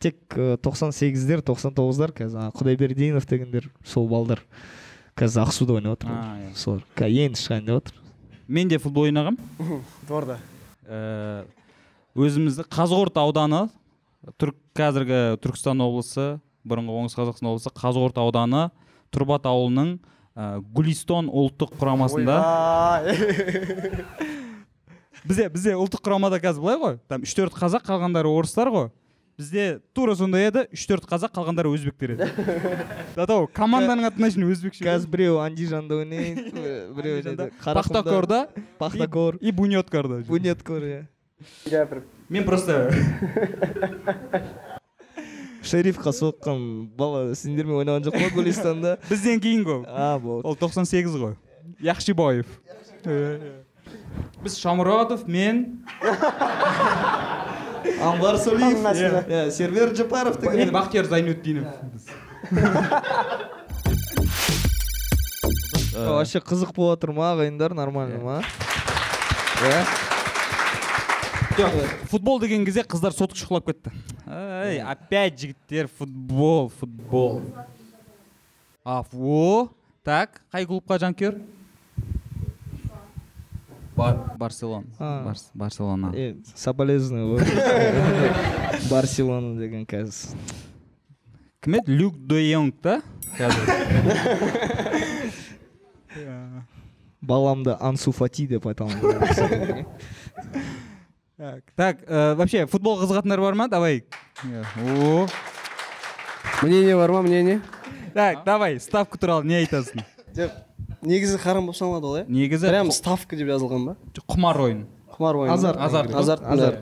Тек 0.00 0.20
э, 0.36 0.56
тоқсан 0.60 0.94
сегіздер 0.96 1.44
тоқсан 1.46 1.76
тоғыздар 1.76 2.14
қазір 2.16 2.50
құдайбердинов 2.56 3.28
дегендер 3.28 3.70
сол 3.84 4.08
балдар 4.08 4.42
қазір 5.20 5.46
ақсуда 5.46 5.76
ойнап 5.78 6.00
жатыр 6.00 6.14
иә. 6.14 6.54
солар 6.56 6.86
қазір 6.96 7.28
енді 7.28 7.44
шығайын 7.44 7.68
деп 7.68 7.80
жатыр 7.80 8.00
мен 8.48 8.68
де 8.68 8.78
футбол 8.78 9.06
ойнағам. 9.06 9.36
Дворда 10.08 10.40
Э, 10.90 11.44
өзімізді 12.18 12.64
қазығұрт 12.66 13.18
ауданы 13.22 13.60
түрк 14.42 14.56
қазіргі 14.74 15.36
түркістан 15.38 15.78
облысы 15.84 16.24
бұрынғы 16.66 16.96
оңтүстік 16.98 17.20
қазақстан 17.20 17.50
облысы 17.52 17.70
қазығұрт 17.78 18.18
ауданы 18.18 18.62
тұрбат 19.14 19.46
ауылының 19.46 19.92
ә, 20.34 20.48
гулистон 20.74 21.30
ұлттық 21.30 21.76
құрамасында. 21.78 22.40
Бізде 25.30 25.46
бізде 25.54 25.76
ұлттық 25.78 26.02
құрамада 26.02 26.42
қазір 26.42 26.64
былай 26.64 26.80
ғой. 26.82 26.98
Там 27.06 27.22
үш 27.22 27.36
төрт 27.38 27.54
қазақ 27.54 27.86
қалғандары 27.86 28.34
орыстар 28.34 28.72
ғой. 28.74 28.90
Бізде 29.40 29.80
тура 29.96 30.14
сондай 30.18 30.50
еді 30.50 30.66
үш 30.74 30.84
төрт 30.88 31.06
қазақ 31.08 31.32
қалғандары 31.32 31.70
өзбектер 31.72 32.12
еді. 32.14 32.28
До 33.16 33.24
того 33.24 33.46
команданың 33.56 34.10
атына 34.10 34.28
шейін 34.32 34.50
өзбекше. 34.52 34.84
Қазір 34.84 35.08
біреу 35.14 35.38
андижанда 35.40 36.00
ойнайды 36.02 36.50
э, 36.52 36.92
біреу 36.96 37.16
Андижанда, 37.18 37.48
неде, 37.48 37.56
Қарақұмда, 37.62 37.80
пахтакорда. 37.80 38.40
Пахтакор. 38.78 39.38
И 39.40 39.50
бунеткарда 39.50 40.20
бунеткор 40.28 40.84
иә. 40.84 41.00
Мен 42.28 42.44
просто 42.44 42.92
шерифқа 45.64 46.12
соққан 46.12 46.90
бала 46.96 47.34
сендермен 47.34 47.80
ойнаған 47.80 48.04
жоқ 48.08 48.16
па 48.20 48.28
гулистанда 48.34 48.98
бізден 49.08 49.40
кейін 49.40 49.64
ғой. 49.64 49.82
А 49.88 50.18
болды 50.20 50.48
ол 50.48 50.56
98 50.56 51.16
ғой. 51.20 51.36
Яхшибаев 51.80 52.46
біз 54.40 54.56
шамұродов 54.60 55.26
мен. 55.28 55.84
Анвар 58.00 58.38
солиев 58.38 58.78
иә 59.28 59.50
сервер 59.50 59.94
жапаров 59.96 60.36
енді 60.42 60.56
деген 60.56 60.74
бақтияр 60.74 61.06
зайнутдинов 61.08 61.66
вообще 65.94 66.38
қызық 66.40 66.72
болып 66.74 67.00
жатыр 67.00 67.12
ма 67.12 67.32
ағайындар 67.34 67.74
нормально 67.74 68.18
ма? 68.22 68.42
Иә 69.60 69.84
жоқ 71.58 72.06
футбол 72.10 72.40
деген 72.40 72.64
кезде 72.64 72.82
қыздар 72.82 73.12
сотка 73.12 73.36
шұқылап 73.36 73.66
кетті. 73.66 73.92
Ей 74.70 74.80
опять 74.80 75.38
жігіттер 75.40 75.88
футбол 75.98 76.70
футбол. 76.80 77.42
А 78.84 79.04
так 80.04 80.40
қай 80.52 80.64
клубқа 80.64 80.98
жанкүйер? 80.98 81.40
Барселона 84.38 84.84
А. 84.98 85.24
Барс- 85.28 85.50
барселона. 85.54 86.12
Е 86.16 86.34
соболезную 86.54 87.38
барселона 88.90 89.60
деген 89.60 89.86
қазір 89.86 90.34
кім 91.60 91.74
еді 91.74 91.98
люк 91.98 92.14
де 92.18 92.48
йонг 92.50 92.74
да? 92.82 93.02
Қазір 93.38 93.66
баламды 97.22 97.76
ансу 97.80 98.12
фати 98.12 98.46
деп 98.46 98.66
айта 98.66 98.84
аламын 98.84 99.86
так 101.76 101.96
э, 102.06 102.34
вообще 102.34 102.66
футбол 102.66 103.00
қызығатындар 103.00 103.40
бар 103.40 103.54
ма 103.54 103.68
давай. 103.68 104.04
О. 104.44 105.26
Мнение 106.62 106.96
бар 106.96 107.10
ма 107.10 107.22
мнение. 107.22 107.60
Так 108.14 108.44
давай 108.44 108.78
ставка 108.80 109.18
туралы 109.18 109.44
не 109.46 109.54
айтасың 109.64 110.04
жоқ 110.36 110.50
негізі 111.02 111.38
харам 111.38 111.68
болып 111.68 111.78
саналады 111.78 112.06
ол 112.06 112.16
иә? 112.20 112.24
Негізі 112.28 112.68
прям 112.68 112.90
ставка 112.94 113.36
деп 113.36 113.48
жазылған 113.48 113.86
ба? 113.90 113.96
Құмар 114.28 114.60
ойын. 114.66 114.86
Құмар 115.16 115.42
ойын. 115.44 115.52
Азарт. 115.54 115.80
Азарт. 115.80 116.14
азарт 116.44 116.80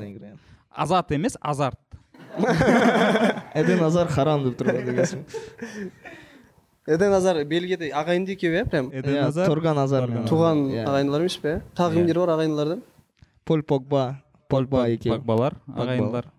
азарт 0.78 1.10
емес 1.12 1.36
азарт. 1.40 1.78
Эден 3.54 3.82
азар 3.82 4.08
харам 4.12 4.44
деп 4.46 4.60
тұрған 4.60 4.84
дегенсің 4.86 5.24
эден 6.88 7.12
азар 7.12 7.40
бельгияда 7.48 7.88
ағайынды 8.00 8.36
екеуі 8.36 8.60
иә 8.60 8.64
прям? 8.68 8.90
Эден 8.92 9.16
иә 9.16 9.24
Азар, 9.26 9.50
торган 9.50 9.80
туған 10.28 10.62
Иә. 10.70 10.84
ағайындылар 10.86 11.24
емес 11.24 11.36
пе 11.42 11.48
иә? 11.56 11.62
Тағы 11.76 11.98
кімдер 11.98 12.20
бар 12.22 12.34
ағайындылардан 12.36 12.82
поль 13.44 13.62
погба 13.62 14.22
погба 14.48 14.86
екеуі. 14.88 15.18
Погбалар 15.18 15.58
ағайындылар 15.66 16.30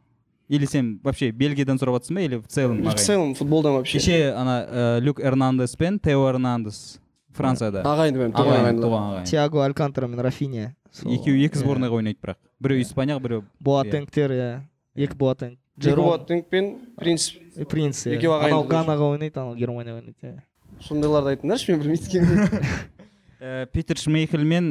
или 0.48 0.66
сен 0.66 1.00
вообще 1.04 1.32
бельгиядан 1.32 1.78
сұрап 1.78 2.00
жатрсың 2.00 2.16
ба 2.16 2.22
или 2.22 2.38
в 2.38 2.48
целом 2.48 2.82
в 2.88 2.96
целом 2.96 3.36
футболдан 3.36 3.74
вообще. 3.74 4.00
Кеше 4.00 4.34
ана 4.34 4.66
э, 4.68 5.00
люк 5.02 5.20
эрнандес 5.20 5.76
пен 5.76 6.00
тео 6.00 6.30
эрнандес 6.30 7.00
францияда 7.40 7.84
ағайынды 7.88 8.28
туған 8.36 8.60
ағайын 8.60 8.82
туған 8.84 9.08
ағайын. 9.08 9.30
Тиаго 9.32 9.64
алькантара 9.66 10.08
мен 10.12 10.20
рафиня 10.26 10.76
екеуі 11.06 11.46
екі 11.48 11.56
иә. 11.58 11.64
сборныйға 11.64 12.00
ойнайды 12.02 12.20
бірақ. 12.22 12.38
Біреу 12.60 12.84
испанияға 12.84 13.24
біреу 13.24 13.44
боатенгтер 13.64 14.36
иә. 14.36 14.52
Екі 14.96 15.16
боатенг 15.18 15.58
джером 15.80 16.26
пен 16.50 16.76
принц. 17.00 17.32
Принц 17.70 18.06
иә. 18.06 18.18
Екеуі 18.18 18.36
ағайынды 18.36 18.54
анау 18.54 18.68
ганаға 18.68 19.10
ойнайды 19.16 19.40
анау 19.40 19.56
германияға 19.56 20.02
ойнайды 20.02 20.18
иә. 20.22 20.42
Сондайларды 20.84 21.36
айтыңдаршы 21.38 21.72
мен 21.72 21.84
білмейді 21.84 22.10
екенмін 22.10 23.68
питер 23.72 23.98
шмейхель 23.98 24.44
мен 24.44 24.70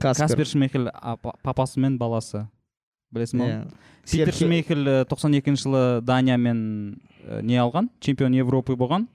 Каспер. 0.00 0.44
шмейхель 0.46 0.88
апа- 0.92 1.34
папасы 1.42 1.80
мен 1.80 1.96
баласы. 1.98 2.46
Білесің 3.14 3.38
ба 3.40 3.46
иә. 3.48 3.60
Питер 4.10 4.34
шмейхель 4.34 4.84
тоқсан 5.08 5.32
екінші 5.38 5.62
жылы 5.64 6.00
даниямен 6.02 7.00
не 7.42 7.56
алған? 7.56 7.88
Чемпион 8.00 8.32
европы 8.36 8.76
болған. 8.76 9.08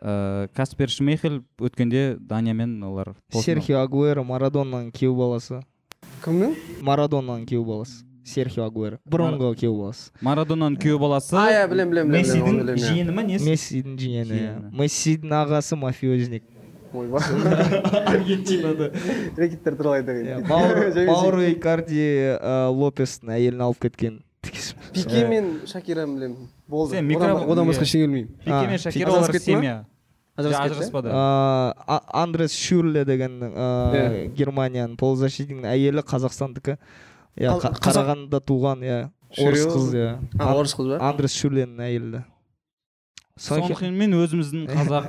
Э, 0.00 0.48
каспер 0.54 0.90
шмейхель 0.90 1.42
өткенде 1.58 2.16
даниямен 2.20 2.82
олар 2.84 3.14
серхио 3.32 3.80
агуэро 3.80 4.24
марадонаның 4.28 4.90
күйеу 4.92 5.14
баласы. 5.16 5.62
Кімнің? 6.24 6.52
Марадонаның 6.84 7.46
күйеу 7.48 7.64
баласы. 7.64 8.02
Серхио 8.26 8.66
агуэро. 8.66 8.98
Бұрынғы 9.08 9.54
күйеу 9.62 9.78
баласы. 9.78 10.10
Марадонаның 10.20 10.76
күйеу 10.82 10.98
баласы 11.00 11.32
а 11.38 11.46
иә 11.54 11.62
білемін 11.70 11.94
білемін 11.94 12.18
мессидің 12.18 12.82
жиені 12.82 13.14
ма 13.16 13.24
несі? 13.24 13.48
Мессидің 13.48 13.96
жиені. 14.02 14.40
Иә. 14.42 14.52
Мессидің 14.82 15.32
ағасы 15.40 15.78
мафиозник. 15.80 16.44
Ойбай 16.92 17.22
аргентинада. 18.12 18.92
Рекеттер 19.36 19.76
туралы 19.76 20.02
айта 20.02 20.16
кетейін. 20.16 20.44
Жай. 20.96 21.52
икарди 21.54 22.04
ә, 22.36 22.68
лопестің 22.72 23.32
әйелін 23.36 23.64
алып 23.68 23.86
кеткен. 23.86 24.20
Пике 24.92 25.26
мен 25.28 25.60
шакираны 25.66 26.16
білемін 26.18 26.48
болды. 26.68 26.90
Сен 26.96 27.04
одан, 27.04 27.10
микро- 27.10 27.50
одан 27.52 27.68
басқа 27.68 27.82
ештеңе 27.86 28.06
білмеймін. 28.06 28.28
Пике 28.44 28.66
мен 28.68 28.78
шакира 28.78 29.10
олар 29.12 29.38
семья. 29.38 29.84
Ажыраспады 30.36 31.08
А- 31.12 32.02
андрес 32.12 32.52
шюрле 32.52 33.04
деген 33.04 33.40
ә, 33.40 33.50
Иә. 33.94 34.34
германияның 34.36 34.96
полузащитниктің 35.00 35.64
әйелі 35.64 36.02
қазақстандікі. 36.04 36.76
Иә 37.38 37.56
қарағандыда 37.60 38.40
туған 38.44 38.82
иә 38.84 39.10
орыс 39.38 39.64
қыз 39.66 39.94
иә 39.94 40.18
а 40.38 40.54
орыс 40.54 40.74
қыз 40.76 40.88
ба? 40.98 40.98
Андрес 41.08 41.32
шюрленің 41.32 41.80
әйелі. 41.80 42.24
Сонхинмен 43.36 44.14
өзіміздің 44.16 44.66
қазақ 44.76 45.08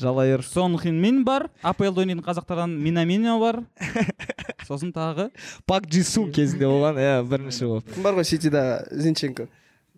жалайыр. 0.00 0.42
Сонхинмен 0.42 1.22
бар 1.24 1.48
апл 1.62 1.86
ойнайтын 1.92 2.22
қазақтардан 2.26 2.74
минамино 2.78 3.38
бар. 3.40 3.62
Сосын 4.68 4.92
тағы 4.96 5.28
пак 5.68 5.86
джисун 5.86 6.30
кезінде 6.32 6.66
болған 6.66 6.96
иә 6.98 7.18
бірінші 7.28 7.66
болып. 7.68 7.90
Кім 7.94 8.02
бар 8.06 8.16
ғой 8.18 8.24
ситида 8.24 8.62
зинченко. 8.90 9.46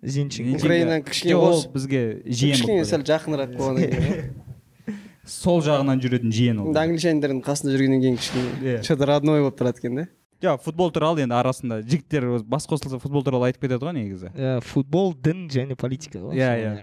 Зинченко. 0.03 0.59
Украинаның 0.59 1.05
кішкене 1.07 1.37
ол 1.39 1.63
бізге 1.73 2.01
жиен 2.27 2.59
кішкене 2.59 2.85
сәл 2.85 3.05
жақынырақ 3.07 3.55
болғаннан 3.57 3.95
кейін 3.95 4.99
сол 5.39 5.63
жағынан 5.65 6.03
жүретін 6.03 6.35
жиен 6.35 6.61
ол. 6.61 6.69
Енді 6.73 6.83
англичандардың 6.83 7.41
қасында 7.47 7.73
жүргеннен 7.77 8.03
кейін 8.05 8.19
кішкене 8.21 8.77
че 8.85 8.97
то 8.99 9.09
родной 9.09 9.41
болып 9.47 9.57
тұрады 9.63 9.81
екен 9.81 10.03
да. 10.03 10.07
Жоқ 10.45 10.61
футбол 10.67 10.91
туралы 10.93 11.23
енді 11.25 11.35
арасында 11.39 11.79
жігіттер 11.87 12.27
өз- 12.37 12.45
бас 12.45 12.67
қосылса 12.69 12.99
футбол 13.01 13.25
туралы 13.25 13.49
айтып 13.49 13.65
кетеді 13.65 13.87
ғой 13.89 13.95
негізі. 13.97 14.35
Иә 14.37 14.59
футбол 14.61 15.15
дін 15.17 15.47
және 15.49 15.79
политика 15.81 16.21
ғой 16.21 16.37
Иә, 16.37 16.51
иә. 16.61 16.75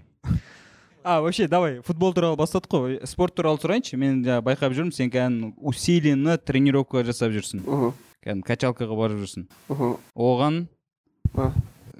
А 1.04 1.20
вообще 1.20 1.46
давай 1.48 1.80
футбол 1.84 2.14
туралы 2.14 2.36
бастадық 2.40 2.70
қой. 2.70 2.98
Спорт 3.06 3.34
туралы 3.36 3.60
сұрайыншы. 3.60 3.98
Мен 4.00 4.22
жаңа 4.24 4.40
байқап 4.46 4.72
жүрмін 4.72 4.94
сен 4.96 5.12
кәдімгі 5.12 5.52
усиленно 5.60 6.38
тренировка 6.38 7.04
жасап 7.04 7.34
жүрсің. 7.36 7.64
Мхм. 7.66 7.92
Кәдімгі 8.24 8.48
качалкаға 8.48 8.96
барып 8.96 9.20
жүрсің. 9.24 9.46
Мхм. 9.68 9.98
Оған 10.16 10.64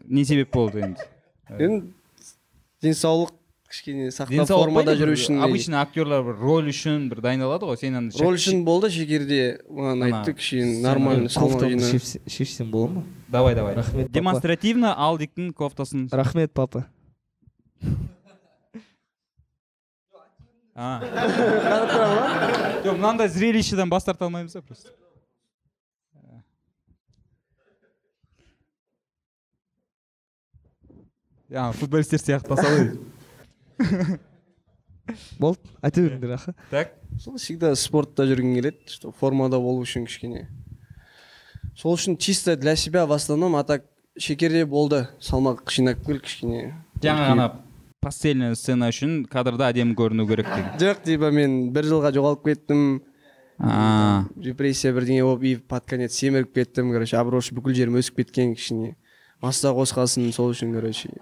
не 0.08 0.24
себеп 0.24 0.52
болды 0.54 0.84
енді? 0.86 1.08
Енді 1.58 1.92
денсаулық 2.84 3.34
кішкене 3.74 4.10
сақтап 4.14 4.48
формада 4.48 4.94
жүру 4.98 5.14
үшін 5.16 5.40
обычно 5.42 5.80
актерлар 5.82 6.22
бір 6.26 6.38
роль 6.38 6.70
үшін 6.70 7.08
бір 7.10 7.22
дайындалады 7.24 7.68
ғой. 7.68 7.78
Сен 7.80 7.98
ана 7.98 8.12
роль 8.20 8.38
үшін 8.38 8.64
болды 8.66 8.90
шекерде 8.94 9.58
маған 9.68 10.04
айтты 10.08 10.36
кішкене 10.38 10.80
нормально 10.84 11.28
кофтамды 11.28 12.00
шешсем 12.30 12.70
бола 12.70 13.00
ма? 13.00 13.04
Давай 13.28 13.54
давай. 13.54 13.74
Рахмет 13.74 14.12
демонстративно 14.12 14.94
алдиктің 14.94 15.52
кофтасын. 15.52 16.08
Рахмет 16.12 16.52
папа. 16.52 16.86
Жоқ 22.84 22.96
мынандай 22.98 23.28
зрелищеден 23.28 23.88
бас 23.90 24.04
тарта 24.04 24.24
алмаймыз 24.26 24.52
да 24.52 24.62
просто. 24.62 24.90
Жаңағы 31.54 31.76
футболисттер 31.78 32.18
сияқты 32.18 32.48
тасалай 32.50 32.98
болды 35.38 35.60
айта 35.80 36.00
беріңдер 36.00 36.34
аха. 36.34 36.54
Так. 36.70 36.94
Сол 37.20 37.36
всегда 37.38 37.74
спортта 37.78 38.26
жүргім 38.26 38.56
келеді 38.56 38.90
что 38.90 39.12
формада 39.12 39.60
болу 39.62 39.84
үшін 39.84 40.08
кішкене. 40.08 40.48
Сол 41.76 41.94
үшін 41.94 42.16
чисто 42.18 42.56
для 42.56 42.74
себя 42.74 43.06
в 43.06 43.12
основном 43.12 43.54
а 43.54 43.62
так 43.62 43.84
шекерде 44.18 44.64
болды 44.66 45.08
салмақ 45.20 45.70
жинап 45.70 46.02
кел 46.06 46.18
кішкене. 46.18 46.74
Жаңа 47.02 47.28
ғана 47.30 47.48
постельный 48.04 48.54
сцена 48.58 48.90
үшін 48.92 49.24
кадрда 49.32 49.70
әдемі 49.72 49.96
көріну 49.96 50.26
керек 50.28 50.50
деген 50.52 50.78
жоқ 50.82 51.02
типа 51.06 51.30
мен 51.32 51.72
бір 51.72 51.88
жылға 51.88 52.12
жоғалып 52.14 52.44
кеттім. 52.50 53.02
А. 53.58 54.24
Депрессия 54.34 54.92
бірдеңе 54.92 55.22
болып 55.22 55.44
и 55.46 55.54
под 55.56 55.86
конец 55.86 56.16
семіріп 56.18 56.52
кеттім 56.58 56.90
короче 56.92 57.16
обросший 57.20 57.56
бүкіл 57.56 57.76
жерім 57.78 57.98
өсіп 58.00 58.18
кеткен 58.20 58.54
кішкене. 58.58 58.96
Масса 59.40 59.70
қосқасын 59.76 60.32
сол 60.34 60.50
үшін 60.52 60.74
короче 60.74 61.12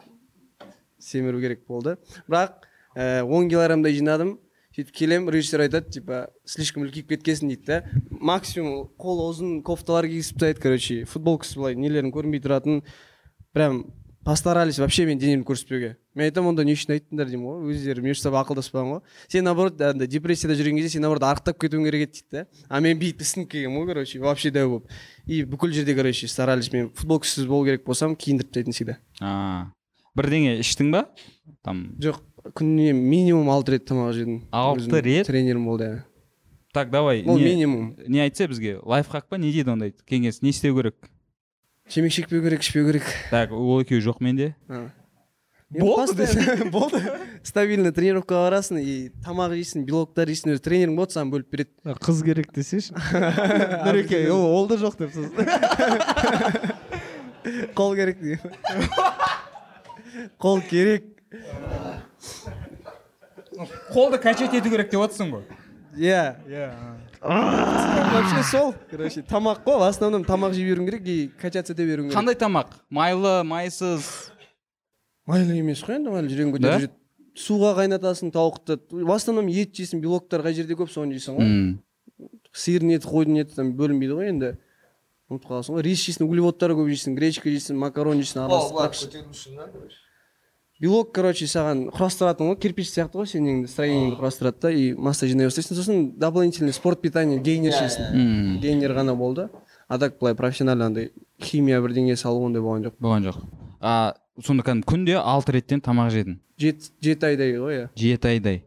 семіру 0.98 1.40
керек 1.40 1.66
болды. 1.68 1.98
Бірақ 2.26 2.64
ә, 2.96 3.22
он 3.22 3.50
килограммдай 3.52 3.94
жинадым. 3.94 4.38
Сөйтіп 4.72 4.94
келемін 4.96 5.28
режиссер 5.28 5.66
айтады 5.66 5.92
типа 5.92 6.22
слишком 6.48 6.86
үлкейіп 6.86 7.10
кеткенсің 7.12 7.52
дейді 7.52 7.66
да. 7.68 7.82
Максимум 8.10 8.88
қол 8.96 9.20
ұзын 9.28 9.58
кофталар 9.66 10.08
кигізіп 10.08 10.40
тастайды 10.40 10.62
короче 10.62 11.02
футболкасы 11.04 11.60
былай 11.60 11.76
нелерің 11.76 12.14
көрінбей 12.14 12.40
тұратын. 12.40 12.80
Прям 13.52 13.84
постарались 14.24 14.78
вообще 14.78 15.04
мен 15.04 15.18
денемді 15.18 15.50
көрсетпеуге. 15.50 15.96
Мен 16.14 16.28
айтамын 16.28 16.52
онда 16.52 16.64
не 16.64 16.74
үшін 16.76 16.96
айттыңдар 16.96 17.30
деймін 17.30 17.46
ғой 17.46 17.74
өздері 17.74 18.02
между 18.04 18.22
собой 18.26 18.42
ақылдаспаған 18.42 18.90
ғой. 18.94 19.00
Сен 19.28 19.44
наоборот 19.44 19.80
андай 19.80 20.06
депрессияда 20.06 20.56
жүрген 20.58 20.76
кезде 20.78 20.96
сен 20.96 21.02
наоборот 21.06 21.24
арықтап 21.28 21.58
кетуің 21.62 21.86
керек 21.88 22.08
еді 22.08 22.20
дейді 22.20 22.30
да. 22.32 22.46
А 22.68 22.80
мен 22.80 22.98
бүйтіп 23.00 23.24
ісініп 23.24 23.50
келгенмін 23.52 23.82
ғой 23.82 23.92
короче 23.92 24.20
вообще 24.20 24.50
дәу 24.50 24.78
болып. 24.78 24.90
И 25.26 25.44
бүкіл 25.44 25.72
жерде 25.72 25.94
короче 25.94 26.28
старались 26.28 26.72
мен 26.72 26.90
футболкасыз 26.90 27.46
болу 27.46 27.64
керек 27.64 27.84
болсам 27.84 28.16
киіндіріп 28.16 28.52
тастайтын 28.52 28.76
всегда 28.76 28.98
бірдеңе 30.16 30.58
іштің 30.60 30.92
ба? 30.92 31.06
Там 31.64 31.94
жоқ 32.02 32.20
күніне 32.56 32.92
минимум 32.92 33.50
алты 33.52 33.76
рет 33.76 33.86
тамақ 33.88 34.12
жедім. 34.16 34.42
Алты 34.52 35.00
рет? 35.00 35.26
тренерім 35.26 35.64
болды 35.64 35.84
иә. 35.88 36.02
Так 36.72 36.90
давай 36.90 37.24
ол 37.24 37.38
минимум. 37.38 37.96
не 38.06 38.20
айтса 38.20 38.48
бізге? 38.48 38.78
Лайфхак 38.82 39.28
па? 39.28 39.38
Не 39.38 39.52
дейді 39.52 39.70
ондай 39.70 39.94
кеңес? 40.08 40.42
Не 40.42 40.50
істеу 40.50 40.76
керек? 40.76 40.96
Темекі 41.88 42.22
шекпеу 42.22 42.42
керек 42.42 42.60
ішпеу 42.60 42.86
керек. 42.86 43.04
Так 43.30 43.52
ол 43.52 43.80
екеуі 43.82 44.00
жоқ 44.00 44.20
менде. 44.20 44.54
А. 44.68 44.90
Болды 45.72 46.26
болды. 46.72 47.00
Стабильно 47.42 47.92
тренировкаға 47.96 48.50
барасың 48.50 48.76
и 48.82 49.10
тамақ 49.24 49.54
жейсің 49.56 49.86
белоктар 49.88 50.28
жейсің 50.28 50.52
өзі 50.52 50.62
тренерің 50.66 50.96
болады 50.98 51.12
саған 51.16 51.30
бөліп 51.32 51.48
береді. 51.54 51.72
Қыз 52.04 52.18
керек 52.26 52.48
десеші 52.52 52.92
нұреке 53.86 54.18
ол 54.34 54.44
ол 54.52 54.66
да 54.68 54.76
жоқ 54.82 54.94
депсіз 55.00 55.26
қол 57.78 57.90
керек 57.96 58.18
деген 58.20 58.40
қол 60.38 60.60
керек. 60.68 61.04
Қолды 63.92 64.18
качать 64.20 64.54
ету 64.54 64.70
керек 64.70 64.90
деп 64.92 65.00
отырсың 65.00 65.30
ғой. 65.32 65.42
Иә. 65.96 66.36
Иә. 66.48 66.70
Вообще 67.22 68.42
сол 68.50 68.74
короче 68.90 69.22
тамақ 69.22 69.64
қой 69.64 69.78
в 69.78 69.82
основном 69.88 70.24
тамақ 70.24 70.52
жей 70.52 70.64
беруің 70.68 70.86
керек 70.90 71.06
и 71.06 71.28
качаться 71.40 71.72
ете 71.72 71.84
беруің 71.86 72.08
керек. 72.10 72.18
Қандай 72.18 72.34
тамақ? 72.36 72.66
Майлы 72.90 73.42
майсыз 73.44 74.31
майлы 75.26 75.56
емес 75.60 75.82
қой 75.84 75.98
енді 75.98 76.12
майлы 76.12 76.32
жүрегің 76.32 76.52
көтеріп 76.56 76.82
жүреді. 76.82 76.92
Суға 77.38 77.72
қайнатасың 77.78 78.32
тауықты. 78.34 78.78
В 78.90 79.10
основном 79.14 79.48
ет 79.48 79.72
жейсің 79.72 80.02
белоктар 80.02 80.42
қай 80.44 80.54
жерде 80.58 80.76
көп 80.76 80.90
соны 80.92 81.16
жейсің 81.16 81.38
ғой. 81.38 82.28
Сиырдың 82.52 82.92
еті 82.98 83.08
қойдың 83.08 83.40
еті 83.40 83.56
там 83.56 83.72
бөлінбейді 83.78 84.18
ғой 84.18 84.28
енді. 84.34 84.52
Ұмытып 85.32 85.48
қаласың 85.48 85.78
ғой. 85.78 85.86
Рис 85.86 86.04
жейсің 86.04 86.26
углеводтар 86.28 86.76
көп 86.76 86.92
жейсің 86.92 87.16
гречка 87.16 87.48
жейсің 87.48 87.80
макарон 87.80 88.20
жейсің 88.20 88.44
белок 90.82 91.12
короче 91.14 91.46
саған 91.46 91.84
құрастыратын 91.94 92.48
ғой 92.50 92.56
кирпич 92.58 92.88
сияқты 92.90 93.20
ғой 93.20 93.28
сенің 93.30 93.60
строениеңді 93.70 94.16
құрастырады 94.18 94.64
да 94.64 94.72
и 94.74 94.88
масса 94.98 95.28
жинай 95.30 95.46
бастайсың. 95.46 95.78
Сосын 95.78 96.00
дополнительный 96.18 96.74
спорт 96.74 97.00
питание 97.00 97.38
гейнер 97.38 97.76
жейсің. 97.76 98.08
М. 98.10 98.60
гейнер 98.60 98.96
ғана 98.98 99.14
болды. 99.14 99.48
А 99.86 99.98
так 99.98 100.18
былай 100.18 100.34
профессионально 100.34 100.86
андай 100.86 101.12
химия 101.40 101.78
бірдеңе 101.80 102.16
салу 102.16 102.42
ондай 102.44 102.62
болған 102.62 102.88
жоқ. 102.88 102.98
Болған 102.98 103.30
жоқ. 103.30 103.61
А 103.82 104.14
сонда 104.40 104.64
кәдімгі 104.64 104.88
күнде 104.88 105.18
алты 105.18 105.58
реттен 105.58 105.82
тамақ 105.84 106.12
жедің 106.14 106.38
жеті 106.62 106.92
жеті 107.02 107.26
айдай 107.32 107.54
ғой 107.58 107.76
иә. 107.76 107.86
Жеті 107.98 108.28
айдай. 108.30 108.60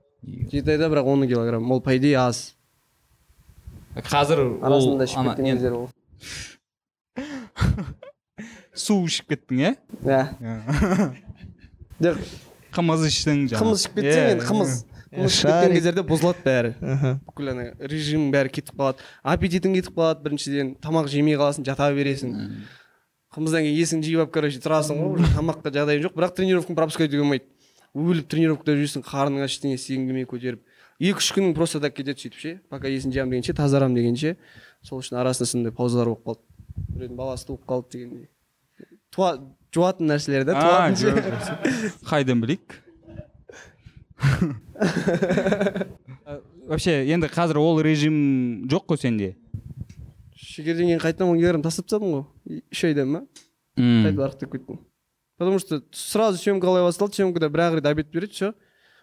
Жеті 0.52 0.76
айда 0.76 0.90
бірақ 0.92 1.08
он 1.12 1.28
килограмм. 1.28 1.72
Ол 1.72 1.82
по 1.82 1.96
идее 1.96 2.18
аз. 2.20 2.56
Қазір 3.96 4.42
арасында 4.66 5.08
ішіп 5.08 5.30
кеткен 5.30 5.46
кездер 5.54 5.78
ол. 5.78 5.90
Су 8.76 9.00
ішіп 9.08 9.32
кеттің 9.32 9.62
иә. 9.64 9.72
Иә 10.04 10.24
жоқ 12.04 12.20
қымыз 12.76 13.08
іштің 13.08 13.46
жаңағы 13.54 13.62
қымыз 13.64 13.86
ішіп 13.86 14.00
кетсең 14.02 14.32
енді 14.34 14.48
қымыз. 14.50 14.74
Қымыз 15.16 15.32
ішіп 15.32 15.48
кеткен 15.48 15.76
кездерде 15.78 16.04
бұзылады 16.10 16.44
бәрі. 16.44 16.74
Бүкіл 17.30 17.52
ана 17.54 17.70
режим 17.80 18.28
бәрі 18.34 18.52
кетіп 18.58 18.76
қалады. 18.76 19.06
Аппетитің 19.24 19.78
кетіп 19.78 19.96
қалады 19.96 20.26
біріншіден. 20.26 20.74
Тамақ 20.84 21.08
жемей 21.14 21.40
қаласың 21.40 21.64
жата 21.70 21.88
бересің. 21.96 22.36
Қымыздан 23.36 23.66
кейін 23.66 23.76
есіңді 23.82 24.08
жиып 24.10 24.22
алып 24.24 24.32
короче 24.36 24.60
тұрасың 24.64 25.00
ғой 25.02 25.10
уже 25.20 25.28
тамаққа 25.36 25.72
жағдайың 25.76 26.06
жоқ. 26.06 26.14
Бірақ 26.16 26.32
тренировканы 26.38 26.78
пропускать 26.80 27.10
етуге 27.10 27.22
болмайды. 27.24 27.46
Өліп 27.96 28.30
тренировкада 28.32 28.78
жүрсің 28.80 29.04
қарның 29.08 29.44
аш 29.44 29.58
ештеңе 29.58 29.76
істегің 29.76 30.08
келмей 30.08 30.28
көтеріп. 30.30 30.62
Екі 31.00 31.20
үш 31.20 31.30
күнің 31.36 31.52
просто 31.56 31.82
так 31.84 31.96
кетеді 31.96 32.24
сөйтіп 32.24 32.40
ше. 32.40 32.54
Пока 32.72 32.88
есін 32.88 33.12
жиямын 33.12 33.36
дегенше 33.36 33.54
тазарамын 33.56 33.96
дегенше. 34.00 34.36
Сол 34.84 35.04
үшін 35.04 35.20
арасында 35.20 35.50
сондай 35.52 35.76
паузалар 35.76 36.08
болып 36.14 36.24
қалды. 36.24 36.44
Біреудің 36.96 37.20
баласы 37.20 37.48
туып 37.50 37.64
қалды 37.68 37.98
дегендей. 37.98 38.30
Туа 39.12 39.36
жуатын 39.76 40.08
нәрселер 40.12 40.48
да 40.48 40.56
қайдан 42.08 42.40
білейік. 42.44 42.82
Вообще 46.66 47.06
енді 47.14 47.28
қазір 47.30 47.60
ол 47.62 47.82
режим 47.84 48.66
жоқ 48.72 48.88
қой 48.90 48.98
сенде? 48.98 49.36
Шекерден 50.56 50.88
кейін 50.90 51.04
қайтадан 51.04 51.32
он 51.34 51.40
килограмм 51.40 51.66
тастап 51.66 51.90
тастадым 51.90 52.16
ғой. 52.16 52.62
Үш 52.72 52.84
айдан 52.88 53.14
ба? 53.14 53.24
Қайтып 53.78 54.22
артып 54.24 54.56
кеттім. 54.56 54.80
Потому 55.38 55.60
что 55.60 55.82
сразу 55.92 56.38
съемкалай 56.38 56.84
басталды 56.84 57.16
съемкада 57.16 57.50
бір 57.50 57.60
ақ 57.68 57.76
рет 57.76 57.86
обед 57.86 58.08
береді 58.12 58.34
все 58.34 58.54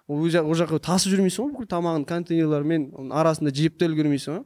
ол 0.09 0.25
жақ 0.33 0.49
ол 0.49 0.57
жаққа 0.57 0.79
тасып 0.81 1.13
жүрмейсің 1.13 1.45
ғой 1.45 1.53
бүкіл 1.53 1.69
тамағын 1.69 2.07
контейнерлармен 2.09 2.89
оның 2.97 3.13
арасында 3.21 3.53
жеп 3.53 3.77
те 3.77 3.85
үлгермейсің 3.91 4.39
ғой 4.39 4.45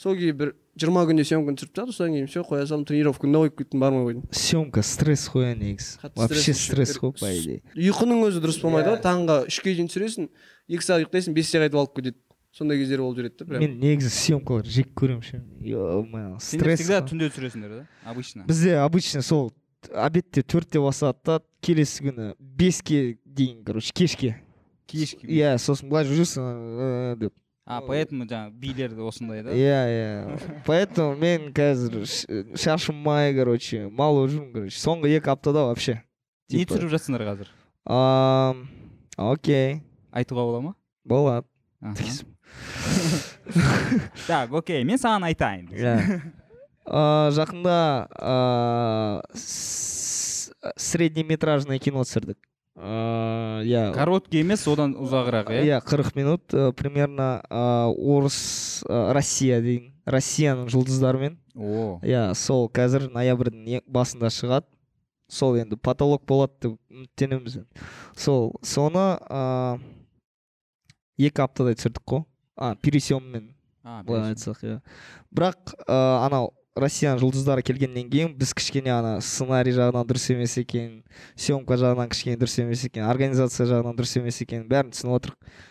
сол 0.00 0.16
кейін 0.16 0.38
бір 0.40 0.54
жиырма 0.78 1.02
күнде 1.04 1.26
съемканы 1.28 1.58
түсіріп 1.58 1.74
тастады 1.74 1.92
содан 1.92 2.14
кейін 2.16 2.30
все 2.30 2.40
қоя 2.46 2.64
салдым 2.64 2.86
тренировканы 2.88 3.32
да 3.34 3.42
қойып 3.44 3.56
кеттім 3.58 3.80
бармай 3.82 4.04
қойдым. 4.06 4.24
Съемка 4.32 4.82
стресс 4.82 5.28
қой 5.28 5.52
негізі. 5.58 5.98
Вообще 6.14 6.54
стресс 6.54 6.96
қой 6.96 7.12
по 7.12 7.28
идее. 7.28 7.60
Ұйқының 7.74 8.24
өзі 8.28 8.40
дұрыс 8.40 8.60
болмайды 8.62 8.94
ғой 8.94 9.02
таңға 9.02 9.40
үшке 9.50 9.74
дейін 9.74 9.90
түсіресің 9.90 10.28
екі 10.70 10.86
сағат 10.86 11.04
ұйықтайсың 11.04 11.34
бесте 11.34 11.58
қайтып 11.58 11.80
алып 11.82 11.96
кетеді. 11.98 12.16
Сондай 12.52 12.78
кездер 12.80 13.02
болып 13.02 13.18
жүреді 13.18 13.38
да 13.38 13.44
прям. 13.44 13.60
мен 13.62 13.78
негізі 13.80 14.10
съемкалар 14.10 14.66
жек 14.66 14.88
көремін 14.96 15.22
ше. 15.22 15.42
Стресс 16.40 16.80
всегда 16.80 17.00
түнде 17.06 17.28
түсіресіңдер 17.30 17.74
да 17.80 17.86
обычно? 18.04 18.44
Бізде 18.48 18.78
обычно 18.82 19.22
сол 19.22 19.52
обедте 19.94 20.42
төртте 20.42 20.80
басады 20.80 21.18
да 21.24 21.40
келесі 21.62 22.08
күні 22.08 22.32
беске 22.38 23.18
дейін 23.24 23.64
короче 23.64 23.92
кешке. 23.94 24.36
Кешке 24.86 25.26
иә 25.26 25.56
сосын 25.58 25.88
былай 25.90 26.08
жүресің 26.08 26.48
«Э, 27.12 27.16
деп. 27.20 27.34
А 27.68 27.82
поэтому 27.84 28.24
жаңағы 28.24 28.54
билер 28.56 28.94
осындай 29.04 29.42
да? 29.44 29.52
Иә 29.52 29.80
иә. 29.92 30.62
Поэтому 30.64 31.14
мен 31.20 31.52
қазір 31.52 32.00
шашым 32.56 32.96
май 32.96 33.34
короче 33.36 33.88
мал 33.88 34.16
болып 34.16 34.32
жүрмін 34.32 34.52
короче 34.54 34.80
соңғы 34.80 35.12
екі 35.18 35.28
аптада 35.34 35.66
вообще. 35.68 36.00
Не 36.48 36.64
түсіріп 36.64 36.88
жатсыңдар 36.96 37.26
қазір? 37.28 37.52
Окей. 39.18 39.82
Айтуға 40.16 40.48
бола 40.48 40.60
ма? 40.64 40.74
Болады. 41.04 41.46
так 44.26 44.52
окей 44.52 44.84
мен 44.84 44.98
саған 45.00 45.24
айтайын 45.30 45.68
иә. 45.72 46.20
А, 46.86 47.30
жақында 47.36 47.78
с- 49.34 50.50
среднеметражный 50.76 51.78
кино 51.78 52.04
түсірдік. 52.04 52.38
А, 52.76 53.60
иә. 53.66 53.92
Короткий 53.94 54.40
емес 54.44 54.66
одан 54.70 54.94
ұзағырақ 54.94 55.50
иә? 55.50 55.62
Иә 55.66 55.78
қырық 55.82 56.12
минут 56.14 56.54
э, 56.54 56.70
примерно 56.72 57.40
орыс 57.50 58.84
россия 58.86 59.60
дейін 59.64 59.92
россияның 60.06 60.68
жұлдыздарымен. 60.72 61.38
О. 61.58 61.98
Иә 62.06 62.34
сол 62.38 62.68
қазір 62.70 63.08
ноябрьдің 63.12 63.82
басында 63.86 64.30
шығады. 64.30 64.66
Сол 65.28 65.58
енді 65.60 65.76
потолок 65.76 66.22
болады 66.24 66.54
деп 66.62 66.78
үміттенеміз 66.88 67.58
сол 68.16 68.54
соны 68.64 69.02
екі 71.18 71.42
аптада 71.44 71.74
түсірдік 71.76 72.04
қой. 72.08 72.22
А 72.58 72.74
пересъеммен 72.82 73.54
А, 73.88 74.02
былай 74.04 74.34
айтсақ 74.34 74.58
иә. 74.66 74.80
Бірақ 75.32 75.72
ә, 75.86 75.96
анау 76.26 76.50
россияның 76.76 77.22
жұлдыздары 77.22 77.62
келгеннен 77.64 78.10
кейін 78.10 78.34
біз 78.36 78.52
кішкене 78.58 78.92
ана 78.92 79.14
сценарий 79.24 79.72
жағынан 79.72 80.04
дұрыс 80.10 80.26
емес 80.34 80.58
екен 80.60 81.02
съемка 81.38 81.78
жағынан 81.80 82.10
кішкене 82.12 82.36
дұрыс 82.36 82.58
емес 82.60 82.84
екен 82.84 83.06
организация 83.08 83.66
жағынан 83.70 83.96
дұрыс 83.98 84.16
емес 84.20 84.42
екен 84.44 84.66
бәрін 84.68 84.92
түсініп 84.92 85.16
отырмық 85.16 85.64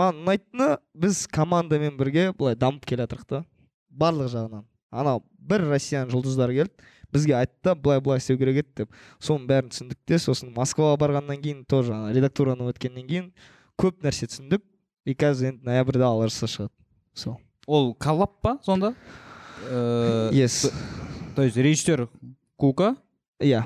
маған 0.00 0.22
ұнайтыны 0.24 0.68
біз 1.04 1.24
командамен 1.30 1.96
бірге 2.00 2.30
былай 2.32 2.56
дамып 2.58 2.86
келе 2.86 3.04
жатырмық 3.04 3.28
та 3.30 3.44
барлық 3.90 4.30
жағынан. 4.34 4.64
Анау 4.90 5.22
бір 5.38 5.68
россияның 5.70 6.10
жұлдыздары 6.14 6.56
келді 6.58 6.88
бізге 7.14 7.36
айтты 7.38 7.70
да 7.70 7.74
былай 7.74 8.00
былай 8.00 8.18
істеу 8.22 8.38
керек 8.38 8.62
еді 8.64 8.82
деп. 8.82 8.98
Соның 9.18 9.46
бәрін 9.50 9.70
түсіндік 9.70 9.98
те 10.06 10.18
сосын 10.18 10.52
москваға 10.54 10.98
барғаннан 11.00 11.40
кейін 11.42 11.64
тоже 11.66 11.94
ана 11.94 12.12
редактураны 12.14 12.70
өткеннен 12.70 13.06
кейін 13.08 13.30
көп 13.80 14.02
нәрсе 14.04 14.28
түсіндік. 14.30 14.62
И 15.10 15.16
қазір 15.18 15.54
енді 15.54 15.66
ноябрьда 15.66 16.06
алла 16.06 16.28
жазса 16.30 16.46
шығады 16.46 16.74
сол 17.18 17.40
ол 17.66 17.94
коллаб 17.94 18.36
па 18.42 18.58
сонда? 18.64 18.94
Э, 19.68 20.30
yes. 20.32 20.72
то 21.36 21.42
есть 21.42 21.56
режиссер 21.56 22.08
кука? 22.56 22.96
Иә 23.40 23.64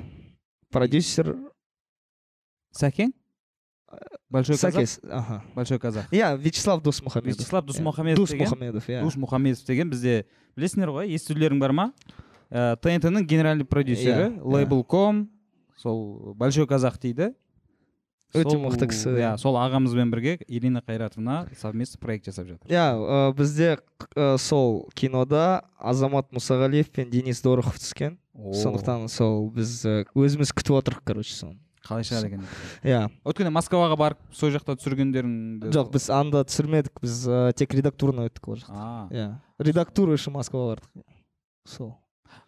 продюсер. 0.72 1.36
Сәкең 2.74 3.12
большой 4.30 4.58
казах? 4.58 4.98
аха 5.10 5.42
большой 5.54 5.78
казах. 5.78 6.12
Иә 6.12 6.36
вячеслав 6.36 6.82
досмұхамедов 6.82 7.38
вячеслав 7.38 7.64
досмұхамедов 7.64 8.26
деген? 8.26 8.48
Досмұхамедов 8.48 8.88
иә 8.88 9.02
душ 9.02 9.16
мұхамедов 9.16 9.66
деген 9.66 9.90
бізде. 9.90 10.26
Білесіңдер 10.56 10.90
ғой 10.94 11.14
естулерің 11.14 11.60
бар 11.62 11.72
ма? 11.72 11.86
Ә, 12.50 12.76
тнт 12.82 13.06
ның 13.10 13.26
генеральный 13.26 13.64
продюсері 13.66 14.40
лейбл 14.42 14.84
ком 14.84 15.28
сол 15.76 16.34
большой 16.34 16.66
казах 16.66 16.98
дейді. 16.98 17.34
Өте 18.34 18.56
мықты 18.58 18.88
кісі, 18.90 19.12
иә 19.14 19.32
сол 19.38 19.54
ағамызбен 19.60 20.10
бірге 20.10 20.38
ирина 20.48 20.82
қайратовна 20.82 21.46
совместно 21.54 22.00
проект 22.02 22.26
жасап 22.26 22.48
жатыр. 22.48 22.66
Иә 22.66 23.32
бізде 23.38 23.78
сол 24.42 24.88
кинода 24.94 25.64
азамат 25.78 26.32
мұсағалиев 26.34 26.90
пен 26.90 27.10
денис 27.10 27.42
дорохов 27.42 27.78
түскен. 27.78 28.18
Сондықтан 28.34 29.06
сол 29.08 29.50
біз 29.54 29.84
өзіміз 30.18 30.50
күтіп 30.50 30.80
отырмық 30.80 31.04
короче 31.06 31.34
соны. 31.34 31.60
Қалай 31.84 32.02
шығады 32.08 32.30
екен? 32.32 32.46
Иә. 32.82 33.00
Өткенде 33.28 33.52
москваға 33.54 33.94
барып 34.00 34.20
сол 34.32 34.50
жақта 34.50 34.74
түсіргендеріңді 34.80 35.70
жоқ 35.70 35.92
біз 35.92 36.08
анда 36.10 36.40
түсірмедік 36.48 37.02
біз 37.04 37.18
тек 37.60 37.76
редактурно 37.76 38.24
өттік 38.30 38.48
ол 38.48 38.56
жақта. 38.62 38.86
Иә. 39.12 39.26
Редактура 39.60 40.16
үшін 40.16 40.34
москваға 40.34 40.78
бардық. 40.78 41.04
Сол. 41.68 41.92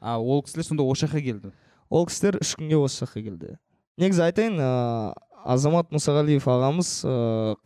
А 0.01 0.17
ол 0.19 0.41
кісілер 0.43 0.67
сонда 0.67 0.89
осы 0.89 1.05
жаққа 1.05 1.23
келді? 1.23 1.53
Ол 1.93 2.09
кісілер 2.09 2.41
үш 2.41 2.57
күнге 2.57 2.81
осы 2.81 3.05
жаққа 3.05 3.23
келді. 3.29 3.59
Негізі 4.01 4.25
айтайын 4.25 4.57
ә, 4.57 5.13
азамат 5.47 5.93
мұсағалиев 5.95 6.47
ағамыз 6.51 6.91
ә, 7.07 7.15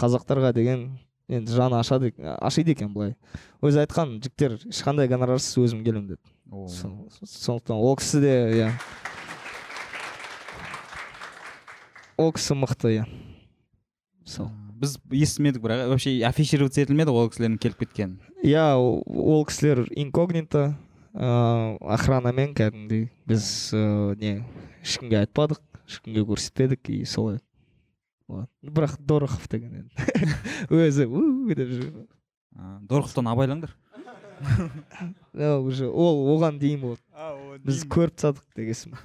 қазақтарға 0.00 0.52
деген 0.56 0.84
енді 1.30 1.54
жаны 1.54 1.78
ашады 1.78 2.12
ашиды 2.40 2.74
екен 2.74 2.92
былай. 2.92 3.16
Өзі 3.62 3.84
айтқан 3.84 4.18
жігіттер 4.18 4.58
ешқандай 4.68 5.08
гонорарсыз 5.10 5.58
өзім 5.62 5.84
келемін 5.86 6.12
деді 6.14 6.22
сондықтан 6.50 7.76
ол 7.76 7.96
кісі 7.96 8.20
де 8.20 8.34
иә. 8.58 8.70
Ол 12.18 12.32
кісі 12.34 12.56
мықты 12.58 12.96
иә. 12.98 13.04
Сол. 14.26 14.50
Біз 14.80 14.96
естімедік 15.12 15.62
бірақ 15.62 15.90
вообще 15.92 16.16
афишироваться 16.26 16.82
етілмеді 16.82 17.12
ғой 17.14 17.28
ол 17.28 17.30
кісілердің 17.30 17.58
келіп 17.60 17.82
кеткенін? 17.84 18.16
Иә 18.42 18.74
ол 18.80 19.02
ол 19.06 19.44
кісілер 19.46 19.84
инкогнито 19.92 20.74
ыыы 21.12 21.76
охранамен 21.84 22.54
кәдімгідей 22.56 23.10
біз 23.28 23.44
ыыы 23.76 24.16
не 24.16 24.32
ешкімге 24.82 25.20
айтпадық 25.20 25.60
ешкімге 25.86 26.24
көрсетпедік 26.24 26.90
и 26.90 27.04
солай. 27.04 27.38
Бірақ 28.62 28.96
дорохов 29.00 29.48
деген 29.50 29.82
енді. 29.82 30.08
Өзі 30.70 31.06
деп 31.54 31.76
жүр 31.76 31.90
А, 32.58 32.78
дороховтан 32.82 33.28
абайлаңдар. 33.30 33.70
Иә, 35.36 35.58
уже 35.60 35.86
ол 35.86 36.24
оған 36.34 36.58
дейін 36.58 36.80
болды. 36.82 37.02
Біз 37.64 37.84
көріп 37.92 38.16
тастадық 38.16 38.46
дегенсің 38.56 38.96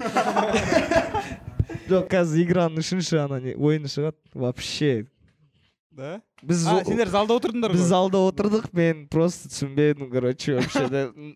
жоқ 1.90 2.08
қазір 2.10 2.42
играның 2.46 2.82
үшінші 2.82 3.20
ана 3.22 3.40
не 3.44 3.54
ойыны 3.54 3.92
шығады. 3.92 4.18
Вообще. 4.34 5.06
Да? 5.96 6.22
Біз 6.44 6.66
а 6.68 6.80
сендер 6.88 7.12
залда 7.12 7.38
отырдыңдар 7.40 7.76
біз 7.76 7.86
залда 7.92 8.24
отырдық 8.30 8.66
мен 8.76 9.06
просто 9.12 9.52
түсінбедім 9.52 10.10
короче 10.12 10.58
вообще 10.58 10.88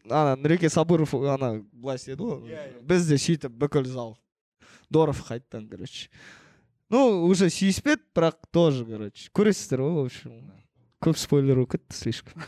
ана 0.10 0.36
нұреке 0.40 0.72
сабыров 0.72 1.14
ана 1.20 1.54
былай 1.72 2.00
істеді 2.00 2.26
ғой. 2.26 2.58
Біз 2.88 3.08
де 3.12 3.20
сөйтіп 3.22 3.56
бүкіл 3.62 3.88
зал 3.88 4.18
доров 4.90 5.22
қайтадан 5.28 5.70
короче. 5.70 6.10
Ну 6.90 7.26
уже 7.28 7.50
сүйіспеді 7.54 8.02
бірақ 8.16 8.40
тоже 8.52 8.86
короче. 8.86 9.30
Көресіздер 9.34 9.86
ғой 9.86 9.94
в 9.98 10.06
общем 10.08 10.40
көп 11.04 11.18
спойлер 11.18 11.56
болып 11.62 11.78
кетті 11.78 11.96
слишком. 11.96 12.44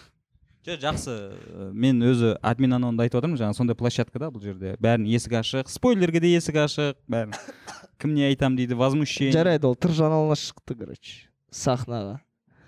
Жоқ 0.65 0.81
жақсы 0.83 1.13
Э, 1.61 1.69
мен 1.73 2.01
өзі 2.05 2.35
админ 2.45 2.73
анонды 2.77 3.01
айтып 3.05 3.17
отырмын 3.21 3.39
жаңағы 3.39 3.57
сондай 3.57 3.75
площадка 3.77 4.19
да 4.21 4.29
бұл 4.33 4.43
жерде. 4.45 4.75
Бәрінің 4.81 5.09
есігі 5.09 5.35
ашық 5.39 5.69
спойлерге 5.71 6.19
де 6.21 6.29
есік 6.35 6.55
ашық 6.61 6.99
бәрін. 7.09 7.33
Кім 8.01 8.13
не 8.13 8.27
айтамын 8.29 8.57
дейді 8.59 8.77
возмущение. 8.77 9.33
Жарайды 9.33 9.65
ол 9.67 9.75
тыр 9.75 9.91
жаналына 9.97 10.37
шықты 10.37 10.77
короче 10.77 11.29
сахнаға. 11.51 12.19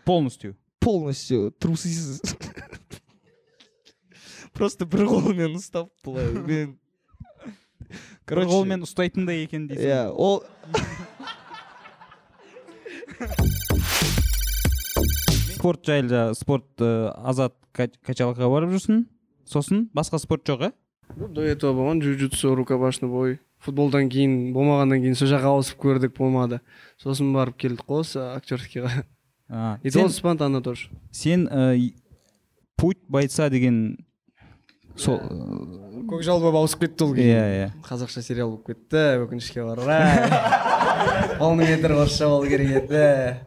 Полностью. 0.05 0.55
Полностью 0.80 1.51
трусысыз 1.59 2.21
просто 4.57 4.86
бір 4.86 5.05
қолымен 5.07 5.55
ұстап 5.57 5.89
былай 6.03 6.28
мен. 6.34 6.80
Бір 8.28 8.45
қолмен 8.49 8.84
ұстайтындай 8.88 9.45
екен 9.45 9.67
дейсің. 9.69 9.86
Иә 9.86 10.11
ол 10.11 10.43
спорт 15.55 15.86
жайлы 15.88 16.09
жаңағы 16.11 16.38
спорт 16.38 16.84
э, 16.84 16.91
азат 17.24 17.55
кач- 17.76 17.97
качалкаға 18.05 18.49
барып 18.51 18.74
жүрсің 18.76 19.03
сосын 19.49 19.86
басқа 19.95 20.20
спорт 20.22 20.45
жоқ 20.49 20.68
иә 20.70 20.74
Ну, 21.16 21.28
до 21.28 21.43
этого 21.43 21.74
болған 21.78 21.99
джиу 22.01 22.16
джитсу 22.18 22.55
рукопашный 22.55 23.09
бой. 23.09 23.39
Футболдан 23.61 24.07
кейін 24.09 24.53
болмағаннан 24.55 25.01
кейін 25.03 25.16
сол 25.20 25.28
жаққа 25.30 25.51
ауысып 25.51 25.78
көрдік 25.84 26.16
болмады. 26.18 26.57
Сосын 26.97 27.30
барып 27.36 27.57
келдік 27.59 27.84
қой 27.86 27.99
осы 28.01 28.20
актерскийға. 28.34 29.03
А, 29.49 29.78
и 29.84 29.91
сен, 29.91 30.07
то 30.07 30.14
спонтанно 30.14 30.61
тоже. 30.64 30.89
сен 31.11 31.47
э, 31.51 31.91
путь 32.78 32.97
бойца 33.07 33.49
деген 33.49 33.99
сол 34.95 35.20
көкжал 36.09 36.39
болып 36.41 36.55
ауысып 36.64 36.80
кетті 36.88 37.03
ол 37.03 37.14
иә 37.14 37.20
кейін. 37.20 37.38
иә. 37.38 37.70
Қазақша 37.86 38.22
сериал 38.24 38.49
болып 38.55 38.66
кетті 38.72 39.03
өкінішке 39.28 39.61
орай. 39.61 40.30
полный 41.39 41.68
метр 41.68 41.91
орысша 41.91 42.28
болу 42.30 42.47
керек 42.47 42.70
еді. 42.84 43.39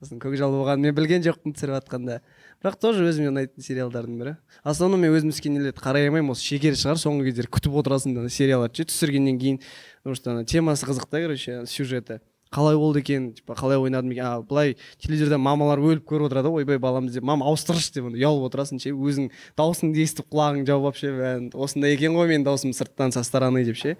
Сосын 0.00 0.18
көкжал 0.20 0.52
болғанын 0.52 0.88
мен 0.88 0.96
білген 0.96 1.22
жоқпын 1.24 1.54
түсіріп 1.56 1.78
жатқанда 1.78 2.18
бірақ 2.62 2.76
тоже 2.82 3.06
өзіме 3.08 3.30
ұнайтын 3.30 3.64
сериалдардың 3.64 4.18
бірі. 4.20 4.34
Основном 4.62 5.00
мен 5.00 5.14
өзім 5.16 5.32
нелерді 5.54 5.80
қарай 5.80 6.08
алмаймын 6.10 6.34
осы 6.34 6.44
шекер 6.44 6.76
шығар 6.76 7.00
соңғы 7.00 7.30
кездері 7.30 7.48
күтіп 7.56 7.78
отырасың 7.80 8.18
ана 8.20 8.28
сериалдарды 8.28 8.82
ше 8.82 8.90
түсіргеннен 8.90 9.38
кейін 9.40 9.62
потому 10.02 10.14
что 10.14 10.30
ана 10.32 10.44
темасы 10.44 10.86
қызық 10.86 11.08
та 11.08 11.22
короче 11.24 11.64
сюжеті. 11.66 12.20
Қалай 12.52 12.76
болды 12.76 13.00
екен 13.00 13.32
типа 13.32 13.54
қалай 13.56 13.78
ойнадым 13.80 14.12
екен? 14.12 14.26
А 14.26 14.42
былай 14.42 14.76
телевизорда 15.00 15.38
мамалар 15.38 15.80
өліп 15.80 16.04
көріп 16.04 16.28
отырады 16.28 16.52
ғой 16.52 16.66
ойбай 16.66 16.76
баламыз 16.78 17.14
деп. 17.16 17.24
Мама 17.24 17.46
ауыстыршы 17.48 17.94
деп 17.94 18.10
ұялып 18.12 18.50
отырасың 18.50 18.82
ше 18.82 18.92
өзің 18.92 19.30
дауысыңды 19.56 20.04
естіп 20.04 20.28
құлағың 20.28 20.66
жауып 20.68 20.90
алып 20.90 21.00
ше 21.00 21.14
осындай 21.56 21.96
екен 21.96 22.12
ғой 22.12 22.28
менің 22.28 22.44
дауысым 22.44 22.74
сырттан 22.76 23.16
со 23.16 23.24
стороны 23.24 23.64
деп 23.64 23.80
ше. 23.80 23.96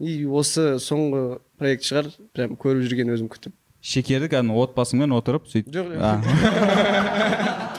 И 0.00 0.24
осы 0.26 0.78
соңғы 0.82 1.40
проект 1.60 1.84
шығар 1.86 2.10
прям 2.34 2.56
көріп 2.60 2.88
жүрген 2.88 3.12
өзім 3.14 3.28
күтіп. 3.32 3.54
Шекерді 3.80 4.28
кәдімгі 4.32 4.64
отбасыңмен 4.66 5.12
отырып 5.16 5.48
сөйтіп 5.48 5.72
жоқ 5.76 5.86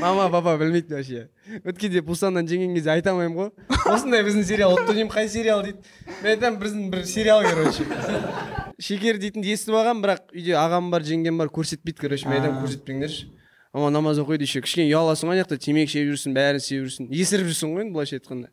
мама 0.00 0.28
папа 0.30 0.56
білмейді 0.58 0.94
вообще. 0.94 1.28
Өткенде 1.64 2.02
пусаннан 2.06 2.46
жеңген 2.48 2.74
кезде 2.76 2.92
айта 2.92 3.10
алмаймын 3.12 3.36
ғой. 3.38 3.50
Осындай 3.94 4.22
біздің 4.26 4.44
сериал 4.46 4.76
ұтты 4.76 4.94
деймін 4.94 5.10
қай 5.12 5.28
сериал 5.30 5.62
дейді. 5.64 5.82
Мен 6.22 6.30
айтамын 6.34 6.60
біздің 6.62 6.90
бір 6.92 7.04
сериал 7.08 7.42
короче 7.46 7.86
шекер 8.88 9.18
дейтінді 9.18 9.54
естіп 9.56 9.74
алғанмын 9.74 10.04
бірақ 10.04 10.34
үйде 10.36 10.54
ағам 10.58 10.92
бар 10.92 11.06
жеңгем 11.06 11.40
бар 11.40 11.50
көрсетпейді 11.50 11.98
короче 12.04 12.28
мен 12.28 12.38
айтамын 12.38 12.62
көрсетпеңдерші. 12.64 13.30
Мама 13.74 13.90
намаз 13.90 14.20
оқиды 14.22 14.46
еще. 14.46 14.62
Кішкене 14.64 14.88
ұяласың 14.92 15.28
ғой 15.28 15.36
ана 15.36 15.44
жақта 15.44 15.58
темекі 15.60 15.92
шегіп 15.92 16.14
жүрсің 16.14 16.36
бәрін 16.36 16.62
істеп 16.62 16.86
жүрсің. 16.86 17.10
Есіріп 17.12 17.50
жүрсің 17.50 17.74
ғой 17.74 17.84
енді 17.84 17.96
былайша 17.96 18.16
айтқанда. 18.16 18.48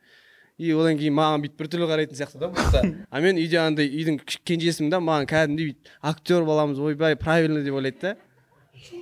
И 0.58 0.72
одан 0.72 0.96
кейін 1.00 1.16
маған 1.18 1.44
бүйтіп 1.44 1.60
біртүрлі 1.60 1.88
қарайтын 1.90 2.20
сияқты 2.20 2.40
да 2.40 2.50
просто 2.54 2.84
а 3.10 3.22
мен 3.24 3.40
үйде 3.40 3.60
андай 3.60 3.90
үйдің 3.90 4.22
кенжесімін 4.48 4.94
да 4.94 5.02
маған 5.04 5.28
кәдімгідей 5.28 5.74
бүйтіп 5.74 5.92
актер 6.12 6.46
баламыз 6.48 6.80
ойбай 6.80 7.18
правильно 7.20 7.64
деп 7.64 7.76
ойлайды 7.76 8.00
да. 8.02 8.16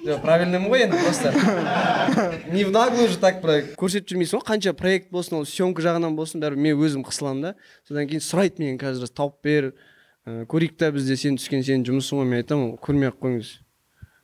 Жоқ 0.04 0.22
правильныймын 0.24 0.70
ғой 0.72 0.86
енді 0.86 0.99
просто 1.01 1.32
не 2.54 2.64
в 2.64 2.72
наглую 2.72 3.10
же 3.10 3.18
так 3.22 3.41
проект 3.43 3.76
көрсетіп 3.78 4.14
жүрмейсің 4.14 4.39
ғой 4.39 4.47
қанша 4.47 4.74
проект 4.78 5.12
болсын 5.12 5.41
ол 5.41 5.45
съемка 5.49 5.84
жағынан 5.84 6.16
болсын 6.18 6.41
бәрібір 6.41 6.64
мен 6.66 6.80
өзім 6.80 7.04
қысыламын 7.06 7.41
да. 7.49 7.54
Содан 7.88 8.08
кейін 8.10 8.24
сұрайды 8.24 8.64
менен 8.64 8.80
каждый 8.82 9.06
раз 9.06 9.14
тауып 9.14 9.38
бер 9.43 9.74
ә, 10.26 10.45
көрейік 10.49 10.78
та 10.80 10.91
бізде 10.95 11.18
сен 11.20 11.38
түскен 11.38 11.66
сенің 11.66 11.86
жұмысың 11.89 12.22
ғой 12.22 12.30
мен 12.32 12.43
айтамын 12.43 12.74
көрмей 12.84 13.12
ақ 13.12 13.20
қойыңыз. 13.20 13.54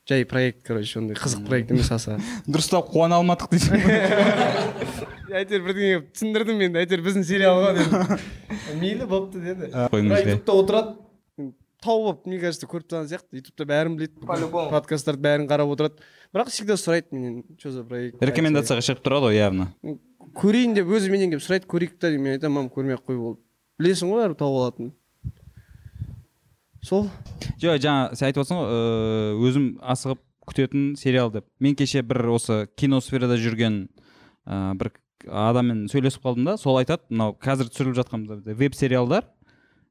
Жай 0.09 0.25
проект 0.25 0.63
короче 0.65 0.99
ондай 0.99 1.19
қызық 1.19 1.45
проект 1.47 1.71
емес 1.75 1.91
аса. 1.91 2.19
Дұрыстап 2.47 2.93
қуана 2.93 3.19
алмадық 3.19 3.51
дейсің 3.51 5.17
әйтеуір 5.35 5.65
бірдеңе 5.67 5.91
қылып 5.93 6.09
түсіндірдім 6.15 6.63
енді 6.67 6.81
әйтеуір 6.83 7.03
біздің 7.05 7.25
сериал 7.27 7.61
ғой 7.63 7.77
дедім. 7.77 8.25
Мейлі 8.81 9.07
болыпты 9.09 9.43
деді. 9.43 9.69
Бірақ 9.69 10.25
де. 10.25 10.35
ютубта 10.35 10.57
отырады. 10.63 10.95
Тауып 11.79 12.07
алып 12.09 12.25
мне 12.27 12.39
кажется 12.41 12.67
көріп 12.67 12.89
тұрған 12.91 13.09
сияқты. 13.11 13.39
Ютубта 13.39 13.67
бәрін 13.69 13.95
біледі. 13.95 14.19
По-любому. 14.27 14.71
подкасттарды 14.73 15.23
бәрін 15.23 15.47
қарап 15.47 15.71
отырады. 15.75 16.03
Бірақ 16.35 16.51
всегда 16.51 16.75
сұрайды 16.75 17.15
менен 17.15 17.43
что 17.57 17.71
за 17.71 17.83
проект 17.87 18.21
рекомендацияға 18.21 18.83
шығып 18.85 19.05
тұрады 19.05 19.29
ғой 19.29 19.39
явно 19.39 19.69
көрейін 20.37 20.75
деп 20.77 20.91
өзі 20.91 21.09
менен 21.13 21.31
келіп 21.31 21.43
сұрайды 21.45 21.69
көрейік 21.71 21.95
та 21.97 22.11
деймін. 22.11 22.25
Мен 22.27 22.37
айтамын 22.37 22.65
мам 22.65 22.71
көрмей 22.73 22.97
ақ 22.97 23.07
қой 23.07 23.17
ол 23.17 23.37
білесің 23.79 24.11
ғой 24.11 24.23
бәрібір 24.23 24.39
тауып 24.39 24.59
алатынын 24.59 24.91
сол. 26.85 27.07
Жоқ 27.61 27.79
жаңа 27.83 28.15
сен 28.15 28.29
айтып 28.29 28.43
отырсың 28.43 28.59
ғой 28.59 28.75
ыыы, 28.75 29.49
өзім 29.49 29.67
асығып 29.81 30.21
күтетін 30.49 30.85
сериал 30.99 31.31
деп. 31.33 31.47
Мен 31.59 31.75
кеше 31.79 32.03
бір 32.05 32.29
осы 32.35 32.67
киносферада 32.79 33.37
жүрген 33.39 33.81
ыыы, 33.89 34.75
бір 34.79 34.91
адаммен 35.27 35.87
сөйлесіп 35.91 36.23
қалдым 36.23 36.45
да 36.51 36.57
сол 36.57 36.79
айтады 36.79 37.03
мынау 37.09 37.35
қазір 37.41 37.71
түсіріліп 37.73 37.99
жатқан 37.99 38.25
веб 38.45 38.75
сериалдар 38.75 39.27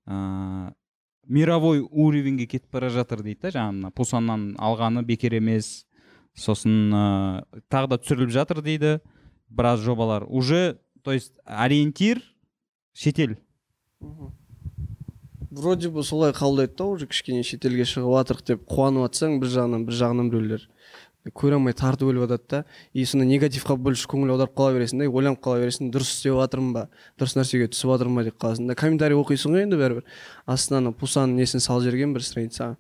ыыы 0.07 0.73
мировой 1.29 1.83
уровеньге 1.83 2.47
кетіп 2.47 2.73
бара 2.73 2.89
жатыр 2.89 3.23
дейді 3.23 3.43
да 3.43 3.51
жаңағы 3.59 3.77
мына 3.77 3.91
пусаннан 3.93 4.55
алғаны 4.57 5.05
бекер 5.05 5.37
емес 5.37 5.85
сосын 6.35 6.89
ыыы 6.89 7.63
тағы 7.69 7.93
да 7.93 7.99
түсіріліп 8.01 8.33
жатыр 8.33 8.63
дейді 8.65 8.99
біраз 9.49 9.81
жобалар. 9.81 10.25
Уже 10.29 10.79
то 11.03 11.13
есть 11.13 11.33
ориентир 11.45 12.23
шетел. 12.93 13.37
Вроде 15.51 15.89
бы 15.89 16.05
солай 16.05 16.33
қабылдайды 16.33 16.77
да 16.77 16.85
уже 16.85 17.07
кішкене 17.07 17.43
шетелге 17.43 17.87
шығып 17.89 18.13
жатырық 18.13 18.43
деп 18.47 18.67
қуанып 18.69 19.09
жатсаң 19.09 19.39
бір 19.41 19.49
жағынан 19.55 19.87
бір 19.89 19.97
жағынан 19.97 20.29
біреулер. 20.31 20.69
Көре 21.35 21.59
алмай 21.59 21.75
тартып 21.77 22.11
өліп 22.13 22.27
жатады 22.27 22.49
да. 22.51 22.65
И 22.93 23.05
сонда 23.05 23.27
негативқа 23.29 23.77
больше 23.77 24.09
көңіл 24.09 24.35
аударып 24.35 24.57
қала 24.57 24.75
бересің 24.77 25.03
да 25.03 25.09
ойланып 25.09 25.41
қала 25.45 25.63
бересің 25.63 25.93
дұрыс 25.95 26.13
істеп 26.17 26.37
жатырмын 26.39 26.75
ба 26.75 26.85
дұрыс 27.21 27.37
нәрсеге 27.39 27.71
түсіп 27.73 27.95
жатырмын 27.95 28.21
ба 28.21 28.27
деп 28.29 28.39
қаласың 28.41 28.69
да. 28.69 28.77
Комментарий 28.79 29.19
оқисың 29.19 29.57
ғой 29.57 29.67
енді 29.67 29.81
бәрібір. 29.81 30.05
Астына 30.47 30.83
ана 30.83 30.93
пусанның 30.93 31.43
несін 31.43 31.65
салып 31.65 31.89
жіберген 31.89 32.15
бір 32.17 32.27
страницаға 32.27 32.77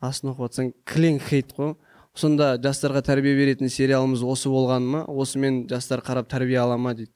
астын 0.00 0.32
оқып 0.32 0.46
жатсаң 0.46 0.72
кілең 0.88 1.20
хейт 1.26 1.54
қой. 1.56 1.74
Сонда 2.18 2.56
жастарға 2.62 3.02
тәрбие 3.06 3.34
беретін 3.38 3.70
сериалымыз 3.70 4.24
осы 4.26 4.50
болғаны 4.50 4.90
ма? 4.90 5.02
Осымен 5.06 5.66
жастар 5.70 6.02
қарап 6.02 6.28
тәрбие 6.30 6.58
ала 6.62 6.78
ма 6.78 6.94
дейді. 6.98 7.12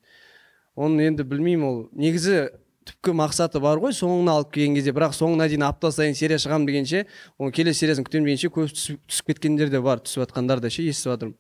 Оны 0.77 1.09
енді 1.09 1.25
білмеймін 1.27 1.67
ол. 1.67 1.79
Негізі 1.93 2.49
түпкі 2.89 3.15
мақсаты 3.19 3.61
бар 3.63 3.81
ғой 3.83 3.95
соңына 3.97 4.39
алып 4.39 4.53
келген 4.55 4.77
кезде. 4.79 4.93
Бірақ 4.97 5.15
соңына 5.17 5.49
дейін 5.49 5.67
апта 5.69 5.93
сайын 5.93 6.15
серия 6.19 6.39
шығамын 6.43 6.67
дегенше 6.69 7.05
оның 7.39 7.55
келесі 7.57 7.85
сериясын 7.85 8.07
күтемін 8.07 8.31
дегенше 8.31 8.53
көп 8.53 8.73
түсіп, 8.75 9.01
түсіп 9.09 9.33
кеткендер 9.33 9.71
де 9.73 9.81
бар 9.81 10.03
түсіп 10.05 10.25
жатқандар 10.27 10.61
да 10.61 10.71
ше 10.71 10.87
естіп 10.87 11.15
жатырмын. 11.15 11.37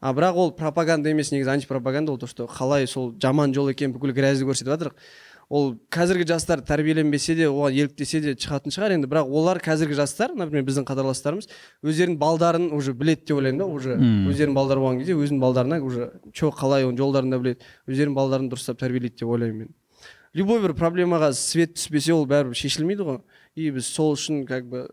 А 0.00 0.12
бірақ 0.12 0.36
ол 0.36 0.50
пропаганда 0.52 1.08
емес 1.08 1.30
негізі 1.32 1.54
антипропаганда 1.54 2.12
ол 2.12 2.18
то 2.18 2.26
что 2.26 2.46
қалай 2.46 2.86
сол 2.86 3.14
жаман 3.20 3.54
жол 3.54 3.70
екенін 3.72 3.94
бүкіл 3.94 4.12
грязьді 4.12 4.44
көрсетіп 4.44 4.74
жатыр 4.74 4.92
ол 5.48 5.74
қазіргі 5.92 6.26
жастар 6.28 6.60
тәрбиеленбесе 6.64 7.34
де 7.36 7.46
оған 7.48 7.72
еліктесе 7.76 8.20
де 8.20 8.34
шығатын 8.34 8.74
шығар 8.74 8.94
енді. 8.96 9.08
Бірақ 9.08 9.28
олар 9.28 9.60
қазіргі 9.64 9.96
жастар 9.96 10.32
например 10.34 10.64
біздің 10.66 10.86
қатарластарымыз 10.88 11.48
өздерінің 11.84 12.18
балдарын 12.18 12.70
уже 12.72 12.92
біледі 12.96 13.28
деп 13.28 13.36
ойлаймын 13.38 13.60
да 13.60 13.66
уже. 13.66 13.96
Өздерінің 14.00 14.56
балдары 14.56 14.80
болған 14.80 15.00
кезде 15.02 15.16
өзінің 15.16 15.40
балдарына 15.44 15.80
уже 15.84 16.10
че 16.32 16.48
қалай 16.48 16.88
оның 16.88 16.98
жолдарын 16.98 17.30
да 17.30 17.38
біледі. 17.38 17.60
Өздерінің 17.88 18.16
балдарын 18.16 18.50
дұрыстап 18.50 18.80
тәрбиелейді 18.80 19.20
деп 19.20 19.28
ойлаймын 19.28 19.66
мен. 19.66 19.74
Любой 20.34 20.60
бір 20.62 20.74
проблемаға 20.78 21.32
свет 21.38 21.76
түспесе 21.78 22.14
ол 22.14 22.26
бәрібір 22.28 22.58
шешілмейді 22.58 23.06
ғой. 23.06 23.20
И 23.54 23.70
біз 23.70 23.86
сол 23.86 24.14
үшін 24.16 24.44
как 24.48 24.66
бы 24.68 24.88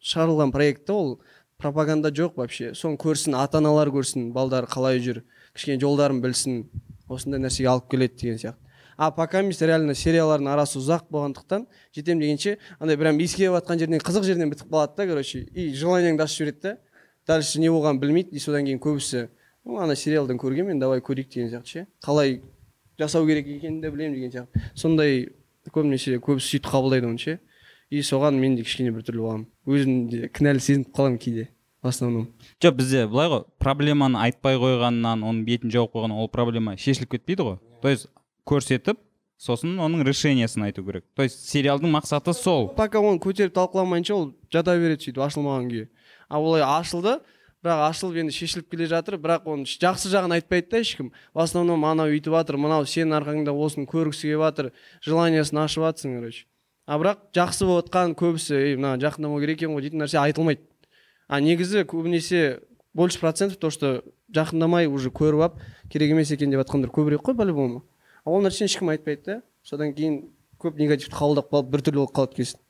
шығарылған 0.00 0.52
проект 0.52 0.90
ол. 0.90 1.20
Пропаганда 1.56 2.10
жоқ 2.12 2.36
вообще. 2.36 2.74
Соны 2.74 2.98
көрсін 3.00 3.36
ата 3.40 3.58
аналар 3.58 3.88
көрсін 3.88 4.32
балдары 4.32 4.68
қалай 4.68 5.00
жүр 5.00 5.22
кішкене 5.56 5.80
жолдарын 5.80 6.20
білсін 6.20 6.66
осындай 7.08 7.40
нәрсеге 7.40 7.70
алып 7.72 7.88
келеді 7.90 8.16
деген 8.20 8.38
сияқты. 8.38 8.66
А 8.96 9.10
пока 9.10 9.42
реально 9.42 9.94
сериялардың 9.94 10.48
арасы 10.48 10.78
ұзақ 10.80 11.10
болғандықтан 11.10 11.66
жетем 11.94 12.20
дегенше 12.20 12.58
андай 12.80 12.96
прям 12.96 13.18
иіскеп 13.20 13.52
жатқан 13.52 13.78
жерінен 13.78 14.00
қызық 14.00 14.24
жерінен 14.24 14.50
бітіп 14.50 14.70
қалады 14.72 14.96
да 14.96 15.06
короче. 15.06 15.40
И 15.52 15.74
желаниеңді 15.74 16.24
ашып 16.24 16.46
жібереді 16.46 16.60
да 16.62 16.78
дальше 17.26 17.60
не 17.60 17.68
болғанын 17.68 18.00
білмейді 18.00 18.36
и 18.36 18.40
содан 18.40 18.64
кейін 18.64 18.80
көбісі 18.80 19.28
ну 19.64 19.80
ана 19.80 19.96
сериалдан 19.96 20.38
көргенмін 20.40 20.80
давай 20.80 21.00
көрейік 21.00 21.28
деген 21.28 21.50
сияқты 21.50 21.66
ше. 21.66 21.86
Қалай 22.04 22.40
жасау 22.98 23.26
керек 23.26 23.46
екенін 23.46 23.80
де 23.80 23.90
білемін 23.90 24.14
деген 24.14 24.30
сияқты. 24.32 24.62
Сондай 24.74 25.28
көбінесе 25.72 26.18
көбісі 26.22 26.56
сөйтіп 26.56 26.70
қабылдайды 26.70 27.10
оны 27.10 27.18
ше 27.18 27.38
и 27.90 28.02
соған 28.02 28.38
мен 28.40 28.56
де 28.56 28.64
кішкене 28.66 28.92
біртүрлі 28.94 29.22
боламын. 29.22 29.46
Өзім 29.66 30.08
де 30.10 30.28
кінәлі 30.28 30.60
сезініп 30.60 30.92
қаламын 30.96 31.18
кейде 31.18 31.48
в 31.82 31.88
основном. 31.88 32.28
Жоқ 32.60 32.78
бізде 32.80 33.06
былай 33.06 33.28
ғой 33.30 33.44
проблеманы 33.62 34.18
айтпай 34.18 34.58
қойғаннан 34.58 35.22
оның 35.22 35.44
бетін 35.46 35.70
жауып 35.70 35.94
қойғаннан 35.94 36.18
ол 36.18 36.28
проблема 36.28 36.76
шешіліп 36.76 37.14
кетпейді 37.14 37.46
ғой. 37.46 37.58
То 37.82 37.88
есть 37.88 38.08
көрсетіп 38.46 38.98
сосын 39.38 39.76
оның 39.78 40.02
решениесін 40.06 40.66
айту 40.66 40.82
керек. 40.82 41.04
То 41.14 41.22
есть 41.22 41.46
сериалдың 41.50 41.92
мақсаты 41.94 42.32
сол. 42.34 42.70
Пока 42.74 42.98
оны 42.98 43.20
көтеріп 43.22 43.54
талқыламайынша 43.54 44.14
ол 44.16 44.32
жата 44.50 44.74
береді 44.80 45.06
сөйтіп 45.06 45.22
ашылмаған 45.28 45.70
күйі. 45.70 45.88
А 46.28 46.40
олай 46.40 46.62
ашылды 46.64 47.20
бірақ 47.66 47.82
ашылып 47.90 48.20
енді 48.22 48.34
шешіліп 48.36 48.70
келе 48.70 48.86
жатыр. 48.86 49.18
Бірақ 49.18 49.48
оның 49.50 49.66
жақсы 49.66 50.12
жағын 50.12 50.36
айтпайды 50.38 50.70
да 50.70 50.82
ешкім. 50.84 51.10
В 51.34 51.42
основном 51.42 51.84
анау 51.84 52.12
өйтіп 52.14 52.30
жатыр 52.36 52.60
мынау 52.62 52.86
сенің 52.86 53.18
арқаңда 53.18 53.50
осыны 53.50 53.90
көргісі 53.90 54.30
келіп 54.30 54.44
жатыр 54.46 54.70
желаниясын 55.02 55.58
ашып 55.64 55.82
жатрсың 55.82 56.20
короче. 56.20 56.46
А 56.86 57.00
бірақ 57.02 57.26
жақсы 57.34 57.66
болып 57.66 57.90
жатқан 57.90 58.14
көбісі 58.14 58.54
ей 58.54 58.76
мына 58.78 58.94
жақындамау 59.02 59.42
керек 59.42 59.58
екен 59.58 59.74
ғой 59.74 59.82
дейтін 59.82 60.04
нәрсе 60.04 60.22
айтылмайды. 60.22 60.62
А 61.26 61.40
негізі 61.42 61.82
көбінесе 61.90 62.60
больше 62.94 63.18
процентов 63.18 63.58
то 63.58 63.70
что 63.70 64.04
жақындамай 64.32 64.86
уже 64.86 65.10
көріп 65.10 65.42
алып 65.42 65.58
керек 65.90 66.14
емес 66.14 66.30
екен 66.30 66.50
деп 66.50 66.62
жатқандар 66.62 66.90
көбірек 66.90 67.22
қой 67.26 67.36
по 67.36 67.44
любому 67.44 67.82
ол 68.24 68.42
нәрсені 68.42 68.70
ешкім 68.70 68.88
айтпайды 68.94 69.22
да 69.26 69.42
содан 69.62 69.92
кейін 69.94 70.22
көп 70.58 70.78
негативті 70.80 71.14
қабылдап 71.14 71.50
қалып 71.52 71.68
біртүрлі 71.74 72.00
болып 72.00 72.14
қалады 72.16 72.38
кейсін 72.38 72.60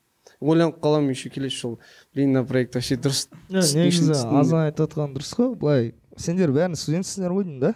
ойланып 0.41 0.79
қаламын 0.83 1.13
еще 1.13 1.29
келесі 1.33 1.59
жолы. 1.61 1.77
Блин 2.13 2.33
мына 2.33 2.45
проект 2.45 2.75
вообще 2.75 2.95
дұрыс. 2.95 3.27
Негізі 3.49 4.13
азан 4.13 4.67
айтып 4.67 4.87
отқан 4.87 5.15
дұрыс 5.15 5.33
қой? 5.37 5.55
Былай 5.57 5.93
сендер 6.17 6.53
бәрін 6.55 6.77
студентсіңдер 6.77 7.33
ғой 7.33 7.47
деймін 7.47 7.61
да? 7.63 7.73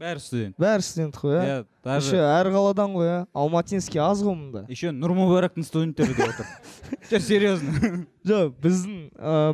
Бәрі 0.00 0.22
студент. 0.24 0.56
Бәрі 0.56 0.84
студент 0.84 1.16
қой 1.20 1.34
иә 1.36 1.40
иә 1.44 1.56
еще 1.60 1.66
даже 1.84 2.20
әр 2.24 2.48
қаладан 2.54 2.94
ғой 2.96 3.08
иә 3.10 3.16
алматинский 3.36 4.00
аз 4.00 4.22
ғой 4.24 4.32
мында 4.32 4.62
еще 4.72 4.94
нұр 4.96 5.12
мүбарактың 5.18 5.66
студенттері 5.66 6.14
деп 6.16 6.32
отыр. 6.32 6.46
Жоқ 7.10 7.24
серьезно? 7.26 7.90
Жоқ 8.24 8.54
біздің 8.64 8.94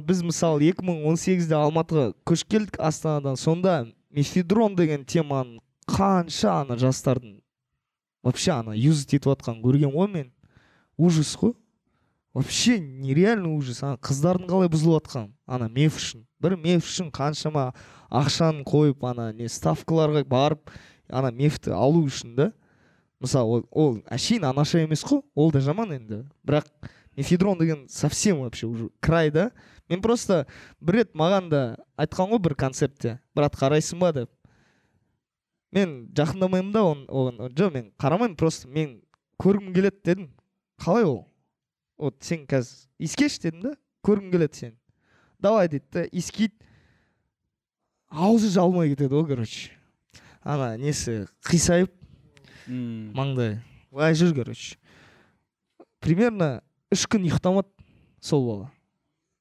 біз 0.07 0.23
мысалы 0.23 0.69
2018-де 0.71 1.59
алматыға 1.59 2.13
көшіп 2.31 2.53
келдік 2.55 2.79
астанадан. 2.79 3.35
Сонда 3.35 3.89
мефедрон 4.15 4.77
деген 4.79 5.05
теманы 5.05 5.59
қанша 5.91 6.61
ана 6.61 6.79
жастардың 6.79 7.41
вообще 8.23 8.53
ана 8.55 8.79
юзать 8.79 9.19
етіп 9.19 9.33
жатқанын 9.33 9.65
көрген 9.67 9.91
ғой 9.91 10.13
мен. 10.13 10.31
Ужас 10.97 11.35
қой. 11.35 11.57
Вообще 12.37 12.79
нереальный 12.79 13.49
ужас. 13.49 13.81
Ана 13.83 13.97
қыздардың 13.97 14.51
қалай 14.51 14.69
бұзылып 14.69 15.07
жатқанын 15.07 15.31
ана 15.49 15.69
меф 15.73 15.97
үшін. 15.97 16.27
Бір 16.43 16.59
меф 16.61 16.85
үшін 16.85 17.09
қаншама 17.09 17.71
ақшаны 18.13 18.61
қойып 18.69 19.07
ана 19.09 19.31
не 19.33 19.49
ставкаларға 19.49 20.27
барып 20.29 20.69
ана 21.09 21.31
мефті 21.33 21.73
алу 21.73 22.03
үшін 22.05 22.35
да. 22.37 22.51
Мысалы 23.25 23.63
ол, 23.63 23.65
ол 23.73 23.97
әшейін 24.13 24.45
анаша 24.51 24.83
емес 24.85 25.01
қой. 25.01 25.23
Ол 25.35 25.49
да 25.51 25.63
жаман 25.65 25.95
енді. 25.97 26.27
Бірақ 26.45 26.69
мефедрон 27.17 27.57
деген 27.59 27.87
совсем 27.89 28.41
вообще 28.41 28.67
уже 28.67 28.91
край 29.01 29.31
да. 29.31 29.51
Мен 29.89 30.03
просто 30.03 30.45
бір 30.81 31.01
рет 31.01 31.15
маған 31.17 31.49
да 31.49 31.63
айтқан 31.97 32.35
ғой 32.35 32.43
бір 32.45 32.55
концертте. 32.55 33.19
Брат 33.35 33.57
қарайсың 33.57 33.99
ба? 33.99 34.13
деп. 34.13 34.31
Мен 35.73 36.13
жақындамаймын 36.13 36.73
да 36.73 36.85
оған 36.85 37.57
жоқ 37.57 37.73
мен 37.73 37.89
қарамаймын 37.97 38.37
просто 38.37 38.69
мен 38.69 39.01
көргім 39.41 39.73
келеді 39.73 40.05
дедім. 40.05 40.29
Қалай 40.77 41.09
ол? 41.09 41.25
Вот 41.99 42.17
сен 42.21 42.45
қазір 42.49 42.87
иіскеші 43.01 43.41
дедім 43.47 43.63
да 43.63 43.73
көргім 44.05 44.31
келеді 44.33 44.61
сені 44.61 44.77
давай 45.41 45.69
дейді 45.69 45.87
да 45.93 46.05
иіскейді 46.05 46.55
аузы 48.11 48.51
жалмай 48.53 48.93
кетеді 48.93 49.15
ғой 49.15 49.27
короче 49.33 49.73
ана 50.45 50.77
несі 50.77 51.25
қисайып 51.49 51.93
маңдайы 52.69 53.61
былай 53.91 54.17
жүр 54.19 54.35
короче 54.37 54.77
примерно 56.05 56.61
үш 56.93 57.07
күн 57.11 57.27
ұйықтамады 57.27 57.73
сол 58.21 58.47
бала 58.47 58.71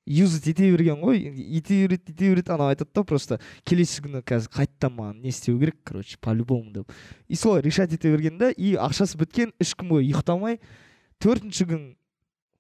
юзать 0.06 0.48
ете 0.48 0.72
берген 0.72 1.02
ғой 1.02 1.20
ете 1.26 1.82
береді 1.86 2.14
ете 2.14 2.30
береді 2.30 2.54
анау 2.54 2.72
айтады 2.72 2.92
да 2.94 3.04
просто 3.04 3.40
келесі 3.66 4.04
күні 4.06 4.22
қазір 4.22 4.54
қайтадан 4.54 4.96
маған 4.96 5.22
не 5.22 5.34
істеу 5.34 5.60
керек 5.60 5.78
короче 5.84 6.18
по 6.22 6.34
любому 6.34 6.72
деп 6.72 6.92
и 7.28 7.36
солай 7.36 7.62
решать 7.62 7.94
ете 7.94 8.12
берген 8.12 8.38
да 8.38 8.52
и 8.52 8.76
ақшасы 8.76 9.18
біткен 9.18 9.54
үш 9.60 9.74
күн 9.76 9.90
бойы 9.90 10.06
ұйықтамай 10.06 10.60
төртінші 11.20 11.70
күн 11.70 11.86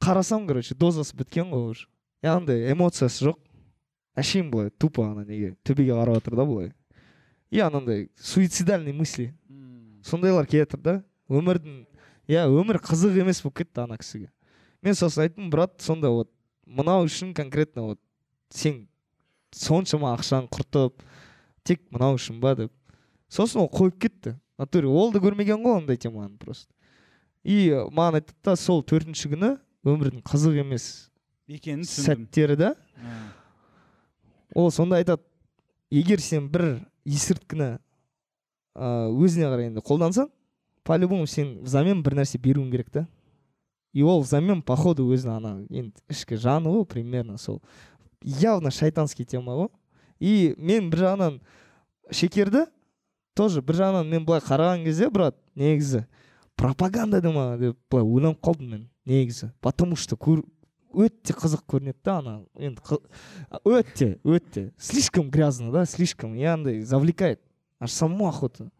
қарасам 0.06 0.45
короче 0.45 0.76
дозасы 0.76 1.16
біткен 1.18 1.49
ғой 1.49 1.72
уже. 1.72 1.88
Яғни 2.22 2.53
эмоциясы 2.70 3.26
жоқ. 3.26 3.39
Әшейін 4.16 4.51
былай 4.53 4.70
тупо 4.70 5.08
ана 5.10 5.26
неге 5.26 5.56
төбеге 5.66 5.95
қарап 5.97 6.20
жатыр 6.20 6.36
да 6.38 6.45
былай. 6.45 6.74
И 7.49 7.60
анандай 7.60 8.12
суицидальный 8.16 8.93
мысли. 8.93 9.34
Сондайлар 10.03 10.45
келе 10.45 10.68
жатыр 10.68 10.80
да. 10.80 10.95
Өмірдің 11.28 11.88
иә 12.30 12.45
өмір 12.45 12.78
қызық 12.86 13.18
емес 13.24 13.41
болып 13.41 13.64
кетті 13.64 13.82
ана 13.82 13.97
кісіге. 13.97 14.30
Мен 14.86 14.93
сосын 14.93 15.26
айттым 15.26 15.49
брат 15.49 15.82
сонда 15.82 16.14
вот 16.14 16.30
мынау 16.68 17.08
үшін 17.10 17.34
конкретно 17.34 17.89
вот 17.89 17.99
сен 18.49 18.88
соншама 19.51 20.14
ақшаны 20.14 20.51
құртып 20.53 21.01
тек 21.64 21.82
мынау 21.89 22.20
үшін 22.20 22.39
ба 22.39 22.53
деп. 22.56 22.74
Сосын 23.28 23.66
ол 23.66 23.72
қойып 23.74 23.97
кетті. 24.06 24.38
Натуре 24.58 24.88
ол 24.88 25.12
да 25.12 25.20
көрмеген 25.20 25.66
ғой 25.66 25.82
ондай 25.82 25.97
теманы 25.97 26.38
просто. 26.38 26.70
И 27.43 27.74
маған 27.74 28.22
айтады 28.22 28.38
да 28.43 28.56
сол 28.56 28.84
төртінші 28.84 29.34
күні 29.34 29.56
өмірдің 29.86 30.23
қызық 30.25 30.59
емес 30.63 31.09
екенін 31.47 31.86
түсіндім. 31.86 32.25
сәттері 32.25 32.57
да. 32.57 32.75
М. 32.97 33.31
ол 34.55 34.71
сонда 34.71 34.97
айтады 34.97 35.23
егер 35.91 36.19
сен 36.19 36.49
бір 36.49 36.81
есірткіні 37.05 37.77
ә, 38.75 38.88
өзіне 39.13 39.49
қарай 39.51 39.69
енді 39.69 39.83
қолдансаң 39.86 40.29
по 40.83 40.97
любому 40.97 41.27
сен 41.27 41.59
взамен 41.63 42.03
бір 42.03 42.19
нәрсе 42.21 42.38
беруің 42.41 42.71
керек 42.71 42.89
та. 42.89 43.07
И 43.93 44.03
ол 44.03 44.21
взамен 44.21 44.61
походу 44.61 45.07
өзінің 45.13 45.36
ана 45.38 45.53
енді 45.69 46.01
ішкі 46.11 46.36
жаны 46.38 46.69
ғой 46.69 46.86
примерно 46.86 47.38
сол. 47.38 47.61
Явно 48.21 48.71
шайтанский 48.71 49.25
тема 49.25 49.53
ғой. 49.55 49.69
И 50.19 50.53
мен 50.57 50.89
бір 50.89 51.05
жағынан 51.05 51.39
шекерді 52.11 52.65
тоже 53.36 53.61
бір 53.61 53.79
жағынан 53.79 54.09
мен 54.09 54.25
былай 54.25 54.41
қараған 54.41 54.83
кезде 54.83 55.09
брат 55.09 55.38
негізі 55.55 56.05
пропаганда 56.55 57.21
да 57.21 57.31
ма 57.31 57.57
деп 57.57 57.77
былай 57.89 58.05
ойланып 58.05 58.41
қалдым 58.43 58.69
мен. 58.69 58.89
Негізі. 59.06 59.51
Потому 59.62 59.95
что 59.95 60.16
өте 60.95 61.34
қызық 61.36 61.66
көрінеді 61.68 61.99
да 62.03 62.18
ана 62.20 62.45
енді 62.58 62.80
өте 63.66 64.20
өте. 64.24 64.72
Слишком 64.78 65.30
грязно 65.30 65.72
да 65.72 65.86
слишком. 65.86 66.36
И 66.36 66.43
андай 66.43 66.82
завлекает. 66.82 67.41
Аж 67.80 67.91
саму 67.91 68.28
охота 68.28 68.72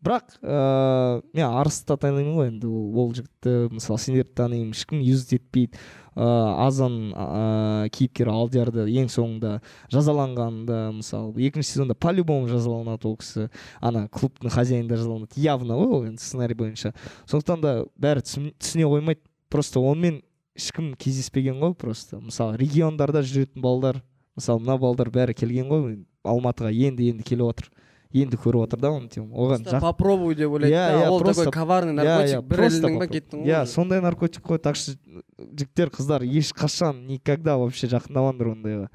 бірақ 0.00 0.38
ыыы 0.40 1.22
мен 1.34 1.46
арысты 1.58 1.96
танимын 1.98 2.36
ғой 2.38 2.48
енді. 2.52 2.68
Ол 2.70 3.12
жігітті 3.12 3.74
мысалы 3.74 3.98
сендерді 3.98 4.32
танимын 4.32 4.70
ешкім 4.70 5.00
юзать 5.02 5.34
етпейді. 5.36 5.76
Ыыы 6.14 6.66
азан 6.66 7.12
ыыы 7.12 7.90
кейіпкері 7.90 8.30
алдиярды 8.32 8.86
ең 8.88 9.10
соңында 9.12 9.58
жазаланғанында 9.92 10.78
мысалы 10.96 11.34
екінші 11.42 11.74
сезонда 11.74 11.94
по 11.94 12.14
любому 12.14 12.48
жазаланады 12.48 13.10
ол 13.10 13.18
кісі. 13.18 13.50
Ана 13.82 14.08
клубтың 14.08 14.48
хозяины 14.54 14.88
да 14.88 14.96
жазаланады. 14.96 15.36
Явно 15.36 15.76
ғой 15.82 15.92
ол 15.98 16.06
енді 16.06 16.22
сценарий 16.22 16.54
бойынша. 16.54 16.94
Сондықтан 17.26 17.60
да 17.60 17.74
бәрі 17.98 18.22
түсін- 18.22 18.54
түсіне 18.56 18.88
қоймайды. 18.88 19.20
Просто 19.48 19.80
онымен 19.80 20.22
ешкім 20.56 20.94
кездеспеген 20.98 21.60
ғой 21.62 21.74
просто. 21.74 22.20
Мысалы 22.20 22.56
региондарда 22.58 23.22
жүретін 23.22 23.60
балдар 23.62 24.02
мысалы 24.36 24.60
мына 24.60 24.78
балдар 24.78 25.10
бәрі 25.10 25.34
келген 25.34 25.68
ғой 25.70 25.98
алматыға 26.24 26.72
енді 26.72 27.10
енді 27.12 27.24
келіп 27.24 27.50
отыр. 27.52 27.70
Енді 28.10 28.38
көріп 28.40 28.62
отыр 28.64 28.80
да 28.80 28.88
оны 28.88 29.08
тем 29.12 29.26
оған 29.36 29.66
жақ- 29.68 29.80
попробуй 29.84 30.34
деп 30.34 30.48
ойлайды 30.50 30.72
Иә, 30.72 30.86
да. 30.88 31.00
иә, 31.04 31.08
ол 31.10 31.18
просто- 31.20 31.44
такой 31.44 31.52
коварный 31.52 31.92
Иә, 31.92 31.96
наркотик. 31.96 32.42
бір 32.48 32.56
просто 32.56 32.78
ілдің 32.88 32.98
ба 32.98 33.06
кеттің 33.06 33.42
ғой 33.42 33.46
иә 33.52 33.66
сондай 33.66 34.00
наркотик 34.00 34.42
қой 34.48 34.58
так 34.58 34.76
что 34.76 34.92
жігіттер 35.38 35.90
қыздар 35.92 36.22
ешқашан 36.24 37.04
никогда 37.06 37.58
вообще 37.58 37.86
жақындамаңдар 37.86 38.48
ондайға. 38.54 38.88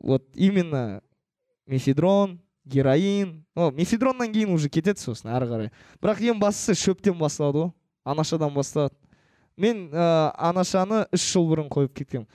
Вот 0.00 0.22
именно 0.34 1.00
мефедрон 1.66 2.40
героин. 2.64 3.44
О 3.56 3.70
мефедроннан 3.70 4.32
кейін 4.32 4.52
уже 4.54 4.68
кетеді 4.68 5.00
сосын 5.00 5.30
әрі 5.34 5.48
қарай. 5.50 5.70
Бірақ 6.02 6.20
ең 6.20 6.38
бастысы 6.40 6.74
шөптен 6.78 7.18
басталады 7.18 7.58
ғой. 7.64 7.72
Анашадан 8.04 8.54
басталады. 8.54 8.94
Мен 9.56 9.88
ә, 9.90 10.32
анашаны 10.36 11.06
үш 11.14 11.26
жыл 11.32 11.48
бұрын 11.50 11.70
қойып 11.72 11.94
кеткенмін 12.00 12.28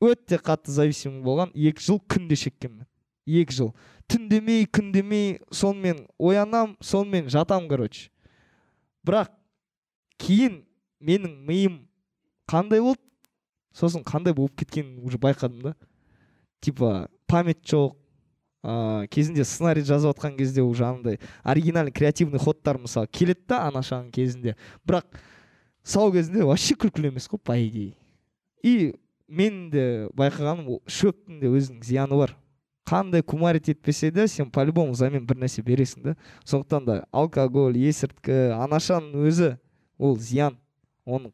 өте 0.00 0.38
қатты 0.40 0.72
зависимый 0.72 1.22
болған 1.24 1.52
екі 1.54 1.84
жыл 1.84 2.00
күнде 2.08 2.36
шеккенмін 2.36 2.86
екі 3.26 3.56
жыл. 3.56 3.72
Түн 4.06 4.28
демей 4.30 4.66
күн 4.70 4.92
демей 4.94 5.40
сонымен 5.50 6.04
оянам 6.18 6.76
сонымен 6.80 7.28
жатам 7.32 7.68
короче. 7.68 8.10
Бірақ 9.06 9.32
кейін 10.22 10.62
менің 11.00 11.34
миым 11.46 11.78
қандай 12.48 12.80
болды? 12.80 13.02
Сосын 13.74 14.04
қандай 14.06 14.34
болып 14.34 14.54
кеткенін 14.56 15.02
уже 15.04 15.18
байқадым 15.18 15.62
да. 15.62 15.74
Типа 16.60 17.08
память 17.26 17.64
жоқ. 17.64 17.96
Ыыы 18.66 19.06
кезінде 19.08 19.44
сценарий 19.44 19.84
жазып 19.86 20.10
жатқан 20.10 20.36
кезде 20.36 20.62
уже 20.62 20.84
андай 20.84 21.20
оригинальный 21.44 21.92
креативный 21.92 22.38
ходтар 22.38 22.78
мысалы 22.78 23.06
келеді 23.06 23.44
да 23.48 23.60
анашаның 23.68 24.10
кезінде. 24.10 24.56
Бірақ 24.86 25.06
сау 25.86 26.10
кезінде 26.10 26.42
вообще 26.42 26.74
күлкілі 26.74 27.12
емес 27.12 27.28
қой 27.30 27.38
по 27.38 27.54
идее. 27.54 27.94
И 28.62 28.94
мен 29.28 29.70
де 29.70 30.08
байқағаным 30.18 30.80
шөптің 30.90 31.38
де 31.40 31.50
өзінің 31.50 31.84
зияны 31.86 32.18
бар. 32.18 32.34
Қандай 32.86 33.22
кумарить 33.22 33.68
етпесе 33.70 34.10
де 34.10 34.26
сен 34.28 34.50
по 34.50 34.64
любому 34.66 34.92
взамен 34.92 35.26
бір 35.26 35.38
нәрсе 35.44 35.62
бересің 35.62 36.02
да. 36.02 36.16
Сондықтан 36.44 36.86
да 36.86 36.96
алкоголь 37.12 37.78
есірткі 37.78 38.56
анашаның 38.58 39.26
өзі 39.30 39.52
ол 39.98 40.18
зиян. 40.18 40.58
Оны 41.06 41.30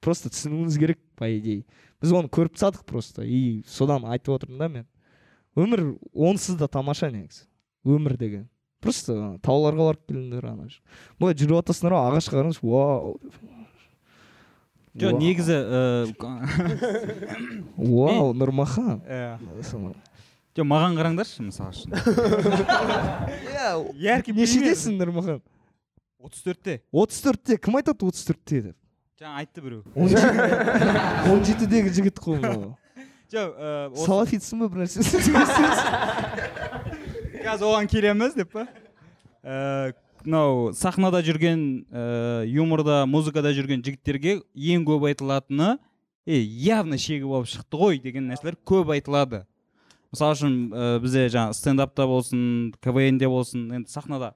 просто 0.00 0.30
түсінуіңіз 0.34 0.78
керек 0.78 0.98
по 1.14 1.30
идее. 1.30 1.64
Біз 2.02 2.12
оны 2.12 2.30
көріп 2.30 2.58
тастадық 2.58 2.84
просто. 2.86 3.22
И 3.22 3.62
содан 3.66 4.04
айтып 4.04 4.34
отырмын 4.34 4.58
да 4.58 4.68
мен. 4.68 4.86
Өмір 5.56 5.96
онсыз 6.12 6.58
да 6.58 6.66
тамаша 6.68 7.10
негізі. 7.10 7.46
Өмір 7.86 8.18
деген. 8.18 8.48
Просто 8.82 9.38
тауларға 9.42 9.88
барып 9.90 10.02
келіңдер 10.10 10.44
ана 10.50 10.68
былай 11.18 11.34
жүріп 11.34 11.62
жатасыңдар 11.62 11.94
ғой 11.96 12.10
ағашқа 12.10 12.36
қараңыз 12.36 12.58
вау. 12.62 13.16
Жоқ 14.96 15.18
негізі 15.20 15.56
вау 17.76 18.32
нұрмахан 18.36 19.00
иә. 19.04 19.36
Жоқ 20.56 20.64
маған 20.70 20.96
қараңдаршы 20.96 21.42
мысалы 21.44 21.70
үшін 21.74 21.90
пример. 24.24 24.40
нешедесің 24.40 24.96
нұрмахан 25.02 25.40
отыз 26.26 26.40
төртте. 26.46 26.74
отыз 26.92 27.18
төртте. 27.26 27.52
Кім 27.60 27.72
айтады 27.76 28.06
отыз 28.08 28.22
төртте 28.30 28.56
деп? 28.70 28.76
Жаңа 29.20 29.36
айтты 29.42 29.60
біреу. 29.64 29.82
Он 29.96 30.06
жетідегі 31.44 31.88
жігіт 31.92 32.16
қой 32.20 32.36
мынау. 32.40 32.72
Жоқ 33.32 33.48
осы- 33.92 34.06
салафитсің 34.06 34.56
ба 34.62 34.66
бір 34.72 34.78
нәрсе 34.84 34.98
қазір 37.46 37.66
оған 37.68 37.86
келеміз 37.90 38.32
деп 38.38 38.48
па? 38.54 38.62
Ііі, 39.46 39.92
мынау 40.26 40.72
сахнада 40.74 41.22
жүрген 41.24 41.60
ііі 41.86 42.56
юморда 42.58 43.04
музыкада 43.06 43.52
жүрген 43.54 43.84
жігіттерге 43.86 44.40
ең 44.54 44.86
көп 44.88 45.06
айтылатыны 45.10 45.76
е 46.26 46.40
явно 46.42 46.98
шегі 46.98 47.28
болып 47.30 47.46
шықты 47.50 47.78
ғой 47.78 48.00
деген 48.02 48.26
нәрселер 48.30 48.58
көп 48.66 48.90
айтылады. 48.96 49.44
Мысалы 50.10 50.34
үшін 50.36 50.56
ііі 50.66 51.02
бізде 51.04 51.28
жаңағы 51.30 51.58
стендапта 51.60 52.06
болсын 52.10 52.74
квн 52.82 53.18
де 53.22 53.30
болсын 53.30 53.70
енді 53.78 53.92
сахнада 53.92 54.34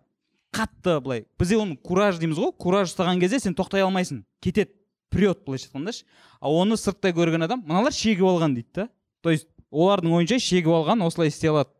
қатты 0.54 1.00
былай 1.02 1.24
бізде 1.38 1.58
оны 1.58 1.76
кураж 1.76 2.18
дейміз 2.22 2.38
ғой 2.38 2.54
кураж 2.58 2.90
ұстаған 2.90 3.20
кезде 3.22 3.40
сен 3.42 3.54
тоқтай 3.58 3.84
алмайсың 3.84 4.24
кетеді 4.42 4.72
прет 5.10 5.44
былайша 5.46 5.68
айтқанда 5.68 5.94
ше 5.94 6.04
ал 6.40 6.56
оны 6.58 6.78
сырттай 6.78 7.14
көрген 7.14 7.44
адам 7.46 7.62
мыналар 7.66 7.94
шегіп 7.94 8.26
алған 8.30 8.54
дейді 8.54 8.68
да. 8.74 8.88
То 9.22 9.30
есть 9.30 9.48
олардың 9.70 10.16
ойынша 10.18 10.38
шегіп 10.42 10.70
алған 10.74 11.04
осылай 11.06 11.28
істей 11.30 11.50
алады. 11.50 11.70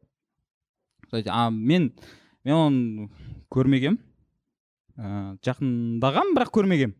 А 1.26 1.50
мен 1.50 1.92
мен 2.44 2.54
оны 2.54 3.08
көрмегенмін 3.50 4.00
ә, 5.00 5.36
жақындағам 5.44 6.34
бірақ 6.36 6.52
көрмегем. 6.54 6.94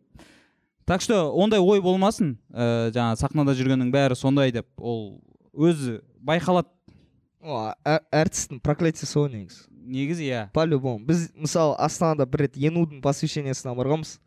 Так 0.85 1.01
что 1.01 1.31
ондай 1.31 1.59
ой 1.59 1.81
болмасын. 1.81 2.37
Ә, 2.49 2.91
жаңағы 2.91 3.19
сахнада 3.21 3.55
жүргеннің 3.55 3.91
бәрі 3.93 4.17
сондай 4.17 4.51
деп 4.51 4.67
ол 4.77 5.21
өзі 5.53 6.01
байқалады. 6.19 6.69
О, 7.41 7.71
әртістің 7.85 8.61
проклятиесі 8.61 9.17
ғой 9.17 9.31
негізі. 9.33 9.63
Негізі 9.71 10.27
иә. 10.27 10.41
По 10.53 10.65
любому 10.65 11.01
біз 11.05 11.29
мысалы 11.35 11.75
астанада 11.81 12.27
бір 12.29 12.45
рет 12.45 12.57
енудың 12.57 13.01
посвящениесіне 13.01 13.73
барғанбыз. 13.77 14.19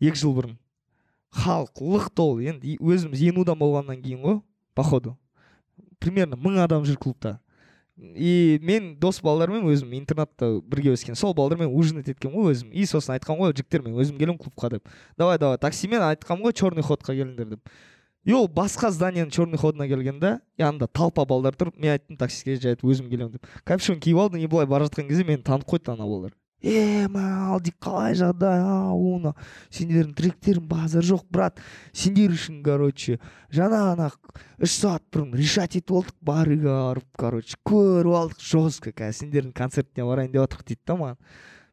Екі 0.00 0.22
жыл 0.22 0.36
бұрын. 0.36 0.54
Халық 1.34 1.82
лық 1.82 2.08
толы. 2.16 2.48
Енді 2.48 2.78
өзіміз 2.80 3.24
енудан 3.32 3.58
болғаннан 3.60 4.00
кейін 4.00 4.22
ғой 4.24 4.40
походу. 4.74 5.16
Примерно 6.00 6.38
мың 6.40 6.62
адам 6.64 6.86
жүр 6.88 6.96
клубта. 6.96 7.38
И 7.98 8.58
мен 8.62 8.92
дос 9.00 9.18
балалармен 9.22 9.66
өзім 9.66 9.92
интернатта 9.98 10.60
бірге 10.62 10.92
өскен 10.94 11.18
сол 11.18 11.34
балалармен 11.34 11.72
ужинать 11.74 12.08
еткенмін 12.12 12.38
ғой 12.38 12.54
өзім. 12.54 12.70
И 12.70 12.86
сосын 12.86 13.16
айтқанмын 13.16 13.48
ғой 13.48 13.56
жігіттер 13.58 13.82
мен 13.82 13.98
өзім 13.98 14.20
келемін 14.20 14.38
клубқа 14.38 14.70
деп. 14.76 14.88
Давай 15.18 15.38
давай 15.38 15.58
таксимен 15.58 16.04
айтқанмын 16.06 16.46
ғой 16.46 16.54
черный 16.54 16.86
ходқа 16.86 17.16
келіңдер 17.16 17.56
деп. 17.56 17.72
И 18.24 18.34
ол 18.36 18.46
басқа 18.46 18.92
зданияның 18.94 19.34
черный 19.34 19.58
ходына 19.58 19.88
келген 19.90 20.20
да 20.22 20.38
янында 20.60 20.86
толпа 20.86 21.24
балдар 21.26 21.58
тұр 21.58 21.72
мен 21.74 21.96
айттым 21.96 22.18
таксиге 22.20 22.58
жай 22.62 22.78
өзім 22.78 23.10
келемін 23.10 23.38
деп. 23.38 23.50
Капюшон 23.64 23.98
киіп 23.98 24.22
алдым 24.22 24.42
и 24.42 24.46
былай 24.46 24.66
бара 24.66 24.86
жатқан 24.86 25.08
кезде 25.08 25.24
мені 25.24 25.42
танып 25.42 25.66
қойды 25.66 25.90
ана 25.94 26.06
балалар. 26.06 26.37
Е 26.62 27.06
мал 27.12 27.60
дейді 27.62 27.76
қалай 27.82 28.16
жағдай 28.18 28.62
а 28.62 28.90
оны 28.92 29.34
сендердің 29.70 30.14
тректерің 30.18 30.64
базар 30.68 31.06
жоқ 31.06 31.26
брат. 31.30 31.60
Сендер 31.92 32.34
үшін 32.34 32.62
короче 32.66 33.18
жаңа 33.54 33.82
ана 33.92 34.08
үш 34.58 34.78
сағат 34.80 35.04
бұрын 35.12 35.36
решать 35.38 35.76
етіп 35.78 35.94
алдық 36.00 36.16
барыға 36.20 36.78
барып 36.88 37.06
короче 37.18 37.60
көріп 37.68 38.16
алдық 38.22 38.42
жестко 38.42 38.90
қазір 38.90 39.20
сендердің 39.22 39.54
концертіне 39.54 40.08
барайын 40.08 40.32
деп 40.32 40.42
жатырмық 40.42 40.66
дейді 40.66 40.82
да 40.86 40.98
маған. 41.02 41.20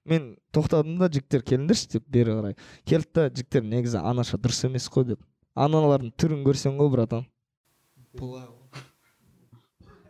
Мен 0.06 0.28
тоқтадым 0.54 1.00
да 1.02 1.10
жігіттер 1.10 1.42
келіңдерші 1.50 1.96
деп 1.96 2.06
бері 2.14 2.36
қарай. 2.38 2.58
Келді 2.86 3.10
да 3.16 3.30
жігіттер 3.32 3.66
негізі 3.66 4.04
анаша 4.06 4.38
дұрыс 4.38 4.68
емес 4.70 4.86
қой 4.94 5.08
деп. 5.10 5.24
Аналардың 5.56 6.14
түрін 6.14 6.46
көрсең 6.46 6.78
ғой 6.78 6.92
братан. 6.94 7.26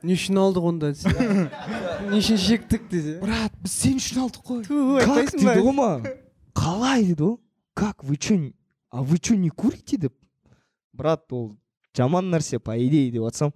Не 0.06 0.16
үшін 0.18 0.40
алдық 0.42 0.70
онда 0.72 0.92
десе? 0.94 1.10
Не 2.12 2.20
үшін 2.22 2.38
шектік 2.38 2.88
десе? 2.92 3.18
Брат 3.24 3.56
біз 3.64 3.74
сен 3.74 3.98
үшін 4.02 4.22
алдық 4.26 4.46
қой. 4.46 4.64
Ту 4.68 5.00
как 5.02 5.34
дейді 5.34 5.66
ғой 5.66 5.76
маған 5.80 6.08
қалай 6.56 7.08
дейді 7.10 7.22
ғой? 7.24 7.38
Как 7.76 8.04
вы 8.04 8.16
че 8.16 8.54
а 8.90 9.04
вы 9.04 9.20
че 9.20 9.36
не 9.36 9.50
курите 9.50 9.98
деп? 9.98 10.14
Брат 10.94 11.26
ол 11.34 11.58
жаман 11.96 12.30
нәрсе 12.32 12.60
по 12.60 12.78
идее 12.78 13.12
деп 13.12 13.26
жатсам 13.28 13.52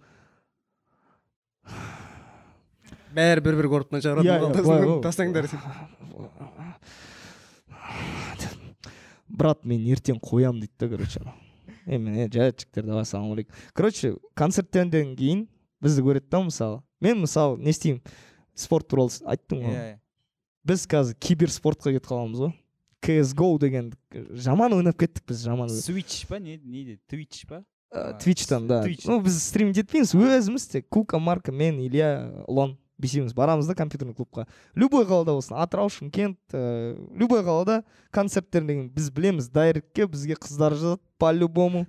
бәрі 3.16 3.44
бір 3.44 3.58
бір 3.60 3.70
былай 3.70 4.04
шығарады 4.04 5.00
тастаңдар 5.04 5.48
брат 9.30 9.64
мен 9.64 9.86
ертең 9.88 10.20
қоямын 10.20 10.66
дейді 10.66 10.76
да 10.80 10.90
короче. 10.90 11.22
Е 11.86 11.98
мен 11.98 12.18
е 12.20 12.28
жай 12.32 12.52
жігіттер 12.52 12.86
давай 12.86 13.06
ассалаумағалейкум 13.06 13.56
короче 13.74 14.16
концерттерден 14.36 15.16
кейін 15.16 15.48
бізді 15.82 16.06
көреді 16.06 16.30
да 16.30 16.44
мысалы 16.46 16.82
мен 17.02 17.24
мысалы 17.24 17.58
не 17.58 17.74
істеймін 17.74 18.04
спорт 18.56 18.88
туралы 18.88 19.14
айттым 19.26 19.64
ғой. 19.64 19.76
Иә 19.76 19.98
біз 20.70 20.86
қазір 20.90 21.18
киберспортқа 21.24 21.94
кетіп 21.94 22.10
қаламыз 22.10 22.44
ғой. 22.44 22.54
Кс 23.00 23.32
го 23.38 23.54
деген 23.62 23.94
жаман 24.36 24.76
ойнап 24.76 25.00
кеттік 25.00 25.24
біз 25.32 25.46
жаман 25.48 25.72
switch 25.72 26.26
па 26.28 26.40
не 26.40 26.58
не 26.58 26.84
дейді 26.84 27.00
twitch 27.10 27.48
па? 27.48 27.64
Твичтан 28.20 28.68
да. 28.68 28.84
Twitch. 28.84 29.08
ну 29.08 29.20
біз 29.24 29.42
стримить 29.42 29.78
етпейміз 29.78 30.14
өзіміз 30.14 30.68
тек 30.70 30.90
кука 30.90 31.18
марка 31.18 31.52
мен 31.52 31.80
илья 31.80 32.30
ұлан 32.46 32.76
бесеуміз 33.00 33.34
барамыз 33.34 33.66
да 33.66 33.76
компьютерный 33.76 34.14
клубқа. 34.14 34.46
Любой 34.76 35.06
қалада 35.06 35.32
болсын 35.32 35.56
атырау 35.58 35.90
шымкент 35.90 36.38
ә, 36.52 36.94
любой 37.16 37.42
қалада 37.42 37.84
концерттер 38.12 38.68
деген 38.68 38.90
біз 38.90 39.10
білеміз 39.10 39.50
дайректке 39.50 40.06
бізге 40.06 40.36
қыздар 40.36 40.76
жазады 40.76 41.02
по 41.18 41.32
любому 41.32 41.88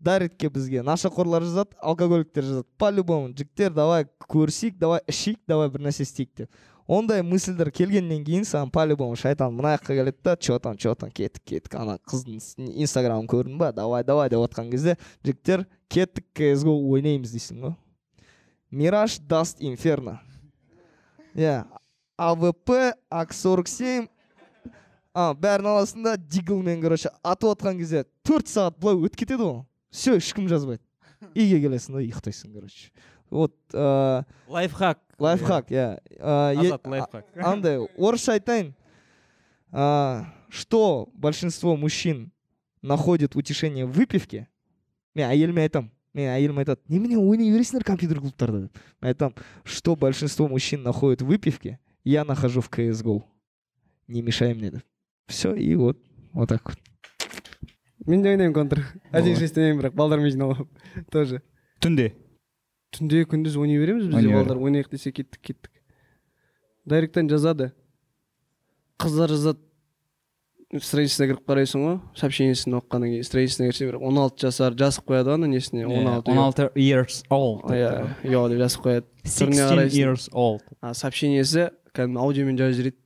дайректке 0.00 0.48
бізге. 0.48 0.82
Нашақорлар 0.82 1.42
жазады 1.42 1.76
алкоголиктер 1.80 2.44
жазады. 2.44 2.68
По 2.78 2.90
любому 2.90 3.32
жігіттер 3.32 3.74
давай 3.74 4.06
көрісейік 4.28 4.78
давай 4.78 5.00
ішейік 5.08 5.40
давай 5.48 5.68
бір 5.68 5.88
нәрсе 5.88 6.02
істейік 6.02 6.30
деп. 6.36 6.50
Ондай 6.86 7.22
мысльдер 7.24 7.70
келгеннен 7.72 8.24
кейін 8.26 8.44
саған 8.44 8.68
по 8.68 8.82
любому 8.84 9.16
шайтан 9.16 9.54
мына 9.56 9.78
жаққа 9.78 9.94
келеді 9.96 10.18
да 10.22 10.36
че 10.36 10.58
там 10.58 10.76
че 10.76 10.94
там 10.94 11.10
кеттік 11.10 11.40
кеттік 11.44 11.74
ана 11.80 11.96
қыздың 11.96 12.42
инстаграмын 12.84 13.24
көрдің 13.24 13.56
ба 13.56 13.72
давай 13.72 14.04
давай 14.04 14.28
деп 14.28 14.44
отқан 14.44 14.68
кезде 14.70 14.98
жігіттер 15.24 15.64
кеттік 15.88 16.26
кс 16.36 16.64
го 16.64 16.76
ойнаймыз 16.92 17.32
дейсің 17.32 17.62
ғой. 17.64 17.74
Мираж 18.70 19.18
даст 19.18 19.62
инферно 19.64 20.20
иә 21.34 21.64
авп 22.18 22.70
ак 23.10 23.32
сорок 23.32 23.68
семь 23.68 24.08
а 25.14 25.32
бәрін 25.32 25.70
аласың 25.72 26.04
да 26.04 26.16
диглмен 26.18 26.82
короче 26.82 27.08
атып 27.22 27.54
отқан 27.56 27.78
кезде 27.78 28.04
төрт 28.26 28.50
сағат 28.50 28.76
былай 28.76 29.08
өтіп 29.08 29.24
кетеді 29.24 29.42
ғой. 29.42 29.62
все 29.93 30.15
ешкім 30.17 30.47
жазбайды 30.47 30.83
үйге 31.35 31.59
келесің 31.65 31.97
да 31.97 32.03
ұйықтайсың 32.03 32.53
короче 32.53 32.91
вот 33.29 33.55
ыыы 33.73 34.25
лайфхак 34.47 34.99
лайфхак 35.19 35.71
иә 35.71 35.87
Ә, 36.19 36.53
е- 36.55 36.59
азат 36.65 36.87
лайфхак 36.87 37.25
андай 37.35 37.77
орысша 37.97 38.33
айтайын 38.39 38.73
а, 39.71 40.25
что 40.49 41.09
большинство 41.13 41.75
мужчин 41.75 42.31
находит 42.81 43.35
утешение 43.35 43.85
в 43.85 43.91
выпивке 43.91 44.47
мен 45.15 45.29
әйеліме 45.29 45.67
айтамын 45.67 45.91
мен 46.13 46.29
әйелім 46.33 46.57
айтады 46.63 46.81
немене 46.89 47.17
ойнай 47.19 47.51
бересіңдер 47.51 47.83
компьютер 47.85 48.19
клубтарда 48.21 48.61
деп 48.65 48.77
мен 49.01 49.09
айтамын 49.13 49.35
что 49.63 49.95
большинство 49.95 50.47
мужчин 50.47 50.81
находит 50.83 51.21
в 51.21 51.27
выпивке 51.27 51.79
я 52.03 52.23
нахожу 52.25 52.61
в 52.61 52.69
кс 52.69 53.03
го 53.03 53.25
не 54.07 54.21
мешай 54.21 54.53
мне 54.55 54.71
деп 54.71 54.83
все 55.27 55.53
и 55.53 55.75
вот 55.75 55.99
вот 56.33 56.49
так 56.49 56.63
вот 56.65 56.79
Мен 58.06 58.22
де 58.22 58.30
ойнаймын 58.34 58.54
контр 58.54 58.82
один 59.12 59.36
шесть 59.36 59.56
ойнаймын 59.58 59.82
бірақ 59.82 59.94
балдармен 59.98 60.30
жиналып 60.30 60.58
алып 60.64 61.10
тоже. 61.10 61.42
Түнде? 61.80 62.12
Түнде 62.94 63.24
күндіз 63.26 63.56
ойнай 63.58 63.78
береміз 63.82 64.06
бізде 64.10 64.32
балдар. 64.34 64.58
Ойнайық 64.60 64.90
десе 64.92 65.12
кеттік 65.12 65.40
кеттік. 65.40 65.70
Дайректен 66.86 67.28
жазады. 67.30 67.72
Қыздар 69.00 69.32
жазады. 69.32 69.60
Страницасына 70.74 71.28
кіріп 71.30 71.42
қарайсың 71.46 71.82
ғой 71.86 71.96
сообщениесін 72.18 72.74
оқығаннан 72.80 73.12
кейін. 73.12 73.26
Страницасына 73.26 73.68
кірсең 73.68 73.90
бір 73.92 73.98
он 74.02 74.16
алты 74.18 74.46
жасар 74.48 74.74
жазып 74.74 75.04
қояды 75.06 75.30
ғой 75.30 75.36
ана 75.38 75.46
несіне 75.52 75.84
он 75.86 76.08
алты 76.10 76.32
он 76.32 76.40
алты 76.42 76.66
years 76.74 77.20
old. 77.30 77.62
Иә 77.70 77.90
ұялы 78.26 78.54
деп 78.56 78.62
жазып 78.64 78.82
қояды. 78.82 79.06
Түріне 79.22 79.60
16 79.60 79.70
қарайсың. 79.70 79.98
years 80.00 80.26
old. 80.32 80.64
А 80.82 80.90
сообщениесі 80.98 81.68
кәдімгі 81.94 82.18
аудиомен 82.24 82.58
жазып 82.58 82.80
жібереді. 82.80 82.98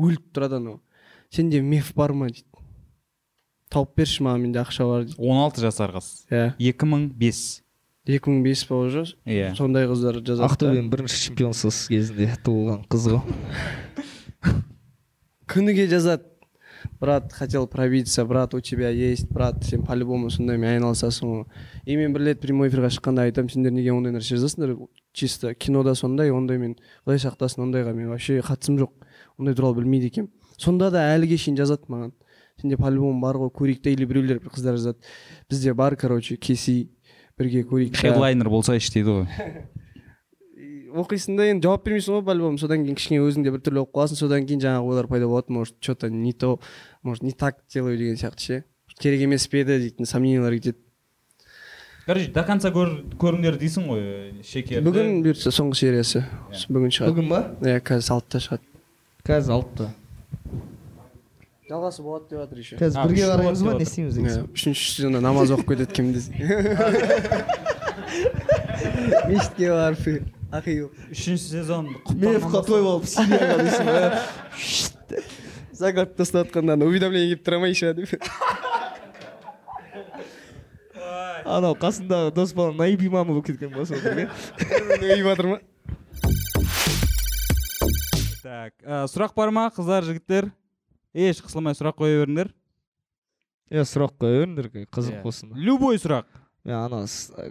Өліп 0.00 0.24
тұрады 0.32 0.56
анау. 0.56 0.80
Сенде 1.28 1.60
меф 1.60 1.92
бар 1.94 2.14
ма 2.16 2.30
дейді. 2.30 2.46
Тауып 3.70 3.96
берші 3.96 4.26
маған 4.26 4.46
менде 4.46 4.62
ақша 4.62 4.86
бар 4.88 5.08
дейді 5.08 5.18
16 5.18 5.66
жасар 5.66 5.94
қыз 5.96 6.12
иә 6.30 6.46
2005 6.58 7.42
екі 8.10 8.32
мың 8.32 8.42
бес 8.44 8.64
па 8.66 8.78
уже 8.80 9.04
иә. 9.26 9.52
Сондай 9.58 9.86
қыздар 9.88 10.20
жазады. 10.24 10.48
Ақтөбенің 10.48 10.88
бірінші 10.90 11.20
чемпионсыз 11.28 11.84
кезінде 11.90 12.32
туылған 12.44 12.82
қыз 12.90 13.06
ғой. 13.12 13.22
Күніге 15.50 15.86
жазады. 15.90 16.26
Брат 16.98 17.32
хотел 17.32 17.66
пробиться 17.68 18.24
брат 18.24 18.54
у 18.54 18.60
тебя 18.60 18.88
есть 18.88 19.28
брат 19.28 19.62
сен 19.64 19.84
по 19.84 19.92
любому 19.92 20.30
сондаймен 20.30 20.80
айналысасың 20.80 21.28
ғой. 21.28 21.44
И 21.84 21.96
мен 21.96 22.14
бір 22.14 22.30
рет 22.30 22.40
прямой 22.40 22.70
эфирға 22.70 22.88
шыққанда 22.88 23.26
айтамын 23.28 23.52
сендер 23.52 23.72
неге 23.72 23.92
ондай 23.92 24.14
нәрсе 24.14 24.38
жазасыңдар? 24.38 24.76
Чисто 25.12 25.54
кинода 25.54 25.94
сондай 25.94 26.32
ондаймен 26.32 26.78
құдай 27.04 27.20
сақтасын 27.20 27.66
ондайға 27.66 27.92
мен 27.92 28.08
вообще 28.08 28.40
қатысым 28.40 28.80
жоқ. 28.80 28.96
Ондай 29.36 29.54
туралы 29.54 29.82
білмейді 29.82 30.08
екенмін. 30.08 30.32
Сонда 30.56 30.90
да 30.90 31.04
әліге 31.12 31.36
шейін 31.36 31.60
жазады 31.60 31.84
маған. 31.92 32.14
Сенде 32.60 32.78
по 32.80 32.90
любому 32.92 33.20
бар 33.20 33.40
ғой 33.40 33.50
көрейік 33.50 33.82
та 33.82 33.90
или 33.90 34.06
біреулер 34.06 34.40
бір 34.40 34.54
қыздар 34.54 34.78
жазады 34.78 34.98
бізде 35.50 35.74
бар 35.74 35.96
короче 35.96 36.36
кеси 36.36 36.90
бірге 37.38 37.64
көрейік 37.64 37.96
та». 37.96 38.06
хедлайнер 38.06 38.50
болсайшы 38.52 38.92
дейді 38.94 39.10
ғой 39.10 39.70
оқисың 40.90 41.38
да 41.38 41.46
енді 41.50 41.68
жауап 41.68 41.84
бермейсің 41.86 42.18
ғой 42.18 42.24
по 42.26 42.34
любому 42.34 42.58
содан 42.58 42.84
кейін 42.84 42.98
кішкене 42.98 43.22
өзің 43.22 43.46
де 43.46 43.52
біртүрлі 43.54 43.82
болып 43.82 43.94
қаласың 43.94 44.18
содан 44.18 44.46
кейін 44.46 44.62
жаңағы 44.64 44.90
ойлар 44.90 45.08
пайда 45.10 45.28
болады 45.30 45.54
может 45.54 45.78
че 45.80 45.94
то 45.94 46.08
не 46.08 46.32
то 46.32 46.58
может 47.02 47.22
не 47.22 47.32
так 47.32 47.58
делаю 47.72 47.98
деген 47.98 48.16
сияқты 48.16 48.40
ше 48.40 48.64
керек 48.98 49.22
емес 49.22 49.46
пе 49.48 49.62
еді 49.62 49.78
дейтін 49.78 50.06
сомнениялар 50.06 50.54
кетеді 50.58 50.78
короче 52.06 52.30
до 52.34 52.44
конца 52.44 52.72
көр, 52.74 52.96
көріңдер 53.20 53.58
дейсің 53.60 53.86
ғой 53.90 54.02
шекерді 54.46 54.84
бүгін 54.88 55.22
бұйыртса 55.24 55.52
соңғы 55.54 55.78
сериясы 55.78 56.24
бүгін 56.68 56.94
шығады 56.96 57.14
бүгін 57.14 57.30
ба 57.30 57.42
иә 57.62 57.80
қазір 57.86 58.16
алтыда 58.18 58.42
шығады 58.46 58.70
қазір 59.26 59.56
алтыда 59.58 59.90
жалғасы 61.70 62.02
болады 62.02 62.26
деп 62.30 62.40
жатыр 62.42 62.58
еще 62.58 62.76
қазір 62.80 63.06
бірге 63.06 63.24
қараймыз 63.30 63.62
ба 63.62 63.74
не 63.78 63.84
істейміз 63.86 64.14
деген 64.18 64.46
үшінші 64.50 64.84
сезонда 64.96 65.20
намаз 65.22 65.52
оқып 65.54 65.68
кетеді 65.70 65.92
кім 65.94 66.12
десе 66.16 66.32
мешітке 69.30 69.70
барып 69.70 70.04
ақи 70.50 70.76
үшінші 71.14 71.44
сезон 71.44 71.92
мефқа 72.10 72.64
той 72.66 72.82
болып 72.82 73.06
сирияға 73.06 73.56
дейсің 73.62 73.86
ғой 73.94 74.02
загадка 75.80 76.18
тастап 76.18 76.48
жатқанда 76.50 76.74
ана 76.74 76.90
уведомление 76.90 77.36
келіп 77.36 77.46
тұра 77.46 77.62
ма 77.62 77.70
еще 77.70 77.94
деп 77.94 78.18
анау 81.46 81.78
қасындағы 81.78 82.34
дос 82.34 82.54
бала 82.54 82.74
наиб 82.74 83.02
имамы 83.06 83.36
болып 83.36 83.46
кеткен 83.52 83.70
болса 83.76 83.94
отыр 83.94 84.26
үйіп 84.26 85.26
жатыр 85.30 85.46
ма 85.54 85.60
так 88.42 88.74
сұрақ 89.14 89.36
бар 89.38 89.54
ма 89.54 89.70
қыздар 89.76 90.02
жігіттер 90.10 90.50
еш 91.14 91.40
қысылмай 91.42 91.74
сұрақ 91.78 91.96
қоя 92.00 92.20
беріңдер. 92.22 92.52
Иә 93.70 93.84
сұрақ 93.86 94.16
қоя 94.20 94.40
беріңдер 94.44 94.70
қызық 94.90 95.22
болсын 95.24 95.52
любой 95.54 95.98
сұрақ. 96.02 96.26
Мен 96.64 96.76
ана 96.76 97.06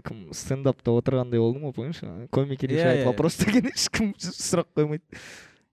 кім 0.05 0.33
стендапта 0.37 0.91
отырғандай 0.93 1.39
болдым 1.41 1.63
ғой 1.67 1.73
помнишь 1.73 2.01
комики 2.29 2.67
решает 2.69 3.05
вопрос 3.07 3.37
деген 3.41 3.71
ешкім 3.71 4.13
сұрақ 4.19 4.67
қоймайды. 4.75 5.03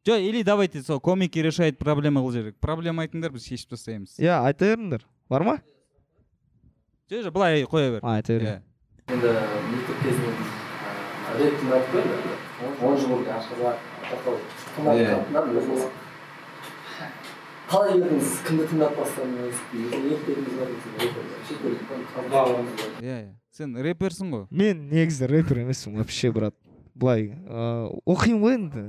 Жоқ 0.07 0.21
или 0.23 0.43
давайте 0.43 0.83
сол 0.83 1.01
комики 1.01 1.39
решает 1.43 1.79
проблема 1.79 2.21
қылып 2.23 2.33
жіберейік 2.39 2.61
проблема 2.63 3.03
айтыңдар 3.05 3.31
біз 3.35 3.45
шешіп 3.45 3.75
тастаймыз. 3.75 4.17
Иә 4.23 4.39
айта 4.47 4.65
беріңдер. 4.71 5.03
Бар 5.29 5.43
ма? 5.43 5.59
Жоқ 7.11 7.27
жоқ 7.27 7.33
былай 7.35 7.65
қоя 7.67 7.91
бер. 7.99 8.01
Айта 8.07 8.33
бер 8.39 8.43
Иә. 8.47 8.61
енді 9.07 9.29
мектеп 9.71 9.99
кезінде 10.03 10.31
рэп 11.37 11.55
тыңдадық 11.61 11.89
қой 11.93 12.03
енді 12.07 12.87
он 12.87 12.97
жыл 12.97 13.09
бұрын 13.13 13.31
ашқазақ 13.37 13.77
тоқтау 14.11 14.35
қалай 17.67 17.97
келдіңіз 17.97 18.29
кімді 18.47 18.65
тыңдап 18.71 18.93
бастадыңыз 19.01 19.57
иә 23.01 23.17
иә 23.17 23.33
сен 23.57 23.75
рэперсің 23.87 24.31
ғой 24.35 24.45
мен 24.51 24.87
негізі 24.93 25.27
рэпер 25.31 25.63
емеспін 25.65 25.99
вообще 25.99 26.31
брат. 26.33 26.55
Былай 26.95 27.31
ыыы 27.33 28.01
оқимын 28.07 28.43
ғой 28.43 28.55
енді. 28.57 28.85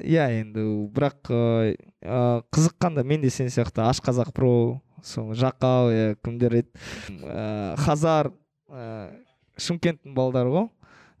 Иә 0.00 0.26
енді 0.40 0.64
бірақ 0.94 1.30
ыыы 1.30 1.76
ыыы, 2.02 2.42
қызыққанда 2.50 3.04
мен 3.04 3.22
де 3.22 3.30
сен 3.30 3.48
сияқты 3.48 3.84
ашқазақ 3.86 4.32
про 4.34 4.80
сол 5.02 5.32
жақау 5.32 5.92
иә 5.92 6.16
кімдер 6.24 6.58
еді. 6.60 6.68
Ыыы 7.08 7.76
хазар 7.84 8.32
ыыы 8.68 9.12
шымкенттің 9.56 10.14
балдары 10.16 10.50
ғой. 10.50 10.68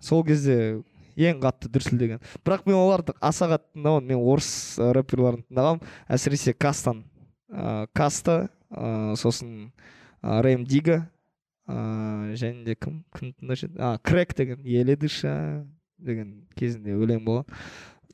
Сол 0.00 0.24
кезде 0.24 0.82
ең 1.16 1.40
қатты 1.42 1.70
дүрсілдеген 1.72 2.22
бірақ 2.44 2.66
мен 2.66 2.78
оларды 2.78 3.14
аса 3.20 3.48
қатты 3.50 3.70
тыңдамадым 3.74 4.10
мен 4.10 4.22
орыс 4.22 4.50
ы, 4.78 4.90
рэперларын 4.96 5.44
тыңдағанмын 5.48 5.92
әсіресе 6.16 6.54
кастан. 6.54 7.04
Ыыы 7.50 7.88
каста 7.94 8.48
ыыы 8.70 9.16
сосын 9.20 9.50
ы, 10.22 10.40
рэм 10.46 10.64
дига 10.66 11.04
ыыы 11.68 12.36
және 12.40 12.64
де 12.64 12.74
кім 12.74 13.04
кім 13.14 13.32
тыңдаушы 13.38 13.68
еді? 13.68 13.78
А 13.78 13.98
крэк 13.98 14.34
деген 14.36 14.64
еле 14.64 14.96
дыша 14.96 15.64
деген 15.98 16.44
кезінде 16.56 16.96
өлең 16.96 17.24
болған. 17.24 17.46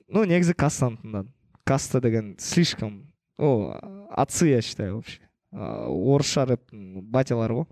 Ну 0.09 0.25
негізі 0.25 0.55
кастаны 0.55 1.01
тыңдадым. 1.01 1.33
Каста 1.65 2.01
деген 2.01 2.37
слишком 2.39 3.07
о 3.39 3.79
отцы 4.11 4.49
я 4.49 4.61
считаю 4.61 4.97
вообще. 4.97 5.21
Орысша 5.53 6.45
рэптің 6.47 7.03
батялары 7.11 7.63
ғой. 7.63 7.67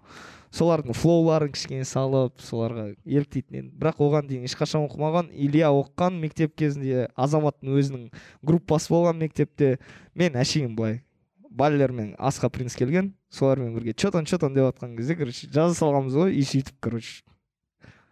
Солардың 0.54 0.96
флоуларын 0.96 1.52
кішкене 1.52 1.84
салып 1.88 2.40
соларға 2.42 2.88
еліктейтін 3.04 3.58
едім. 3.58 3.72
Бірақ 3.80 4.00
оған 4.04 4.28
дейін 4.30 4.46
ешқашан 4.48 4.86
оқымаған 4.86 5.30
илья 5.32 5.70
оқыған 5.74 6.18
мектеп 6.22 6.56
кезінде 6.58 7.08
азаматтың 7.16 7.76
өзінің 7.78 8.06
группасы 8.46 8.92
болған 8.92 9.20
мектепте 9.20 9.76
мен 10.14 10.38
әшейін 10.40 10.76
былай 10.78 11.02
баллермен 11.50 12.14
асқа 12.18 12.50
принц 12.52 12.76
келген 12.78 13.12
солармен 13.30 13.74
бірге 13.74 13.94
че 13.94 14.10
там 14.10 14.24
че 14.24 14.38
там 14.38 14.54
деп 14.54 14.70
жатқан 14.70 14.96
кезде 14.96 15.16
короче 15.16 15.48
жаза 15.52 15.74
салғанбыз 15.74 16.16
ғой 16.16 16.32
и 16.32 16.44
сөйтіп 16.44 16.80
короче. 16.80 17.22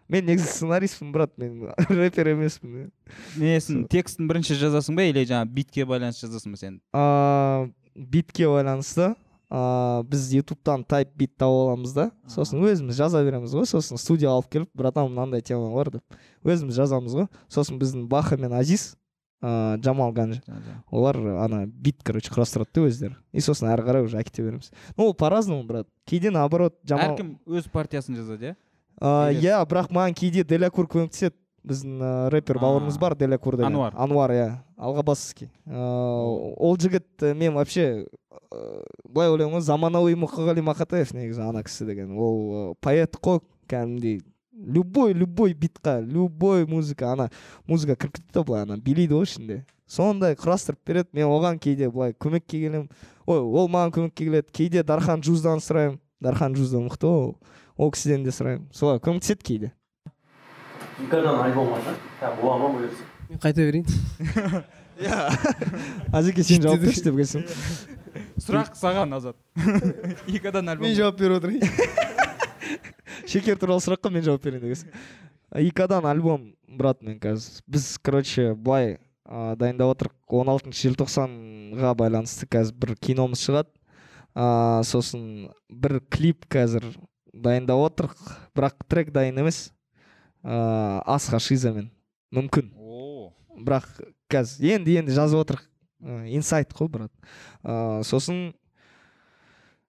Мен 0.08 0.26
негізі 0.26 0.46
сценаристпін 0.46 1.10
брат 1.12 1.32
мен 1.38 1.72
рэпер 1.88 2.30
емеспін 2.34 2.92
несін 3.36 3.86
текстін 3.90 4.28
бірінші 4.28 4.54
жазасың 4.60 4.96
ба 4.96 5.08
или 5.08 5.24
жаңағы 5.26 5.50
битке 5.56 5.86
байланысты 5.88 6.28
жазасың 6.28 6.54
ба 6.54 6.60
сен? 6.60 6.80
Ыыы 6.94 7.72
битке 7.96 8.46
байланысты. 8.46 9.14
Ыыы 9.50 10.02
біз 10.10 10.28
ютубтан 10.34 10.84
тайп 10.84 11.12
бит 11.14 11.36
тауып 11.38 11.68
аламыз 11.68 11.92
да. 11.94 12.10
Сосын 12.26 12.64
өзіміз 12.66 12.96
жаза 12.98 13.22
береміз 13.22 13.54
ғой. 13.54 13.66
Сосын 13.70 14.00
студия 14.00 14.32
алып 14.32 14.50
келіп 14.50 14.70
братан 14.74 15.06
мынандай 15.12 15.42
тема 15.42 15.70
бар 15.74 15.90
деп. 15.94 16.18
Өзіміз 16.42 16.74
жазамыз 16.74 17.14
ғой. 17.14 17.28
Сосын 17.48 17.78
біздің 17.78 18.08
баха 18.10 18.36
мен 18.36 18.52
азиз 18.58 18.96
ыыы 19.42 19.78
жамал 19.84 20.12
ганжа 20.12 20.42
олар 20.90 21.16
ана 21.44 21.66
бит 21.66 22.02
короче 22.02 22.32
құрастырады 22.34 22.74
да 22.74 22.86
өздері. 22.88 23.16
И 23.32 23.40
сосын 23.40 23.70
әрі 23.70 23.86
қарай 23.86 24.04
уже 24.08 24.18
әкете 24.18 24.42
береміз. 24.42 24.72
Ну 24.96 25.10
ол 25.10 25.14
по 25.14 25.30
разному 25.30 25.62
брат. 25.62 25.86
Кейде 26.06 26.30
наоборот 26.30 26.74
жамал 26.82 27.14
әркім 27.14 27.36
өз 27.46 27.70
партиясын 27.70 28.16
жазады 28.16 28.50
иә? 28.50 28.56
Иә 28.98 29.60
бірақ 29.68 29.92
маған 29.92 30.16
кейде 30.16 30.42
делякур 30.42 30.88
көмектеседі. 30.88 31.36
Біздің 31.66 31.98
ыыы 32.00 32.30
рэпер 32.34 32.60
бауырымыз 32.62 32.98
бар 32.98 33.16
делякур 33.18 33.56
деген. 33.56 33.74
Ануар. 33.74 33.94
ануар 33.96 34.30
иә. 34.30 34.46
Алғабасовский 34.76 35.50
ол 35.66 36.76
жігіт 36.78 37.34
мен 37.34 37.54
вообще 37.54 38.06
былай 39.08 39.30
ойлаймын 39.32 39.58
ғой 39.58 39.64
заманауи 39.66 40.14
мұқағали 40.14 40.62
мақатаев 40.62 41.14
негізі 41.16 41.42
ана 41.48 41.62
кісі 41.66 41.86
деген. 41.88 42.16
Ол 42.16 42.76
поэт 42.80 43.18
қой 43.18 43.40
кәдімгідей. 43.68 44.22
Любой 44.56 45.12
любой 45.12 45.52
битқа 45.52 46.00
любой 46.00 46.66
музыка 46.66 47.12
ана 47.12 47.30
музыка 47.66 47.96
кіріп 47.96 48.16
кетеді 48.16 48.32
да 48.32 48.44
былай 48.44 48.62
ана 48.62 48.76
билейді 48.78 49.18
ғой 49.18 49.26
ішінде. 49.26 49.64
Сондай 49.86 50.34
құрастырып 50.34 50.78
береді. 50.86 51.08
Мен 51.12 51.28
оған 51.28 51.58
кейде 51.58 51.90
былай 51.90 52.14
көмекке 52.14 52.62
келемін. 52.62 52.88
Ой 53.26 53.40
ол 53.40 53.68
маған 53.68 53.92
көмекке 53.92 54.24
келеді. 54.24 54.52
Кейде 54.52 54.82
дархан 54.82 55.22
жуздан 55.22 55.60
сұраймын. 55.60 55.98
Дархан 56.20 56.56
жузда 56.56 56.80
мықты 56.80 57.10
ғой 57.10 57.26
ол. 57.26 57.36
Ол 57.76 57.92
кісіден 57.92 58.24
де 58.24 58.32
сұраймын. 58.32 58.70
Солай 58.72 58.98
көмектеседі 58.98 59.44
кейде. 59.44 59.72
Бола 62.40 62.56
ма 62.62 62.68
бұйырса 62.72 63.04
мен 63.28 63.40
қайта 63.42 63.60
берейін 63.66 63.86
азеке 66.12 66.42
сен 66.46 66.62
жауап 66.64 66.80
берші 66.80 67.04
деп 67.04 67.18
келсем 67.20 67.44
сұрақ 68.40 68.72
саған 68.80 69.12
азат 69.18 69.36
икадан 70.26 70.72
альбом 70.72 70.86
мен 70.88 70.96
жауап 70.96 71.18
беріп 71.20 71.36
отырайын 71.40 71.64
шекер 73.28 73.60
туралы 73.60 73.84
сұраққа 73.84 74.12
мен 74.14 74.24
жауап 74.24 74.46
берейін 74.46 74.64
дегенсің 74.64 74.88
икадан 75.68 76.08
альбом 76.08 76.54
брат 76.68 77.02
мен 77.02 77.20
қазір 77.20 77.60
біз 77.68 77.90
короче 78.02 78.54
былай 78.54 78.96
ыыы 79.26 79.56
дайындап 79.60 79.92
отырмық 79.96 80.40
он 80.40 80.48
алтыншы 80.54 80.88
желтоқсанға 80.88 81.92
байланысты 81.98 82.48
қазір 82.48 82.80
бір 82.80 82.96
киномыз 82.96 83.44
шығады 83.44 83.72
ыыы 84.32 84.84
сосын 84.88 85.48
бір 85.68 86.00
клип 86.08 86.48
қазір 86.48 86.88
дайындап 87.34 87.84
отырмық 87.90 88.36
бірақ 88.56 88.86
трек 88.88 89.12
дайын 89.12 89.44
емес 89.44 89.66
ыыы 90.46 91.00
асха 91.04 91.40
шизамен 91.42 91.90
мүмкін. 92.34 92.70
Бірақ 93.66 93.88
қазір 94.30 94.76
енді 94.76 95.00
енді 95.02 95.16
жазып 95.16 95.42
отырмық 95.42 95.66
Ы, 96.06 96.28
инсайт 96.36 96.72
қой 96.76 96.88
брат. 96.88 97.12
Ыыы 97.64 98.04
сосын 98.04 98.54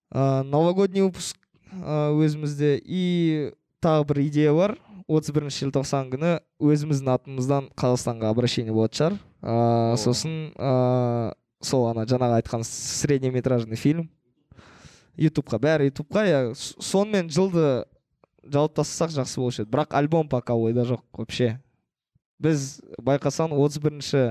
ыыы 0.10 0.43
новогодний 0.47 1.03
выпуск 1.03 1.38
өзімізде. 1.72 2.78
И 2.84 3.53
тағы 3.84 4.05
бір 4.08 4.22
идея 4.28 4.53
бар. 4.53 4.78
отыз 5.08 5.32
бірінші 5.32 5.68
желтоқсан 5.68 6.10
күні 6.12 6.34
өзіміздің 6.60 7.12
атымыздан 7.14 7.68
қазақстанға 7.80 8.32
обращение 8.34 8.74
болатын 8.76 8.97
шығар. 8.97 9.14
Ыыы 9.41 9.99
сосын 10.01 10.34
ыыы 10.51 11.34
сол 11.64 11.86
ана 11.91 12.03
жаңағы 12.03 12.41
айтқан 12.41 12.66
среднеметражный 12.68 13.80
фильм. 13.80 14.10
Ютубқа 15.16 15.60
бәрі 15.60 15.88
ютубқа. 15.91 16.26
Иә 16.28 16.41
сонымен 16.55 17.30
жылды 17.32 17.86
жауып 18.53 18.75
тастасақ 18.77 19.13
жақсы 19.15 19.39
болушы 19.41 19.63
еді. 19.63 19.71
Бірақ 19.71 19.95
альбом 19.97 20.29
пока 20.29 20.55
ойда 20.55 20.85
жоқ 20.87 21.03
вообще. 21.13 21.59
Біз 22.39 22.82
байқасаң 23.01 23.55
отыз 23.57 23.82
бірінші 23.83 24.24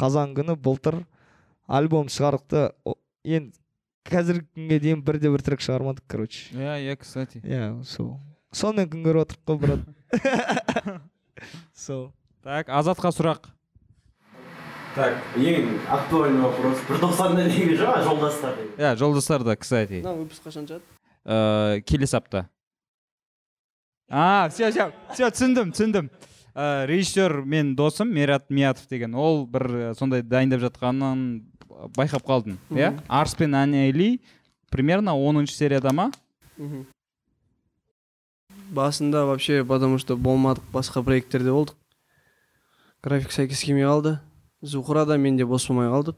қазан 0.00 0.34
күні 0.36 0.56
былтыр 0.56 1.04
альбом 1.68 2.10
шығардық 2.10 2.46
та 2.50 2.94
енді 3.24 3.54
қазіргі 4.04 4.46
күнге 4.54 4.80
дейін 4.82 5.02
бірде 5.04 5.30
бір 5.32 5.42
трек 5.44 5.64
шығармадық 5.64 6.04
короче. 6.08 6.50
Иә 6.52 6.76
иә 6.84 6.96
кстати. 7.00 7.40
Иә 7.40 7.82
сол. 7.88 8.18
Сонымен 8.54 8.90
күн 8.90 9.04
көріп 9.06 9.24
отырмық 9.24 9.46
қой 9.48 9.58
брат. 9.62 11.00
Сол. 11.74 12.12
Так 12.44 12.68
азатқа 12.68 13.10
сұрақ. 13.14 13.48
Так 14.94 15.16
ең 15.40 15.72
актуальный 15.90 16.44
вопрос. 16.44 16.82
Бір 16.86 17.00
тоқсанда 17.02 17.48
неге 17.48 17.74
жоқ 17.80 18.02
жолдастар? 18.06 18.54
Деген 18.60 18.78
иә 18.78 18.92
жолдастарда 19.00 19.56
кстати. 19.56 20.02
Мына 20.04 20.14
выпуск 20.20 20.44
қашан 20.46 20.68
шығады? 20.68 20.84
Э, 21.24 21.80
келесі 21.82 22.18
апта. 22.20 22.44
А 24.08 24.48
все 24.50 24.70
все 24.70 24.92
все 25.12 25.30
түсіндім 25.30 25.72
түсіндім. 25.72 26.10
Э, 26.54 26.86
режиссер 26.86 27.42
мен 27.42 27.74
досым 27.76 28.14
мерат 28.14 28.50
миятов 28.50 28.86
деген. 28.88 29.14
Ол 29.14 29.46
бір 29.46 29.66
э, 29.74 29.94
сондай 29.98 30.22
дайындап 30.22 30.60
жатқанын 30.62 31.42
байқап 31.96 32.22
қалдым 32.22 32.58
иә? 32.70 33.00
Арс 33.08 33.34
пен 33.34 33.54
анели 33.54 34.20
примерно 34.70 35.16
оныншы 35.16 35.54
серияда 35.54 35.92
ма? 35.92 36.12
Басында 38.70 39.26
вообще 39.26 39.64
потому 39.64 39.98
что 39.98 40.16
болмадық 40.16 40.64
басқа 40.72 41.02
проекттерде 41.02 41.50
болдық. 41.50 41.76
График 43.02 43.32
сәйкес 43.32 43.62
келмей 43.62 43.84
қалды. 43.84 44.18
Зухра 44.62 45.04
да 45.04 45.16
мен 45.16 45.36
де 45.36 45.44
бос 45.44 45.66
болмай 45.68 45.88
қалдық. 45.88 46.16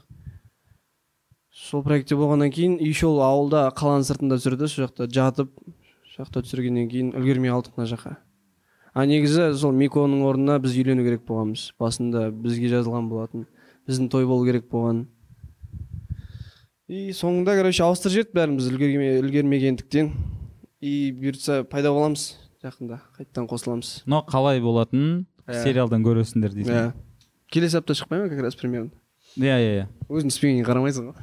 Сол 1.50 1.82
проектте 1.82 2.16
болғаннан 2.16 2.52
кейін 2.52 2.78
еще 2.78 3.08
ол 3.08 3.22
ауылда 3.24 3.66
қаланың 3.76 4.04
сыртында 4.04 4.38
түсірді 4.38 4.68
сол 4.68 4.86
жақта 4.86 5.08
жатып 5.10 5.50
жақта 6.16 6.40
түсіргеннен 6.44 6.86
кейін 6.90 7.08
үлгермей 7.18 7.50
қалдық 7.52 7.72
мына 7.76 7.86
жаққа. 7.90 8.12
А 8.96 8.98
негізі 9.04 9.50
сол 9.60 9.72
миконың 9.76 10.22
орнына 10.24 10.54
біз 10.62 10.72
үйлену 10.78 11.02
керек 11.04 11.22
болғанбыз 11.28 11.62
басында 11.80 12.20
бізге 12.32 12.68
жазылған 12.72 13.08
болатын 13.10 13.40
біздің 13.88 14.06
той 14.10 14.24
болу 14.26 14.44
керек 14.48 14.64
болған. 14.72 15.02
И 16.88 17.10
соңында 17.12 17.56
короче 17.58 17.82
ауыстырып 17.84 18.14
жіберді 18.14 18.32
бәріміз 18.38 18.64
үлгерме- 18.70 19.18
үлгермегендіктен. 19.20 20.06
И 20.80 21.12
бұйыртса 21.18 21.64
пайда 21.68 21.90
боламыз 21.92 22.22
жақында 22.64 22.96
қайтадан 23.18 23.46
қосыламыз. 23.50 24.02
Но 24.06 24.22
қалай 24.28 24.60
болатынын 24.62 25.26
Иә. 25.46 25.62
сериалдан 25.64 26.02
көресіңдер 26.06 26.50
дейсің. 26.54 26.72
Иә 26.72 26.92
келесі 27.52 27.76
апта 27.78 27.94
шықпай 27.94 28.18
ма 28.22 28.28
как 28.30 28.40
раз 28.42 28.54
примерно? 28.56 28.90
Иә 29.36 29.58
иә 29.60 29.72
иә. 29.76 29.86
Өзің 30.08 30.28
түспегенге 30.32 30.64
қарамайсың 30.64 31.04
ғой. 31.10 31.16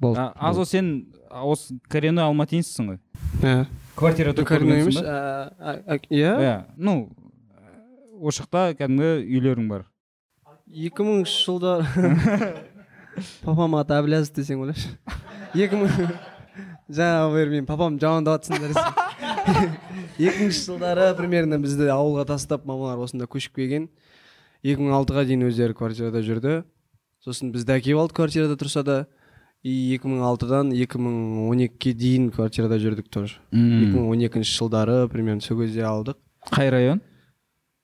Болды. 0.00 0.20
Азо 0.36 0.64
сен 0.64 1.06
осы 1.32 1.78
коренной 1.88 2.26
алматинецсің 2.26 2.92
ғой. 2.92 2.98
Иә 3.40 3.66
квартирада 3.96 4.44
коренной 4.44 4.82
емес? 4.82 4.98
иә 6.10 6.34
иә 6.36 6.56
ну 6.76 7.08
осы 8.20 8.42
жақта 8.42 8.74
кәдімгі 8.78 9.14
үйлерің 9.24 9.68
бар. 9.70 9.86
Екі 10.68 11.06
мыңыншы 11.06 11.38
жылдар 11.46 11.86
папам 13.46 13.78
аты 13.80 13.96
әблязов 13.96 14.36
десең 14.36 14.66
ойлашы. 14.66 14.92
Екі 15.56 15.80
мың 15.80 16.12
жаңағы 16.98 17.32
бері 17.36 17.54
менің 17.56 17.68
папам 17.68 17.98
жамандап 18.00 18.44
жатсыңдар 18.44 18.76
екі 20.18 20.36
мыңыншы 20.36 20.66
жылдары 20.68 21.08
примерно 21.18 21.58
бізді 21.62 21.88
ауылға 21.92 22.28
тастап 22.34 22.68
мамалар 22.68 23.00
осында 23.02 23.28
көшіп 23.30 23.56
келген. 23.58 23.88
Екі 24.62 24.84
мың 24.84 24.94
алтыға 25.00 25.24
дейін 25.26 25.48
өздері 25.48 25.74
квартирада 25.74 26.22
жүрді. 26.22 26.62
Сосын 27.24 27.50
бізді 27.54 27.78
әкеліп 27.78 28.04
алды 28.04 28.16
квартирада 28.20 28.58
тұрса 28.60 28.84
да. 28.86 28.98
И 29.62 29.94
екі 29.94 30.08
мың 30.10 30.22
алтыдан 30.26 30.72
екі 30.74 30.98
мың 30.98 31.16
он 31.48 31.60
екіге 31.66 31.92
дейін 31.98 32.30
квартирада 32.34 32.78
жүрдік 32.82 33.08
тоже. 33.14 33.36
Екі 33.52 33.92
мың 33.94 34.08
он 34.10 34.24
екінші 34.26 34.56
жылдары 34.58 35.08
примерно 35.08 35.40
сол 35.44 35.60
кезде 35.62 35.84
алдық. 35.86 36.16
Қай 36.50 36.70
район? 36.74 37.00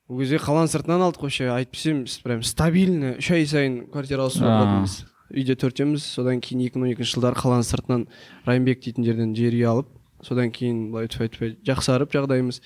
Ол 0.08 0.18
кезде 0.18 0.40
қаланың 0.42 0.70
сыртынан 0.72 1.04
алдық 1.06 1.22
вообще 1.28 1.46
айтпасам 1.52 2.06
с- 2.08 2.18
прям 2.24 2.42
стабильно 2.42 3.14
үш 3.18 3.30
ай 3.30 3.46
сайын 3.46 3.86
квартира 3.92 4.24
ауысып 4.26 4.42
А. 4.42 4.48
жататынбыз 4.48 4.96
үйде 5.36 5.54
төртеуміз 5.60 6.02
содан 6.02 6.40
кейін 6.40 6.64
екі 6.66 6.78
мың 6.80 6.88
он 6.88 6.92
екінші 6.96 7.14
жылдары 7.18 7.36
қаланың 7.36 7.66
сыртынан 7.68 8.06
райымбек 8.48 8.80
дейтін 8.82 9.04
жерден 9.04 9.34
жер 9.36 9.52
үй 9.52 9.66
алып 9.68 9.88
содан 10.24 10.50
кейін 10.50 10.90
былай 10.90 11.06
өйтіп 11.06 11.20
өйтіп 11.28 11.60
жақсарып 11.68 12.10
жағдайымыз 12.16 12.62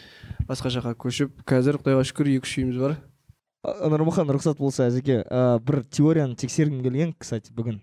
басқа 0.48 0.70
жаққа 0.70 0.94
көшіп 1.02 1.43
қазір 1.44 1.82
құдайға 1.82 2.06
шүкір 2.06 2.30
екі 2.39 2.47
үш 2.47 2.55
үйіміз 2.62 2.78
бар. 2.80 2.94
Нұрмұхан 3.66 4.30
рұқсат 4.30 4.56
болса 4.59 4.86
әзеке 4.89 5.20
ә, 5.26 5.59
бір 5.60 5.82
теорияны 5.90 6.34
тексергім 6.39 6.80
келген 6.82 7.12
кстати 7.18 7.52
бүгін. 7.52 7.80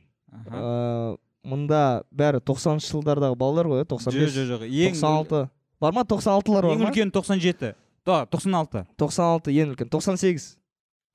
Ә, 0.48 1.18
мында 1.44 1.82
бәрі 2.12 2.42
тоқсаныншы 2.46 2.94
жылдардағы 2.94 3.38
балалар 3.40 3.70
ғой 3.72 3.84
иә 3.84 3.90
тоқсан 3.90 4.16
бес 4.16 4.34
жоқ 4.36 4.48
жоқ 4.54 4.66
ең 4.68 4.96
тоқсан 4.96 5.18
алты. 5.20 5.42
Бар 5.80 5.96
ма 5.96 6.06
тоқсан 6.08 6.36
алтылар 6.38 6.68
бар 6.70 6.76
ең 6.78 6.84
ма? 6.84 6.92
үлкені 6.92 7.14
тоқсан 7.16 7.42
жеті. 7.44 7.74
Тоқсан 8.06 8.56
алты. 8.56 8.86
тоқсан 8.98 9.34
алты 9.36 9.54
ең 9.54 9.74
үлкен. 9.74 9.90
тоқсан 9.90 10.18
сегіз. 10.18 10.58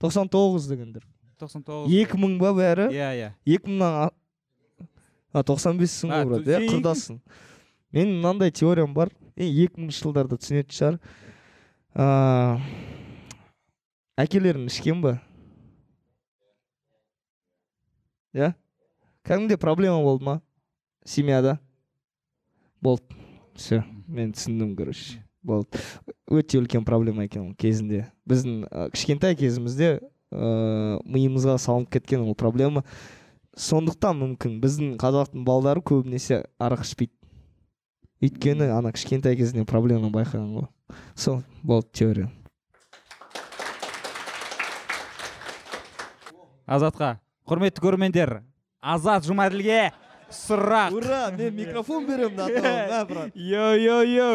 тоқсан 0.01 0.28
тоғыз 0.28 0.68
дегендер. 0.68 1.02
тоқсан 1.40 1.64
тоғыз. 1.64 1.92
Екі 1.92 2.20
мың 2.20 2.38
ба 2.38 2.52
бәрі? 2.55 2.88
Иә 2.92 3.10
иә. 3.18 3.32
Екі 3.44 3.70
мыңнан 3.70 4.10
а 5.34 5.42
тоқсан 5.42 5.78
бессің 5.78 6.12
ғой 6.14 6.24
брат 6.30 6.46
иә 6.46 6.62
құрдассың 6.70 7.18
менің 7.94 8.18
мынандай 8.20 8.51
теориям 8.55 8.94
бар. 8.94 9.10
Е 9.34 9.48
екі 9.48 9.80
мыңыншы 9.82 10.05
жылдарда 10.05 10.38
түсінетін 10.38 10.76
шығар. 10.78 10.98
Ыыы 11.94 12.92
әкелерің 14.24 14.68
ішкен 14.70 15.01
ба 15.02 15.16
иә? 18.34 18.52
Кәдімгідей 19.24 19.59
проблема 19.60 20.02
болды 20.05 20.24
ма? 20.24 20.34
Семьяда? 21.05 21.59
Болды. 22.80 23.16
Все 23.55 23.82
мен 24.06 24.32
түсіндім 24.32 24.76
короче. 24.76 25.22
Болды. 25.42 25.80
Өте 26.28 26.60
үлкен 26.60 26.84
проблема 26.84 27.24
екен 27.24 27.48
ол 27.48 27.55
кезінде. 27.56 28.06
Біздің 28.28 28.64
ә, 28.68 28.88
кішкентай 28.92 29.36
кезімізде 29.36 29.98
ыыы 30.30 31.01
миымызға 31.05 31.56
салынып 31.59 31.92
кеткен 31.96 32.24
ол 32.24 32.36
проблема. 32.36 32.84
Сондықтан 33.56 34.18
мүмкін 34.20 34.60
біздің 34.62 34.96
қазақтың 35.01 35.44
балдары 35.46 35.80
көбінесе 35.80 36.44
арақ 36.59 36.84
ішпейді 36.84 37.14
өйткені 38.24 38.70
ана 38.72 38.92
кішкентай 38.92 39.36
кезінен 39.36 39.66
проблема 39.68 40.09
байқаған 40.12 40.55
ғой. 40.56 40.66
Сол 41.14 41.42
болды 41.62 41.88
теория. 41.92 42.30
Азатқа 46.64 47.18
құрметті 47.44 47.84
көрермендер 47.84 48.40
азат 48.85 49.24
жұмаділге 49.24 49.89
сұрақ. 50.35 50.93
Ура 50.98 51.31
мен 51.32 51.55
микрофон 51.56 52.06
беремін 52.06 52.36
да 52.36 53.05
брат 53.09 53.32
йо 53.35 53.73
йо 53.81 54.02
йо 54.05 54.31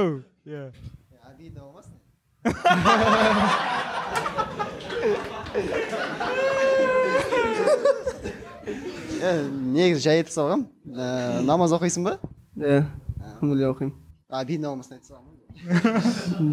Е, 9.20 9.32
негізі 9.76 10.02
жай 10.06 10.22
айтып 10.22 10.32
салғам. 10.32 10.62
Ә, 10.88 11.42
намаз 11.44 11.74
оқисың 11.76 12.06
ба? 12.08 12.14
Иә 12.56 12.86
алхамдулилля 13.20 13.74
оқимын. 13.74 13.92
Обидно 14.32 14.72
болмасын 14.72 14.96
айта 14.96 15.12
салғам. 15.12 15.36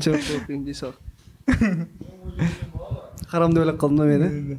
Жоқ 0.03 0.19
оқимын 0.41 0.65
дей 0.67 0.75
сал. 0.75 0.93
Харам 3.31 3.55
деп 3.55 3.63
ойлап 3.63 3.79
қалдым 3.79 4.03
да 4.03 4.05
мен 4.11 4.21
иә 4.27 4.57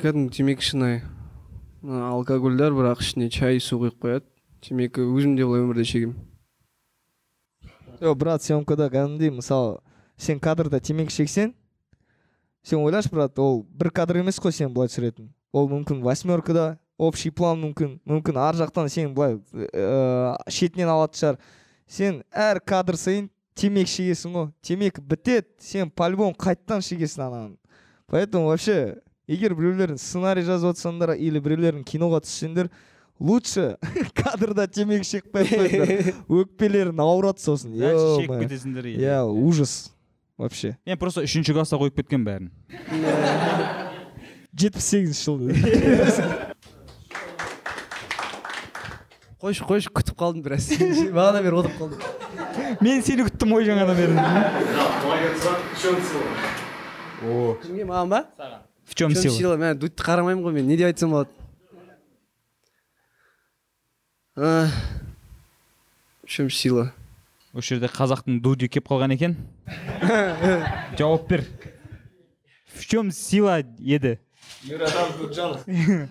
кәдімгі 0.00 0.32
темекі 0.32 0.64
шынайы. 0.64 1.02
Ана 1.84 2.14
алкогольдер 2.14 2.72
бірақ 2.72 3.02
ішіне 3.04 3.28
чай 3.28 3.60
су 3.60 3.76
құйып 3.82 3.98
қояды. 4.00 4.24
Темекі 4.64 5.04
өзім 5.04 5.36
де 5.36 5.44
былай 5.44 5.60
өмірде 5.66 5.84
шегемін 5.84 6.16
жоқ 8.00 8.16
брат 8.18 8.42
съемкада 8.42 8.88
кәдімгідей 8.88 9.32
мысалы 9.34 9.78
сен 10.16 10.40
кадрда 10.40 10.80
темекі 10.80 11.12
шексең 11.14 11.52
сен 12.62 12.80
ойлашы 12.80 13.10
брат 13.12 13.38
ол 13.38 13.64
бір 13.68 13.90
кадр 13.92 14.22
емес 14.22 14.40
қой 14.40 14.56
сен 14.56 14.72
былай 14.72 14.88
түсіретін. 14.88 15.28
Ол 15.52 15.68
мүмкін 15.68 16.00
восьмеркада 16.02 16.78
общий 16.96 17.30
план 17.30 17.60
мүмкін 17.60 17.98
мүмкін 18.08 18.40
ар 18.40 18.56
жақтан 18.56 18.88
сен 18.88 19.12
былай 19.14 19.36
ыыы 19.52 20.34
шетінен 20.48 20.88
алатын 20.94 21.20
шығар. 21.20 21.40
Сен 21.86 22.22
әр 22.32 22.60
кадр 22.64 22.96
сайын 22.96 23.28
темекі 23.54 23.92
шегесің 23.98 24.36
ғой. 24.36 24.52
Темекі 24.62 25.02
бітеді 25.02 25.48
сен 25.60 25.90
по 25.90 26.08
любому 26.08 26.36
қайтадан 26.38 26.80
шегесің 26.84 27.26
ананы 27.28 27.56
поэтому 28.08 28.48
вообще 28.48 28.98
егер 29.28 29.54
біреулерің 29.54 29.98
сценарий 30.00 30.42
жазып 30.46 30.72
жатсаңдар 30.72 31.14
или 31.16 31.40
біреулерің 31.44 31.84
киноға 31.86 32.20
түссеңдер 32.24 32.70
лучше 33.20 33.76
кадрда 34.18 34.66
темекі 34.66 35.04
шегіп 35.04 35.36
қойып 35.36 35.50
қойыңдар 35.52 35.90
өкпелерің 36.40 37.02
ауырады 37.04 37.44
сосын. 37.44 37.74
Шегіп 37.76 38.32
кетесіңдер 38.44 38.84
иә. 38.94 39.22
Ужас 39.28 39.92
вообще. 40.38 40.76
Мен 40.86 40.98
просто 40.98 41.22
үшінші 41.26 41.52
класста 41.52 41.76
қойып 41.76 42.00
кеткен 42.00 42.24
бәрін. 42.24 42.50
Жетпіс 44.58 44.88
сегізінші 44.90 45.22
жылы. 45.28 45.52
Қойшы 49.38 49.62
қойшы 49.68 49.92
күтіп 49.94 50.16
қалдым 50.18 50.42
біраз. 50.42 50.66
Бағанадан 50.74 51.44
бері 51.44 51.60
отырып 51.60 51.76
қалдым. 51.78 51.98
Мен 52.82 53.04
сені 53.06 53.22
күттім 53.28 53.54
ғой 53.54 53.68
жаңадан 53.68 53.94
бері. 53.94 54.14
Кімге 57.18 57.84
маған 57.88 58.08
ба? 58.12 58.24
В 58.84 58.94
чем 58.94 59.10
в 59.10 59.14
чем 59.14 59.22
сила? 59.22 59.34
сила? 59.34 59.56
Мә 59.58 59.74
дудьті 59.74 60.02
қарамаймын 60.02 60.44
ғой 60.44 60.52
мен. 60.52 60.68
Не 60.68 60.76
деп 60.76 60.86
айтсам 60.86 61.10
болады? 61.10 61.30
А, 64.36 64.68
в 66.22 66.28
чем 66.28 66.50
сила? 66.50 66.92
Осы 67.52 67.74
жерде 67.74 67.88
қазақтың 67.90 68.40
дуди 68.40 68.68
келіп 68.68 68.88
қалған 68.88 69.14
екен. 69.16 69.36
Жауап 70.98 71.28
бер. 71.28 71.44
В 72.74 72.86
чем 72.86 73.10
сила 73.10 73.60
еді? 73.78 74.18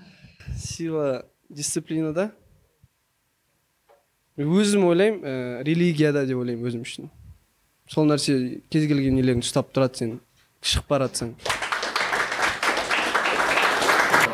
Сила 0.57 1.25
дисциплинада 1.49 2.31
өзім 4.37 4.85
ойлаймын 4.87 5.23
ә, 5.23 5.63
религияда 5.65 6.25
деп 6.27 6.37
ойлаймын 6.37 6.67
өзім 6.69 6.83
үшін. 6.85 7.09
Сол 7.89 8.05
нәрсе 8.07 8.61
кез 8.69 8.85
келген 8.87 9.17
нелеріңді 9.17 9.47
ұстап 9.47 9.71
тұрады 9.73 9.97
сен 10.03 10.19
шығып 10.61 10.87
бара 10.89 11.07
жатсаң 11.09 11.33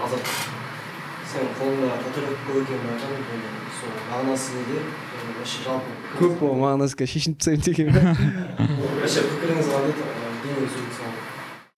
азат 0.04 0.32
сен 1.34 1.52
қолыңда 1.60 1.90
көп 2.14 2.58
екенін 2.64 2.98
сол 3.80 3.92
мағынасы 4.12 4.60
неде? 4.60 4.78
Вообще 5.38 5.64
жалпы 5.66 5.90
көп 6.22 6.40
қой 6.40 6.58
мағынасы 6.64 7.00
қазір 7.00 7.14
шешініп 7.18 7.38
тастаймын 7.44 7.66
деген 7.68 7.88
вообще 9.02 9.22
пікіріңіз 9.30 9.68
қандай 9.74 9.94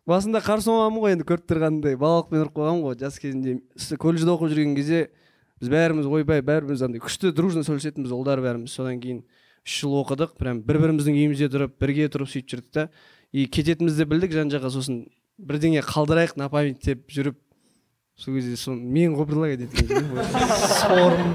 басында 0.05 0.41
қарсы 0.45 0.69
болғанмын 0.69 1.01
ғой 1.01 1.15
енді 1.15 1.25
көріп 1.25 1.47
тұрғандай 1.49 1.95
балалықпен 1.97 2.43
ұрып 2.43 2.57
қойғанмын 2.59 2.83
ғой 2.85 2.97
жас 2.99 3.17
кезінде. 3.21 3.55
Колледжде 3.97 4.29
оқып 4.29 4.51
жүрген 4.51 4.75
кезде 4.77 4.99
біз 5.61 5.71
бәріміз 5.73 6.05
ойбай 6.05 6.43
бәріміз 6.45 6.83
андай 6.85 7.01
күшті 7.01 7.31
дружно 7.33 7.63
сөйлесетінбіз 7.65 8.13
ұлдар 8.13 8.43
бәріміз 8.45 8.75
содан 8.75 8.99
кейін. 9.01 9.23
Үш 9.65 9.79
жыл 9.81 9.97
оқыдық 10.03 10.35
прям 10.37 10.61
бір 10.61 10.77
біріміздің 10.83 11.17
үйімізде 11.17 11.49
тұрып 11.49 11.75
бірге 11.81 12.05
тұрып 12.13 12.29
сөйтіп 12.29 12.51
жүрдік 12.53 12.69
та. 12.71 12.89
И 13.33 13.47
кететінімізді 13.49 14.05
білдік 14.05 14.35
жан 14.37 14.53
жаққа 14.53 14.69
сосын 14.71 14.99
бірдеңе 15.41 15.81
қалдырайық 15.83 16.37
на 16.37 16.49
память 16.53 16.85
деп 16.85 17.09
жүріп 17.09 17.39
сол 18.15 18.37
кезде 18.37 18.55
соны 18.55 18.85
мен 18.85 19.15
ғой 19.17 19.25
предлагать 19.25 19.65
сорым. 20.85 21.33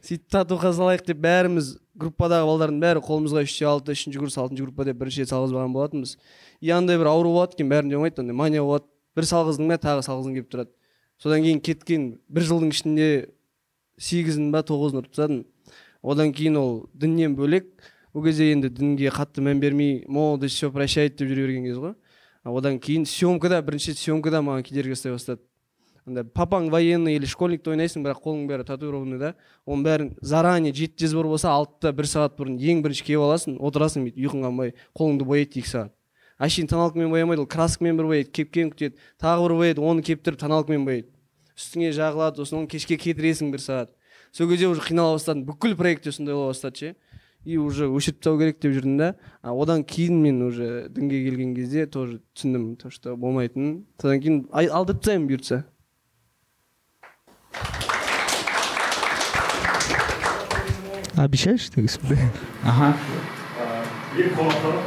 Сөйтіп 0.00 0.26
татуха 0.32 0.72
салайық 0.72 1.04
деп 1.06 1.20
бәріміз 1.20 1.74
группадағы 2.00 2.48
балдардың 2.48 2.80
бәрі 2.80 3.02
қолымызға 3.04 3.44
үште 3.44 3.66
алты 3.68 3.92
үшінші 3.92 4.22
курс 4.22 4.38
алтыншы 4.40 4.64
группа 4.64 4.86
деп 4.88 4.96
бірінші 4.96 5.22
рет 5.22 5.30
салғызбаған 5.30 5.74
болатынбыз. 5.76 6.16
И 6.64 6.70
андай 6.72 6.96
бір 6.98 7.12
ауру 7.12 7.34
болады 7.34 7.58
екен 7.58 7.68
бәрінде 7.68 7.98
болмайды 7.98 8.22
андай 8.24 8.34
мания 8.34 8.64
болады. 8.64 8.88
Бір 9.14 9.28
салғыздың 9.28 9.68
ба 9.68 9.76
тағы 9.76 10.06
салғызғың 10.06 10.38
келіп 10.38 10.50
тұрады. 10.54 10.72
Содан 11.20 11.44
кейін 11.44 11.60
кеткен 11.60 12.06
бір 12.32 12.46
жылдың 12.48 12.72
ішінде 12.72 13.08
сегізін 14.00 14.48
ба 14.54 14.64
тоғызын 14.64 15.02
ұрып 15.02 15.12
тастадым. 15.12 15.44
Одан 16.02 16.32
кейін 16.32 16.56
ол 16.56 16.88
діннен 16.94 17.36
бөлек 17.36 17.68
ол 18.14 18.24
кезде 18.24 18.52
енді 18.52 18.70
дінге 18.70 19.10
қатты 19.14 19.44
мән 19.44 19.60
бермей 19.60 20.04
молодость 20.06 20.56
все 20.56 20.70
прощает 20.70 21.16
деп 21.16 21.28
жүре 21.28 21.46
берген 21.46 21.68
кез 21.68 21.78
ғой. 21.78 21.94
Одан 22.44 22.80
кейін 22.80 23.04
съемкада 23.06 23.60
бірінші 23.62 23.94
съемкада 23.94 24.40
маған 24.40 24.64
кедергі 24.64 24.96
жасай 24.96 25.12
бастады. 25.12 25.42
Андай 26.06 26.24
папаң 26.24 26.70
военный 26.72 27.18
или 27.20 27.28
школьникті 27.28 27.74
ойнайсың 27.74 28.02
бірақ 28.02 28.22
қолың 28.24 28.46
бәрі 28.48 28.64
татуированный 28.64 29.20
да 29.20 29.34
оның 29.68 29.84
бәрін 29.84 30.10
заранее 30.24 30.72
жеті 30.72 31.04
жүз 31.04 31.16
бір 31.18 31.28
болса 31.28 31.52
алтыда 31.52 31.92
бір 31.92 32.08
сағат 32.08 32.38
бұрын 32.40 32.56
ең 32.56 32.80
бірінші 32.82 33.04
киіп 33.04 33.24
аласың 33.28 33.58
отырасың 33.60 34.08
бүйтіп 34.08 34.24
ұйқың 34.24 34.46
қанбай 34.48 34.72
қолыңды 34.96 35.28
бояйды 35.28 35.60
екі 35.60 35.68
сағат 35.68 35.92
әшейін 36.40 36.70
тоналкамен 36.72 37.12
боямайды 37.12 37.42
ол 37.44 37.48
краскамен 37.52 37.98
бір 38.00 38.08
бояйды 38.08 38.32
кепкен 38.32 38.72
күтеді 38.72 38.96
тағы 39.20 39.44
бір 39.44 39.54
бояйды 39.58 39.84
оны 39.84 40.02
кептіріп 40.02 40.40
тоналкамен 40.40 40.86
бояйды. 40.88 41.10
Үстіңе 41.52 41.92
жағылады 41.92 42.40
сосын 42.40 42.62
оны 42.62 42.70
кешке 42.72 42.96
кетіресің 42.96 43.52
бір 43.52 43.60
сағат. 43.60 43.92
Сол 44.32 44.48
кезде 44.48 44.68
уже 44.68 44.80
қинала 44.80 45.16
бастадым 45.18 45.44
бүкіл 45.48 45.76
проектте 45.76 46.12
сондай 46.12 46.34
бола 46.34 46.52
бастады 46.52 46.76
ше. 46.76 46.94
И 47.44 47.56
уже 47.56 47.88
өшіріп 47.88 48.20
тастау 48.20 48.38
керек 48.38 48.60
деп 48.60 48.74
жүрдім 48.76 48.98
да. 48.98 49.14
А 49.42 49.52
одан 49.52 49.82
кейін 49.84 50.20
мен 50.22 50.42
уже 50.42 50.88
дінге 50.90 51.24
келген 51.24 51.54
кезде 51.56 51.86
тоже 51.86 52.20
түсіндім 52.36 52.76
то 52.76 52.90
что 52.90 53.16
болмайтынын. 53.16 53.86
Содан 54.00 54.20
кейін 54.20 54.40
алдырып 54.52 55.00
тастаймын 55.00 55.28
бұйыртса. 55.30 55.64
Обещаешь 61.16 61.68
дегенсің 61.74 62.30
аха 62.64 62.94
ең 64.18 64.32
қонақтар 64.34 64.78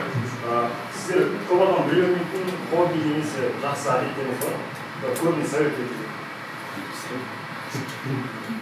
а, 0.49 0.63
сіздер 0.91 1.29
көп 1.47 1.61
адам 1.63 1.91
үйренбейтін 1.91 2.57
хобби 2.71 2.99
немесе 3.03 3.51
жақсы 3.63 3.91
әдеттеріңіз 3.93 4.41
бар 4.43 4.57
бір 5.03 5.15
көбіне 5.21 5.47
совет 5.47 5.77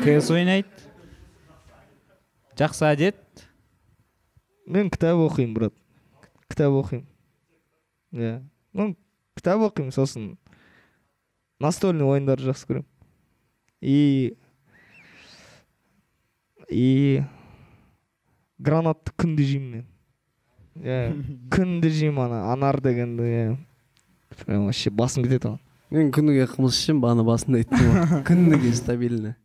кс 0.04 0.32
ойнайды 0.34 0.92
жақсы 2.62 2.86
әдет. 2.86 3.18
Мен 4.70 4.92
кітап 4.94 5.20
оқимын 5.24 5.56
брат. 5.56 5.74
Кітап 6.52 6.76
оқимын. 6.78 7.08
Иә. 8.14 8.42
Ну 8.74 8.94
кітап 9.38 9.64
оқимын 9.66 9.94
сосын 9.96 10.36
настольный 11.62 12.06
ойындарды 12.06 12.52
жақсы 12.52 12.70
көремін. 12.70 12.88
И 13.82 14.38
и 16.70 17.24
гранатты 18.60 19.16
күнде 19.18 19.48
жеймін 19.48 19.74
мен. 19.80 19.88
Иә. 20.76 21.02
Күнде 21.54 21.90
жеймін 21.90 22.28
ана 22.28 22.44
анар 22.54 22.82
дегенді 22.82 23.26
иә. 23.26 23.58
Прям 24.46 24.68
вообще 24.68 24.94
басым 24.94 25.26
кетеді 25.26 25.56
оған. 25.56 25.60
Мен 25.92 26.12
күніге 26.16 26.48
қымыз 26.54 26.78
ішемін 26.78 27.02
бағана 27.04 27.26
басында 27.28 27.62
айттым 27.62 27.82
ғой. 27.84 28.22
Күніге 28.30 28.72
стабильно. 28.78 29.36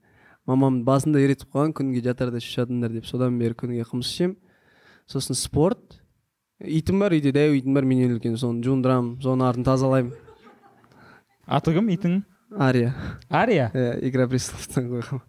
Мамам 0.47 0.83
басында 0.87 1.19
үйретіп 1.19 1.51
қойған 1.51 1.73
күніге 1.75 2.05
жатарда 2.07 2.39
ішіп 2.39 2.61
жатыңдар 2.61 2.95
деп. 2.95 3.09
Содан 3.09 3.39
бері 3.41 3.57
күніге 3.59 3.87
қымыз 3.91 4.13
ішемін 4.13 4.37
сосын 5.11 5.39
спорт. 5.39 5.99
Итім 6.63 7.03
бар 7.03 7.17
үйде 7.17 7.33
дәу 7.35 7.57
итім 7.59 7.75
бар 7.75 7.85
менен 7.89 8.15
үлкен 8.15 8.39
соны 8.39 8.63
жуындырамын 8.65 9.19
соның 9.25 9.49
артын 9.49 9.67
тазалаймын. 9.67 10.15
Аты 11.47 11.75
кім? 11.75 11.91
Итің? 11.95 12.21
Ария. 12.55 12.95
Ария? 13.29 13.73
Иә 13.75 13.99
игра 14.07 14.29
престоловтан 14.31 14.87
қойғанмын. 14.93 15.27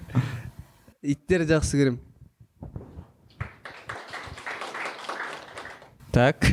Иттерді 1.14 1.56
жақсы 1.56 1.82
көремін 1.82 2.00
так. 6.14 6.48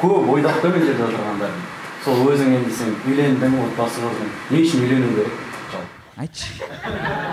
Көп 0.00 0.28
ойдақ 0.32 0.58
та 0.64 0.72
мен 0.72 0.84
жерде 0.84 1.06
отырғандар 1.06 1.81
сол 2.02 2.24
өзің 2.32 2.48
енді 2.56 2.72
сен 2.74 2.94
үйлендің 3.06 3.52
отбасы 3.62 4.00
құрдың 4.02 4.30
не 4.50 4.62
үшін 4.64 4.80
үйлену 4.82 5.10
керек? 5.14 5.36
Айтшы. 6.18 6.66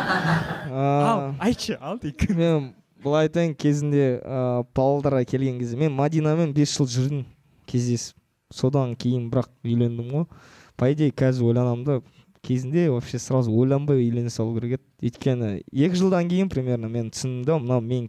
Ал 0.69 1.23
айтшы 1.41 1.77
ал 1.81 1.97
дейік 2.03 2.27
мен 2.37 2.67
былай 3.01 3.25
айтайын 3.25 3.55
кезінде 3.57 4.05
ыыы 4.19 4.67
павлодарға 4.77 5.23
келген 5.31 5.57
кезде 5.57 5.79
мен 5.79 5.95
мадинамен 5.97 6.53
бес 6.53 6.75
жыл 6.77 6.85
жүрдім 6.85 7.25
кездесіп. 7.65 8.13
Содан 8.53 8.93
кейін 8.93 9.31
бірақ 9.33 9.49
үйлендім 9.65 10.13
ғой. 10.13 10.29
По 10.77 10.91
идее 10.93 11.11
қазір 11.17 11.49
ойланамын 11.49 11.85
да 11.85 11.99
кезінде 12.41 12.89
вообще 12.89 13.19
сразу 13.19 13.51
ойланбай 13.51 13.99
үйлене 13.99 14.29
салу 14.29 14.55
керек 14.55 14.79
еді. 14.79 14.83
Өйткені 15.03 15.49
екі 15.71 15.99
жылдан 15.99 16.29
кейін 16.29 16.49
примерно 16.51 16.89
мен 16.89 17.09
түсіндім 17.11 17.43
да 17.45 17.57
мынау 17.59 17.81
мен 17.83 18.07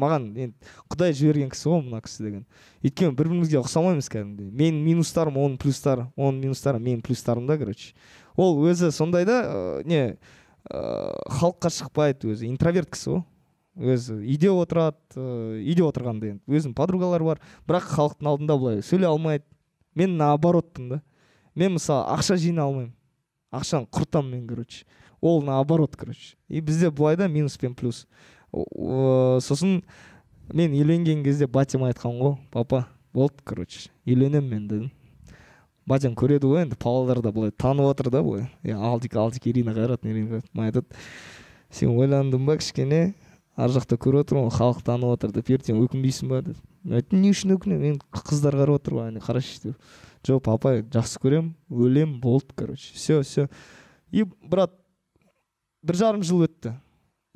маған 0.00 0.26
енді 0.36 0.72
құдай 0.92 1.14
жіберген 1.16 1.50
кісі 1.52 1.70
ғой 1.72 1.82
мына 1.86 2.00
кісі 2.04 2.24
деген. 2.26 2.44
Өйткені 2.84 3.16
бір 3.16 3.30
бірімізге 3.30 3.60
ұқсамаймыз 3.62 4.10
кәдімгідей. 4.12 4.52
Менің 4.52 4.84
минустарым 4.84 5.40
оның 5.40 5.58
плюстары 5.60 6.06
оның 6.16 6.44
минустары 6.44 6.80
менің 6.80 7.02
плюстарым 7.06 7.48
да 7.48 7.56
короче. 7.58 7.94
Ол 8.36 8.60
өзі 8.68 8.92
сондай 8.92 9.24
да 9.24 9.40
ыыы, 9.48 9.84
не 9.84 10.00
ыыы 10.70 11.16
халыққа 11.40 11.72
шықпайды 11.80 12.32
өзі. 12.34 12.48
Интроверт 12.48 12.92
кісі 12.92 13.16
ғой. 13.16 13.24
Өзі 13.80 14.20
үйде 14.20 14.52
отырады 14.52 14.96
ыыы 15.16 15.64
үйде 15.64 15.84
отырғанда 15.88 16.34
енді 16.34 16.60
өзінің 16.60 16.76
подругалары 16.76 17.32
бар. 17.32 17.44
Бірақ 17.68 17.88
халықтың 17.96 18.32
алдында 18.32 18.56
былай 18.60 18.82
сөйлей 18.84 19.08
алмайды. 19.08 19.44
Мен 19.94 20.16
наоборотпын 20.20 20.88
да. 20.88 21.02
Мен 21.54 21.74
мысалы 21.76 22.06
ақша 22.14 22.36
жинай 22.36 22.64
алмаймын. 22.64 22.94
Ақшаны 23.50 23.86
құртамын 23.90 24.30
мен 24.30 24.46
короче. 24.46 24.84
Ол 25.20 25.42
наоборот 25.42 25.96
короче. 25.96 26.36
И 26.48 26.60
бізде 26.60 26.90
былай 26.90 27.16
да 27.16 27.28
минус 27.28 27.58
пен 27.58 27.74
плюс. 27.74 28.06
Сосын 28.52 29.82
мен 30.52 30.72
үйленген 30.72 31.22
кезде 31.24 31.46
батям 31.46 31.84
айтқан 31.84 32.18
ғой 32.18 32.36
папа 32.50 32.86
болды 33.12 33.42
короче 33.44 33.90
үйленемін 34.06 34.48
мен 34.48 34.68
дедім. 34.68 34.90
Батям 35.86 36.14
көреді 36.14 36.46
ғой 36.46 36.64
енді 36.64 36.76
павлодарда 36.78 37.32
былай 37.32 37.50
танып 37.50 37.90
отыр 37.90 38.10
да 38.10 38.22
былай. 38.22 38.48
Е 38.62 38.72
алдик 38.72 39.16
алдик 39.16 39.46
ирина 39.46 39.74
қайрат 39.74 40.06
ирина 40.06 40.42
айтады. 40.54 40.86
Сен 41.70 41.90
ойландың 41.90 42.46
ба 42.46 42.56
кішкене? 42.56 43.14
Ар 43.56 43.70
жақта 43.70 43.98
көріп 43.98 44.24
отырмын 44.24 44.48
ғой 44.48 44.56
халық 44.56 44.82
танып 44.86 45.16
отыр 45.16 45.32
деп. 45.34 45.50
Ертең 45.50 45.82
өкінбейсің 45.84 46.30
ба 46.30 46.42
деді. 46.42 46.58
Айттым 46.88 47.20
не 47.22 47.32
үшін 47.34 47.54
өкінемін 47.56 47.94
енді 47.94 48.22
қыздар 48.24 48.56
қарап 48.56 48.80
отыр 48.80 48.96
ғой 48.96 49.10
әне 49.10 49.22
қарашы 49.24 49.60
деп. 49.64 49.90
Жоқ 50.26 50.42
папа 50.46 50.74
жақсы 50.80 51.20
көремін 51.20 51.54
өлемін 51.70 52.20
болды 52.20 52.54
короче 52.56 52.94
все 52.94 53.20
все 53.22 53.48
и 54.10 54.24
брат 54.24 54.72
бір 55.82 55.96
жарым 55.96 56.22
жыл 56.22 56.44
өтті. 56.46 56.74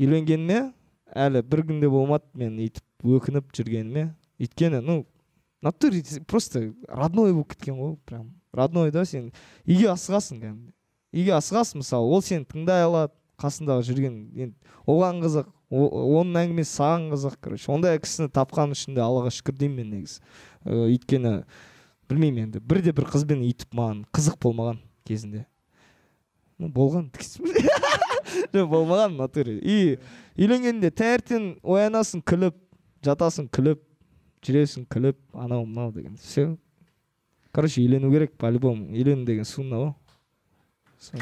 Үйленгеніме 0.00 0.72
әлі 1.14 1.42
бір 1.46 1.64
күнде 1.68 1.90
болмады 1.90 2.26
мен 2.34 2.58
өйтіп 2.60 3.08
өкініп 3.18 3.52
жүргеніме. 3.56 4.08
Өйткені 4.40 4.80
ну 4.84 5.04
натуре 5.62 6.02
просто 6.26 6.72
родной 6.88 7.32
болып 7.32 7.54
кеткен 7.54 7.78
ғой 7.78 7.96
прям. 8.04 8.32
Родной 8.52 8.90
да 8.92 9.04
сен? 9.04 9.32
Үйге 9.66 9.88
асығасың 9.94 10.40
кәдімгідей. 10.40 10.74
Үйге 11.14 11.36
асығасың 11.38 11.80
мысалы 11.82 12.10
ол 12.10 12.22
сені 12.22 12.44
тыңдай 12.50 12.84
алады 12.84 13.14
қасындағы 13.40 13.86
жүрген. 13.88 14.18
Енді 14.34 14.74
оған 14.86 15.22
қызық 15.24 15.53
оның 15.70 16.36
әңгімесі 16.42 16.70
саған 16.76 17.08
қызық 17.12 17.38
короче. 17.40 17.70
Ондай 17.72 17.98
кісіні 18.02 18.28
тапқан 18.34 18.74
үшін 18.74 18.96
де 18.96 19.02
аллаға 19.04 19.32
шүкір 19.34 19.56
деймін 19.62 19.76
мен 19.80 19.90
негізі. 19.98 20.20
Э, 20.64 20.76
өйткені 20.90 21.32
білмеймін 22.10 22.48
енді 22.48 22.60
бірде 22.60 22.92
бір 22.92 23.08
қызбен 23.12 23.44
өйтіп 23.46 23.74
маған 23.74 24.04
қызық 24.14 24.38
болмаған 24.44 24.82
кезінде. 25.08 25.46
Ну 26.58 26.68
болған 26.68 27.08
жоқ 28.52 28.68
болмаған 28.74 29.16
в 29.16 29.18
натуре. 29.18 29.58
И 29.58 29.98
үйленгенде 30.36 30.92
таңертең 30.94 31.56
оянасың 31.62 32.22
күліп 32.22 32.60
жатасың 33.04 33.48
күліп 33.52 33.82
жүресің 34.44 34.86
күліп 34.92 35.18
анау 35.32 35.64
мынау 35.64 35.92
деген. 35.92 36.16
Все. 36.16 36.56
Короче 37.52 37.82
үйлену 37.82 38.10
керек 38.12 38.36
по 38.36 38.50
любому 38.50 38.90
үйлену 38.92 39.24
деген 39.24 39.44
сунна 39.44 39.76
ғой 39.76 39.94
Все. 40.98 41.18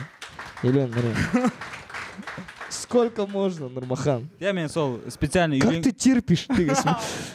Сколько 2.92 3.26
можно 3.26 3.70
нұрмахан 3.72 4.26
иә 4.40 4.52
мен 4.52 4.68
сол 4.68 5.00
специально 5.08 5.58
как 5.58 5.82
ты 5.82 5.92
терпишь? 5.92 6.46
Деген 6.48 6.76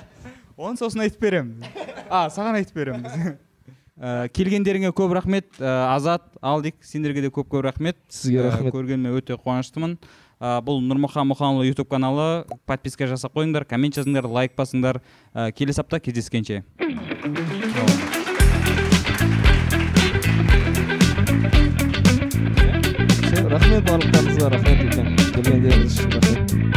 оны 0.58 0.78
сосын 0.78 1.02
айтып 1.08 1.22
беремін 1.22 1.66
а 2.10 2.28
саған 2.30 2.60
айтып 2.62 2.78
беремін. 2.78 3.36
Ә, 3.98 4.30
келгендеріңе 4.38 4.92
көп 4.96 5.16
рахмет. 5.18 5.50
Ә, 5.58 5.96
азат 5.96 6.24
алдик 6.42 6.78
сендерге 6.86 7.26
де 7.26 7.32
көп 7.34 7.50
көп 7.50 7.66
рахмет. 7.66 7.98
Сізге 8.10 8.44
Ә, 8.44 8.52
рахмет. 8.52 8.74
көргеніме 8.76 9.16
өте 9.18 9.38
қуаныштымын. 9.38 9.98
Ә, 10.38 10.60
бұл 10.62 10.80
нұрмұхан 10.86 11.28
мұханұлы 11.34 11.68
ютуб 11.72 11.90
каналы. 11.90 12.46
Подписка 12.70 13.10
жасап 13.10 13.34
қойыңдар 13.36 13.66
коммент 13.66 13.98
жазыңдар 13.98 14.30
лайк 14.30 14.54
басыңдар. 14.58 15.02
Ә, 15.34 15.50
келесі 15.52 15.82
апта 15.82 16.00
кездескенше. 16.00 16.64
Все, 23.58 23.66
рахмет 23.66 23.88
барлықтарыңызға 23.90 24.50
рахмет 24.54 24.82
үлкен 24.86 25.08
келгендеріңіз 25.34 25.96
үшін 25.98 26.12
рахмет 26.14 26.77